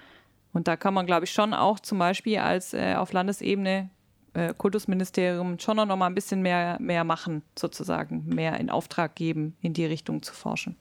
Und 0.53 0.68
da 0.68 0.77
kann 0.77 0.95
man, 0.95 1.05
glaube 1.07 1.25
ich, 1.25 1.33
schon 1.33 1.53
auch 1.53 1.81
zum 1.81 1.99
Beispiel 1.99 2.39
als 2.39 2.75
äh, 2.75 2.95
auf 2.95 3.12
Landesebene 3.12 3.91
äh, 4.35 4.55
Kultusministerium 4.57 5.59
schon 5.59 5.77
noch 5.77 5.87
mal 5.97 6.07
ein 6.07 6.14
bisschen 6.14 6.43
mehr, 6.43 6.77
mehr 6.81 7.05
machen, 7.05 7.43
sozusagen, 7.59 8.25
mehr 8.27 8.59
in 8.61 8.70
Auftrag 8.70 9.14
geben, 9.16 9.57
in 9.61 9.72
die 9.75 9.85
Richtung 9.85 10.22
zu 10.22 10.33
forschen. 10.33 10.77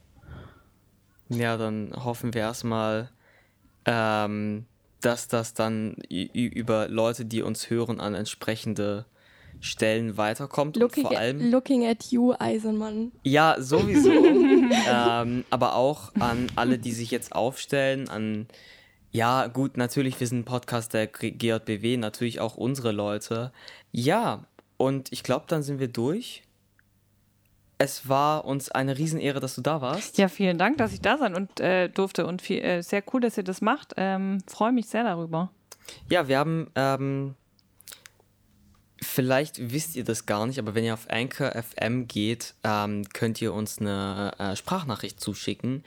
Ja, 1.28 1.56
dann 1.56 1.92
hoffen 2.04 2.34
wir 2.34 2.42
erstmal, 2.42 3.10
ähm, 3.84 4.66
dass 5.00 5.28
das 5.28 5.54
dann 5.54 5.96
über 6.10 6.88
Leute, 6.88 7.24
die 7.24 7.42
uns 7.42 7.70
hören, 7.70 8.00
an 8.00 8.14
entsprechende 8.14 9.06
Stellen 9.60 10.16
weiterkommt. 10.16 10.76
Looking, 10.76 11.04
und 11.04 11.10
vor 11.10 11.18
allem, 11.18 11.50
looking 11.50 11.86
at 11.86 12.04
you, 12.10 12.34
Eisenmann. 12.38 13.12
ja, 13.22 13.56
sowieso. 13.58 14.10
ähm, 14.90 15.44
aber 15.50 15.76
auch 15.76 16.12
an 16.20 16.48
alle, 16.56 16.78
die 16.78 16.92
sich 16.92 17.10
jetzt 17.10 17.34
aufstellen, 17.34 18.08
an, 18.08 18.46
ja, 19.10 19.46
gut, 19.46 19.76
natürlich, 19.76 20.18
wir 20.18 20.26
sind 20.26 20.40
ein 20.40 20.44
Podcast 20.44 20.92
der 20.92 21.06
GJBW, 21.06 21.96
natürlich 21.96 22.40
auch 22.40 22.56
unsere 22.56 22.92
Leute. 22.92 23.52
Ja, 23.92 24.44
und 24.76 25.12
ich 25.12 25.22
glaube, 25.22 25.44
dann 25.48 25.62
sind 25.62 25.78
wir 25.78 25.88
durch. 25.88 26.42
Es 27.78 28.08
war 28.08 28.44
uns 28.44 28.70
eine 28.70 28.98
Riesenehre, 28.98 29.40
dass 29.40 29.54
du 29.54 29.60
da 29.60 29.80
warst. 29.80 30.18
Ja, 30.18 30.28
vielen 30.28 30.58
Dank, 30.58 30.78
dass 30.78 30.92
ich 30.92 31.00
da 31.00 31.18
sein 31.18 31.34
und 31.34 31.60
äh, 31.60 31.88
durfte 31.88 32.26
und 32.26 32.40
viel, 32.40 32.60
äh, 32.62 32.82
sehr 32.82 33.02
cool, 33.12 33.20
dass 33.20 33.36
ihr 33.36 33.44
das 33.44 33.60
macht. 33.60 33.94
Ähm, 33.96 34.38
Freue 34.46 34.72
mich 34.72 34.86
sehr 34.86 35.04
darüber. 35.04 35.50
Ja, 36.10 36.28
wir 36.28 36.38
haben, 36.38 36.70
ähm, 36.74 37.34
vielleicht 39.04 39.72
wisst 39.72 39.96
ihr 39.96 40.04
das 40.04 40.26
gar 40.26 40.46
nicht, 40.46 40.58
aber 40.58 40.74
wenn 40.74 40.84
ihr 40.84 40.94
auf 40.94 41.08
Anchor 41.08 41.52
FM 41.52 42.08
geht, 42.08 42.54
ähm, 42.64 43.04
könnt 43.12 43.40
ihr 43.40 43.52
uns 43.52 43.78
eine 43.78 44.32
äh, 44.38 44.56
Sprachnachricht 44.56 45.20
zuschicken. 45.20 45.84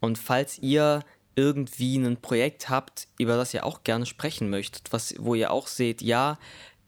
Und 0.00 0.18
falls 0.18 0.58
ihr 0.58 1.04
irgendwie 1.34 1.96
ein 1.96 2.20
Projekt 2.20 2.68
habt, 2.68 3.08
über 3.18 3.36
das 3.36 3.54
ihr 3.54 3.64
auch 3.64 3.84
gerne 3.84 4.06
sprechen 4.06 4.50
möchtet, 4.50 4.92
was, 4.92 5.14
wo 5.18 5.34
ihr 5.34 5.52
auch 5.52 5.66
seht, 5.66 6.02
ja, 6.02 6.38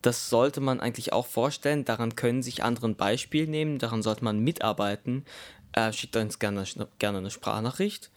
das 0.02 0.30
sollte 0.30 0.60
man 0.60 0.80
eigentlich 0.80 1.12
auch 1.12 1.26
vorstellen, 1.26 1.84
daran 1.84 2.16
können 2.16 2.42
sich 2.42 2.64
andere 2.64 2.88
ein 2.88 2.96
Beispiel 2.96 3.46
nehmen, 3.46 3.78
daran 3.78 4.02
sollte 4.02 4.24
man 4.24 4.40
mitarbeiten, 4.40 5.24
äh, 5.72 5.92
schickt 5.92 6.16
uns 6.16 6.38
gerne, 6.38 6.64
gerne 6.98 7.18
eine 7.18 7.30
Sprachnachricht. 7.30 8.10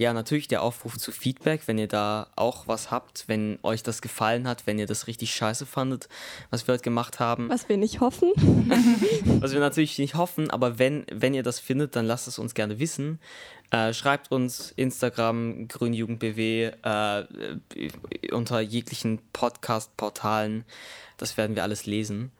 Ja, 0.00 0.14
natürlich 0.14 0.48
der 0.48 0.62
Aufruf 0.62 0.96
zu 0.96 1.12
Feedback, 1.12 1.68
wenn 1.68 1.76
ihr 1.76 1.86
da 1.86 2.28
auch 2.34 2.66
was 2.66 2.90
habt, 2.90 3.24
wenn 3.26 3.58
euch 3.62 3.82
das 3.82 4.00
gefallen 4.00 4.48
hat, 4.48 4.66
wenn 4.66 4.78
ihr 4.78 4.86
das 4.86 5.06
richtig 5.06 5.34
scheiße 5.34 5.66
fandet, 5.66 6.08
was 6.48 6.66
wir 6.66 6.72
heute 6.72 6.84
gemacht 6.84 7.20
haben. 7.20 7.50
Was 7.50 7.68
wir 7.68 7.76
nicht 7.76 8.00
hoffen. 8.00 8.32
Was 9.40 9.52
wir 9.52 9.60
natürlich 9.60 9.98
nicht 9.98 10.14
hoffen, 10.14 10.50
aber 10.50 10.78
wenn, 10.78 11.04
wenn 11.12 11.34
ihr 11.34 11.42
das 11.42 11.60
findet, 11.60 11.96
dann 11.96 12.06
lasst 12.06 12.28
es 12.28 12.38
uns 12.38 12.54
gerne 12.54 12.78
wissen. 12.78 13.20
Äh, 13.70 13.92
schreibt 13.92 14.32
uns 14.32 14.72
Instagram, 14.74 15.68
GrünJugendBW, 15.68 16.70
äh, 16.82 17.24
unter 18.32 18.60
jeglichen 18.60 19.20
Podcast-Portalen. 19.34 20.64
Das 21.18 21.36
werden 21.36 21.56
wir 21.56 21.62
alles 21.62 21.84
lesen. 21.84 22.32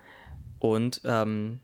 Und 0.60 1.02
ähm, 1.04 1.60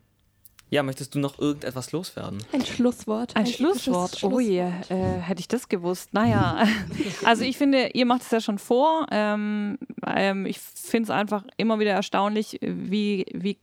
ja, 0.69 0.83
möchtest 0.83 1.15
du 1.15 1.19
noch 1.19 1.39
irgendetwas 1.39 1.91
loswerden? 1.91 2.43
Ein 2.51 2.65
Schlusswort. 2.65 3.35
Ein 3.35 3.45
episches 3.45 3.83
Schlusswort. 3.83 4.23
Oh 4.23 4.39
je, 4.39 4.59
äh, 4.59 5.19
hätte 5.19 5.39
ich 5.39 5.47
das 5.47 5.69
gewusst. 5.69 6.13
Naja, 6.13 6.67
also 7.25 7.43
ich 7.43 7.57
finde, 7.57 7.91
ihr 7.93 8.05
macht 8.05 8.23
es 8.23 8.31
ja 8.31 8.41
schon 8.41 8.59
vor. 8.59 9.07
Ähm, 9.11 9.77
ähm, 10.05 10.45
ich 10.45 10.59
finde 10.59 11.03
es 11.03 11.09
einfach 11.09 11.43
immer 11.55 11.79
wieder 11.79 11.91
erstaunlich, 11.91 12.59
wie, 12.61 13.25
wie 13.33 13.57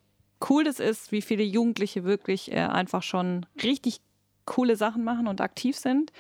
cool 0.48 0.64
das 0.64 0.80
ist, 0.80 1.12
wie 1.12 1.22
viele 1.22 1.42
Jugendliche 1.42 2.04
wirklich 2.04 2.50
äh, 2.52 2.60
einfach 2.60 3.02
schon 3.02 3.44
richtig 3.62 4.00
coole 4.46 4.76
Sachen 4.76 5.04
machen 5.04 5.26
und 5.26 5.40
aktiv 5.40 5.76
sind. 5.76 6.10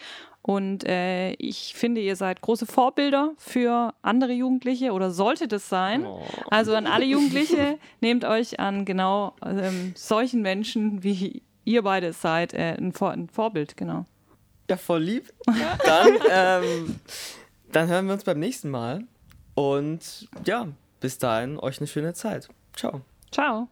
Und 0.46 0.84
äh, 0.86 1.32
ich 1.34 1.72
finde, 1.74 2.02
ihr 2.02 2.16
seid 2.16 2.42
große 2.42 2.66
Vorbilder 2.66 3.32
für 3.38 3.94
andere 4.02 4.32
Jugendliche 4.32 4.92
oder 4.92 5.10
sollte 5.10 5.48
das 5.48 5.70
sein. 5.70 6.06
Also 6.50 6.74
an 6.74 6.86
alle 6.86 7.06
Jugendliche, 7.06 7.78
nehmt 8.02 8.26
euch 8.26 8.60
an 8.60 8.84
genau 8.84 9.34
ähm, 9.42 9.94
solchen 9.96 10.42
Menschen, 10.42 11.02
wie 11.02 11.42
ihr 11.64 11.80
beide 11.80 12.12
seid, 12.12 12.52
äh, 12.52 12.76
ein, 12.76 12.92
Vor 12.92 13.12
ein 13.12 13.30
Vorbild, 13.30 13.78
genau. 13.78 14.04
Ja, 14.68 14.76
voll 14.76 15.02
lieb. 15.02 15.32
Dann, 15.46 16.08
ähm, 16.30 17.00
dann 17.72 17.88
hören 17.88 18.06
wir 18.06 18.12
uns 18.12 18.24
beim 18.24 18.38
nächsten 18.38 18.68
Mal. 18.68 19.04
Und 19.54 20.28
ja, 20.44 20.68
bis 21.00 21.16
dahin 21.16 21.58
euch 21.58 21.78
eine 21.78 21.86
schöne 21.86 22.12
Zeit. 22.12 22.48
Ciao. 22.74 23.00
Ciao. 23.30 23.68